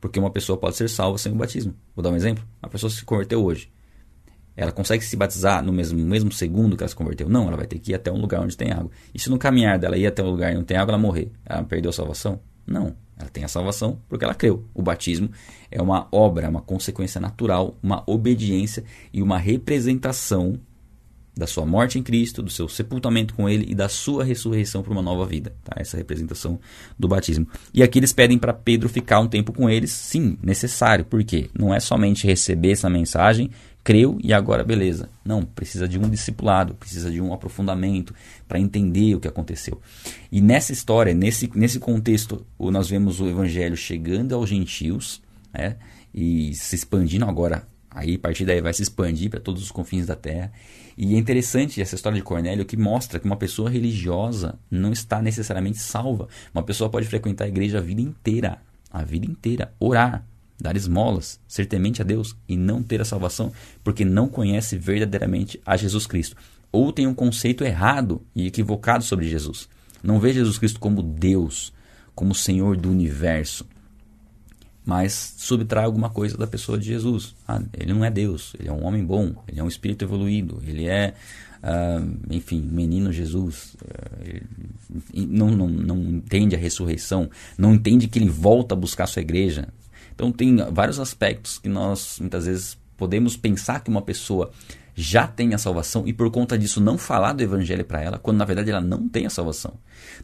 Porque 0.00 0.18
uma 0.18 0.30
pessoa 0.30 0.58
pode 0.58 0.76
ser 0.76 0.88
salva 0.88 1.18
sem 1.18 1.32
o 1.32 1.36
batismo. 1.36 1.74
Vou 1.94 2.02
dar 2.02 2.10
um 2.10 2.16
exemplo. 2.16 2.44
Uma 2.62 2.68
pessoa 2.68 2.90
se 2.90 3.04
converteu 3.04 3.44
hoje 3.44 3.70
ela 4.56 4.72
consegue 4.72 5.04
se 5.04 5.16
batizar 5.16 5.64
no 5.64 5.72
mesmo, 5.72 5.98
mesmo 5.98 6.30
segundo 6.30 6.76
que 6.76 6.82
ela 6.82 6.88
se 6.88 6.96
converteu? 6.96 7.28
Não, 7.28 7.48
ela 7.48 7.56
vai 7.56 7.66
ter 7.66 7.78
que 7.78 7.92
ir 7.92 7.94
até 7.94 8.12
um 8.12 8.20
lugar 8.20 8.40
onde 8.40 8.56
tem 8.56 8.70
água. 8.70 8.90
E 9.14 9.18
se 9.18 9.30
no 9.30 9.38
caminhar 9.38 9.78
dela 9.78 9.96
ir 9.96 10.06
até 10.06 10.22
um 10.22 10.30
lugar 10.30 10.48
onde 10.48 10.58
não 10.58 10.64
tem 10.64 10.76
água, 10.76 10.92
ela 10.92 11.02
morrer? 11.02 11.30
Ela 11.44 11.62
perdeu 11.62 11.90
a 11.90 11.92
salvação? 11.92 12.40
Não, 12.66 12.94
ela 13.18 13.30
tem 13.30 13.44
a 13.44 13.48
salvação 13.48 14.00
porque 14.08 14.24
ela 14.24 14.34
creu. 14.34 14.64
O 14.74 14.82
batismo 14.82 15.30
é 15.70 15.80
uma 15.80 16.06
obra, 16.12 16.48
uma 16.48 16.60
consequência 16.60 17.20
natural, 17.20 17.76
uma 17.82 18.02
obediência 18.06 18.84
e 19.12 19.22
uma 19.22 19.38
representação 19.38 20.60
da 21.34 21.46
sua 21.46 21.64
morte 21.64 21.98
em 21.98 22.02
Cristo, 22.02 22.42
do 22.42 22.50
seu 22.50 22.68
sepultamento 22.68 23.34
com 23.34 23.48
Ele 23.48 23.64
e 23.68 23.74
da 23.74 23.88
sua 23.88 24.22
ressurreição 24.22 24.82
para 24.82 24.92
uma 24.92 25.00
nova 25.00 25.24
vida. 25.24 25.54
Tá? 25.64 25.72
Essa 25.76 25.96
representação 25.96 26.60
do 26.98 27.08
batismo. 27.08 27.46
E 27.72 27.82
aqui 27.82 27.98
eles 27.98 28.12
pedem 28.12 28.38
para 28.38 28.52
Pedro 28.52 28.88
ficar 28.88 29.20
um 29.20 29.28
tempo 29.28 29.52
com 29.52 29.68
eles, 29.68 29.90
sim, 29.90 30.36
necessário, 30.42 31.04
porque 31.04 31.48
não 31.58 31.72
é 31.72 31.80
somente 31.80 32.26
receber 32.26 32.72
essa 32.72 32.90
mensagem 32.90 33.50
creu 33.84 34.18
e 34.22 34.32
agora 34.32 34.64
beleza. 34.64 35.08
Não, 35.24 35.44
precisa 35.44 35.88
de 35.88 35.98
um 35.98 36.08
discipulado, 36.08 36.74
precisa 36.74 37.10
de 37.10 37.20
um 37.20 37.32
aprofundamento 37.32 38.14
para 38.46 38.60
entender 38.60 39.14
o 39.14 39.20
que 39.20 39.28
aconteceu. 39.28 39.80
E 40.30 40.40
nessa 40.40 40.72
história, 40.72 41.14
nesse, 41.14 41.50
nesse 41.54 41.78
contexto, 41.78 42.46
nós 42.58 42.88
vemos 42.88 43.20
o 43.20 43.28
evangelho 43.28 43.76
chegando 43.76 44.34
aos 44.34 44.48
gentios 44.48 45.22
né, 45.52 45.76
e 46.14 46.54
se 46.54 46.74
expandindo 46.74 47.24
agora. 47.24 47.66
Aí, 47.90 48.14
a 48.14 48.18
partir 48.18 48.46
daí, 48.46 48.60
vai 48.60 48.72
se 48.72 48.82
expandir 48.82 49.28
para 49.28 49.40
todos 49.40 49.62
os 49.62 49.70
confins 49.70 50.06
da 50.06 50.16
terra. 50.16 50.50
E 50.96 51.14
é 51.14 51.18
interessante 51.18 51.80
essa 51.80 51.94
história 51.94 52.16
de 52.16 52.22
Cornélio 52.22 52.64
que 52.64 52.76
mostra 52.76 53.18
que 53.18 53.26
uma 53.26 53.36
pessoa 53.36 53.68
religiosa 53.68 54.58
não 54.70 54.92
está 54.92 55.20
necessariamente 55.20 55.78
salva. 55.78 56.28
Uma 56.54 56.62
pessoa 56.62 56.88
pode 56.88 57.06
frequentar 57.06 57.44
a 57.44 57.48
igreja 57.48 57.78
a 57.78 57.80
vida 57.82 58.00
inteira, 58.00 58.58
a 58.90 59.02
vida 59.02 59.26
inteira, 59.26 59.74
orar, 59.78 60.26
dar 60.62 60.76
esmolas, 60.76 61.40
ser 61.46 61.66
temente 61.66 62.00
a 62.00 62.04
Deus 62.04 62.36
e 62.48 62.56
não 62.56 62.82
ter 62.82 63.00
a 63.00 63.04
salvação, 63.04 63.52
porque 63.82 64.04
não 64.04 64.28
conhece 64.28 64.78
verdadeiramente 64.78 65.60
a 65.66 65.76
Jesus 65.76 66.06
Cristo. 66.06 66.36
Ou 66.70 66.92
tem 66.92 67.06
um 67.06 67.14
conceito 67.14 67.64
errado 67.64 68.22
e 68.34 68.46
equivocado 68.46 69.04
sobre 69.04 69.28
Jesus. 69.28 69.68
Não 70.02 70.18
vê 70.18 70.32
Jesus 70.32 70.58
Cristo 70.58 70.80
como 70.80 71.02
Deus, 71.02 71.72
como 72.14 72.34
Senhor 72.34 72.76
do 72.76 72.90
universo, 72.90 73.66
mas 74.84 75.34
subtrai 75.36 75.84
alguma 75.84 76.10
coisa 76.10 76.36
da 76.36 76.46
pessoa 76.46 76.76
de 76.76 76.86
Jesus. 76.86 77.34
Ah, 77.46 77.62
ele 77.72 77.92
não 77.92 78.04
é 78.04 78.10
Deus, 78.10 78.54
ele 78.58 78.68
é 78.68 78.72
um 78.72 78.84
homem 78.84 79.04
bom, 79.04 79.32
ele 79.46 79.60
é 79.60 79.62
um 79.62 79.68
espírito 79.68 80.04
evoluído, 80.04 80.60
ele 80.66 80.88
é, 80.88 81.14
uh, 81.62 82.34
enfim, 82.34 82.60
menino 82.60 83.12
Jesus. 83.12 83.74
Uh, 83.74 84.44
não, 85.14 85.50
não, 85.50 85.68
não 85.68 85.96
entende 86.02 86.56
a 86.56 86.58
ressurreição, 86.58 87.30
não 87.56 87.74
entende 87.74 88.08
que 88.08 88.18
ele 88.18 88.28
volta 88.28 88.74
a 88.74 88.78
buscar 88.78 89.04
a 89.04 89.06
sua 89.06 89.22
igreja, 89.22 89.68
então 90.14 90.32
tem 90.32 90.56
vários 90.70 90.98
aspectos 90.98 91.58
que 91.58 91.68
nós 91.68 92.18
muitas 92.20 92.46
vezes 92.46 92.78
podemos 92.96 93.36
pensar 93.36 93.82
que 93.82 93.90
uma 93.90 94.02
pessoa 94.02 94.50
já 94.94 95.26
tem 95.26 95.54
a 95.54 95.58
salvação 95.58 96.06
e 96.06 96.12
por 96.12 96.30
conta 96.30 96.58
disso 96.58 96.80
não 96.80 96.98
falar 96.98 97.32
do 97.32 97.42
evangelho 97.42 97.84
para 97.84 98.00
ela, 98.00 98.18
quando 98.18 98.38
na 98.38 98.44
verdade 98.44 98.70
ela 98.70 98.80
não 98.80 99.08
tem 99.08 99.26
a 99.26 99.30
salvação. 99.30 99.74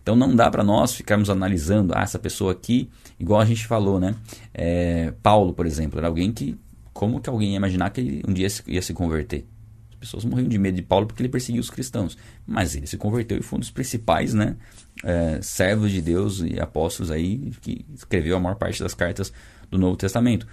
Então 0.01 0.15
não 0.15 0.35
dá 0.35 0.51
para 0.51 0.63
nós 0.63 0.95
ficarmos 0.95 1.31
analisando, 1.31 1.93
ah, 1.97 2.03
essa 2.03 2.19
pessoa 2.19 2.53
aqui, 2.53 2.91
igual 3.19 3.41
a 3.41 3.45
gente 3.45 3.67
falou, 3.67 3.99
né? 3.99 4.15
É, 4.53 5.13
Paulo, 5.23 5.53
por 5.55 5.67
exemplo, 5.67 5.99
era 5.99 6.07
alguém 6.07 6.33
que, 6.33 6.59
como 6.93 7.21
que 7.21 7.31
alguém 7.31 7.51
ia 7.51 7.57
imaginar 7.57 7.91
que 7.91 8.01
ele 8.01 8.23
um 8.29 8.33
dia 8.33 8.49
ia 8.67 8.83
se 8.83 8.93
converter? 8.93 9.47
As 9.93 9.97
pessoas 10.01 10.25
morriam 10.25 10.49
de 10.49 10.59
medo 10.59 10.77
de 10.77 10.83
Paulo 10.83 11.07
porque 11.07 11.23
ele 11.23 11.29
perseguia 11.29 11.61
os 11.61 11.71
cristãos, 11.71 12.17
mas 12.47 12.77
ele 12.77 12.87
se 12.87 12.97
converteu 12.97 13.39
e 13.39 13.43
foi 13.43 13.57
um 13.57 13.61
dos 13.61 13.71
principais, 13.71 14.35
né? 14.35 14.57
É, 15.03 15.41
servos 15.41 15.91
de 15.91 16.03
Deus 16.03 16.41
e 16.41 16.61
apóstolos 16.61 17.11
aí 17.11 17.53
que 17.61 17.85
escreveu 17.95 18.37
a 18.37 18.41
maior 18.41 18.57
parte 18.57 18.83
das 18.83 18.95
cartas 18.95 19.33
do 19.71 19.79
Novo 19.79 19.97
Testamento. 19.97 20.47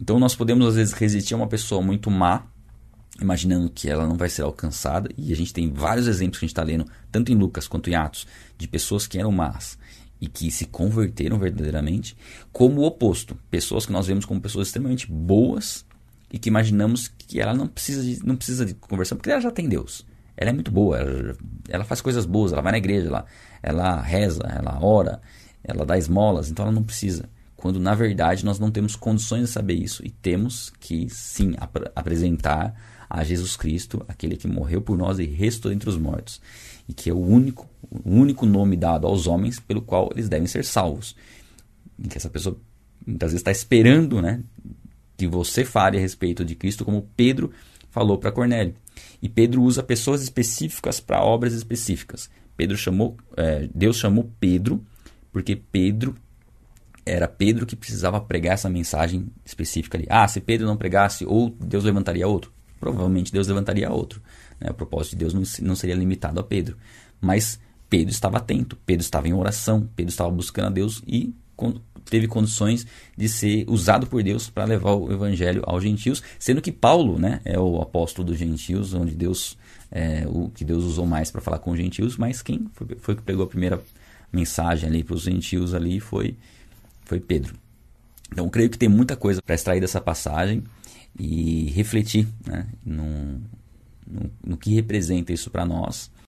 Então 0.00 0.18
nós 0.18 0.34
podemos 0.34 0.66
às 0.66 0.74
vezes 0.74 0.92
resistir 0.92 1.34
a 1.34 1.36
uma 1.36 1.46
pessoa 1.46 1.80
muito 1.80 2.10
má, 2.10 2.44
imaginando 3.20 3.70
que 3.70 3.88
ela 3.88 4.06
não 4.06 4.16
vai 4.16 4.28
ser 4.28 4.42
alcançada, 4.42 5.08
e 5.16 5.32
a 5.32 5.36
gente 5.36 5.52
tem 5.52 5.70
vários 5.72 6.06
exemplos 6.06 6.38
que 6.38 6.44
a 6.44 6.48
gente 6.48 6.52
está 6.52 6.64
lendo, 6.64 6.86
tanto 7.10 7.30
em 7.30 7.36
Lucas 7.36 7.68
quanto 7.68 7.88
em 7.88 7.94
Atos, 7.94 8.26
de 8.58 8.66
pessoas 8.66 9.06
que 9.06 9.18
eram 9.18 9.30
más 9.30 9.78
e 10.20 10.26
que 10.26 10.50
se 10.50 10.66
converteram 10.66 11.38
verdadeiramente, 11.38 12.16
como 12.52 12.80
o 12.80 12.84
oposto, 12.84 13.36
pessoas 13.50 13.86
que 13.86 13.92
nós 13.92 14.06
vemos 14.06 14.24
como 14.24 14.40
pessoas 14.40 14.68
extremamente 14.68 15.10
boas 15.10 15.84
e 16.32 16.38
que 16.38 16.48
imaginamos 16.48 17.08
que 17.18 17.40
ela 17.40 17.52
não 17.52 17.66
precisa 17.66 18.02
de, 18.02 18.24
não 18.24 18.36
precisa 18.36 18.64
de 18.64 18.74
conversão 18.74 19.18
porque 19.18 19.30
ela 19.30 19.40
já 19.40 19.50
tem 19.50 19.68
Deus. 19.68 20.06
Ela 20.36 20.50
é 20.50 20.52
muito 20.52 20.70
boa, 20.70 20.98
ela, 20.98 21.36
ela 21.68 21.84
faz 21.84 22.00
coisas 22.00 22.24
boas, 22.24 22.52
ela 22.52 22.62
vai 22.62 22.72
na 22.72 22.78
igreja, 22.78 23.08
ela, 23.08 23.26
ela 23.62 24.00
reza, 24.00 24.42
ela 24.44 24.78
ora, 24.80 25.20
ela 25.62 25.84
dá 25.84 25.98
esmolas, 25.98 26.50
então 26.50 26.64
ela 26.64 26.74
não 26.74 26.82
precisa 26.82 27.28
quando 27.62 27.78
na 27.78 27.94
verdade 27.94 28.44
nós 28.44 28.58
não 28.58 28.72
temos 28.72 28.96
condições 28.96 29.42
de 29.42 29.46
saber 29.46 29.74
isso 29.74 30.04
e 30.04 30.10
temos 30.10 30.72
que 30.80 31.08
sim 31.08 31.54
ap 31.58 31.76
apresentar 31.94 32.74
a 33.08 33.22
Jesus 33.22 33.56
Cristo, 33.56 34.04
aquele 34.08 34.36
que 34.36 34.48
morreu 34.48 34.82
por 34.82 34.98
nós 34.98 35.20
e 35.20 35.26
restou 35.26 35.70
entre 35.70 35.88
os 35.88 35.96
mortos, 35.96 36.40
e 36.88 36.92
que 36.92 37.08
é 37.08 37.12
o 37.12 37.20
único, 37.20 37.70
o 37.88 38.10
único 38.10 38.46
nome 38.46 38.74
dado 38.74 39.06
aos 39.06 39.28
homens 39.28 39.60
pelo 39.60 39.80
qual 39.80 40.10
eles 40.12 40.28
devem 40.28 40.48
ser 40.48 40.64
salvos. 40.64 41.14
E 41.96 42.08
que 42.08 42.18
essa 42.18 42.28
pessoa 42.28 42.58
muitas 43.06 43.30
vezes 43.30 43.42
está 43.42 43.52
esperando, 43.52 44.20
né, 44.20 44.42
que 45.16 45.28
você 45.28 45.64
fale 45.64 45.98
a 45.98 46.00
respeito 46.00 46.44
de 46.44 46.56
Cristo, 46.56 46.84
como 46.84 47.08
Pedro 47.16 47.52
falou 47.90 48.18
para 48.18 48.32
Cornélio. 48.32 48.74
E 49.22 49.28
Pedro 49.28 49.62
usa 49.62 49.84
pessoas 49.84 50.20
específicas 50.20 50.98
para 50.98 51.22
obras 51.22 51.52
específicas. 51.52 52.28
Pedro 52.56 52.76
chamou, 52.76 53.16
é, 53.36 53.68
Deus 53.72 53.98
chamou 53.98 54.28
Pedro 54.40 54.84
porque 55.30 55.54
Pedro 55.54 56.16
era 57.04 57.26
Pedro 57.26 57.66
que 57.66 57.76
precisava 57.76 58.20
pregar 58.20 58.54
essa 58.54 58.68
mensagem 58.68 59.26
específica 59.44 59.98
ali. 59.98 60.06
Ah, 60.08 60.26
se 60.28 60.40
Pedro 60.40 60.66
não 60.66 60.76
pregasse, 60.76 61.24
ou 61.26 61.50
Deus 61.50 61.84
levantaria 61.84 62.26
outro? 62.26 62.52
Provavelmente 62.78 63.32
Deus 63.32 63.48
levantaria 63.48 63.90
outro. 63.90 64.22
Né? 64.60 64.70
O 64.70 64.74
propósito 64.74 65.12
de 65.12 65.18
Deus 65.18 65.60
não, 65.60 65.74
seria 65.74 65.94
limitado 65.94 66.40
a 66.40 66.42
Pedro. 66.42 66.76
Mas 67.20 67.58
Pedro 67.88 68.10
estava 68.10 68.38
atento, 68.38 68.76
Pedro 68.86 69.02
estava 69.02 69.28
em 69.28 69.32
oração, 69.32 69.88
Pedro 69.94 70.10
estava 70.10 70.30
buscando 70.30 70.66
a 70.66 70.70
Deus 70.70 71.02
e 71.06 71.34
teve 72.04 72.26
condições 72.26 72.86
de 73.16 73.28
ser 73.28 73.64
usado 73.68 74.06
por 74.06 74.22
Deus 74.22 74.50
para 74.50 74.64
levar 74.64 74.92
o 74.92 75.12
evangelho 75.12 75.62
aos 75.64 75.82
gentios, 75.82 76.22
sendo 76.38 76.60
que 76.60 76.72
Paulo, 76.72 77.18
né, 77.18 77.40
é 77.44 77.58
o 77.58 77.80
apóstolo 77.80 78.26
dos 78.26 78.38
gentios, 78.38 78.94
onde 78.94 79.14
Deus 79.14 79.56
é, 79.90 80.24
o 80.26 80.50
que 80.50 80.64
Deus 80.64 80.84
usou 80.84 81.06
mais 81.06 81.30
para 81.30 81.40
falar 81.40 81.58
com 81.58 81.70
os 81.70 81.78
gentios, 81.78 82.16
mas 82.16 82.42
quem 82.42 82.66
foi, 82.72 82.88
foi 82.98 83.14
que 83.14 83.22
pegou 83.22 83.44
a 83.44 83.48
primeira 83.48 83.80
mensagem 84.32 84.88
ali 84.88 85.04
para 85.04 85.14
os 85.14 85.22
gentios 85.22 85.74
ali 85.74 86.00
foi 86.00 86.36
foi 87.04 87.18
Pedro. 87.20 87.54
Então, 88.30 88.48
creio 88.48 88.70
que 88.70 88.78
tem 88.78 88.88
muita 88.88 89.16
coisa 89.16 89.42
para 89.42 89.54
extrair 89.54 89.80
dessa 89.80 90.00
passagem 90.00 90.62
e 91.18 91.70
refletir 91.70 92.28
né, 92.46 92.66
no, 92.84 93.40
no, 94.06 94.30
no 94.44 94.56
que 94.56 94.74
representa 94.74 95.32
isso 95.32 95.50
para 95.50 95.64
nós. 95.64 96.10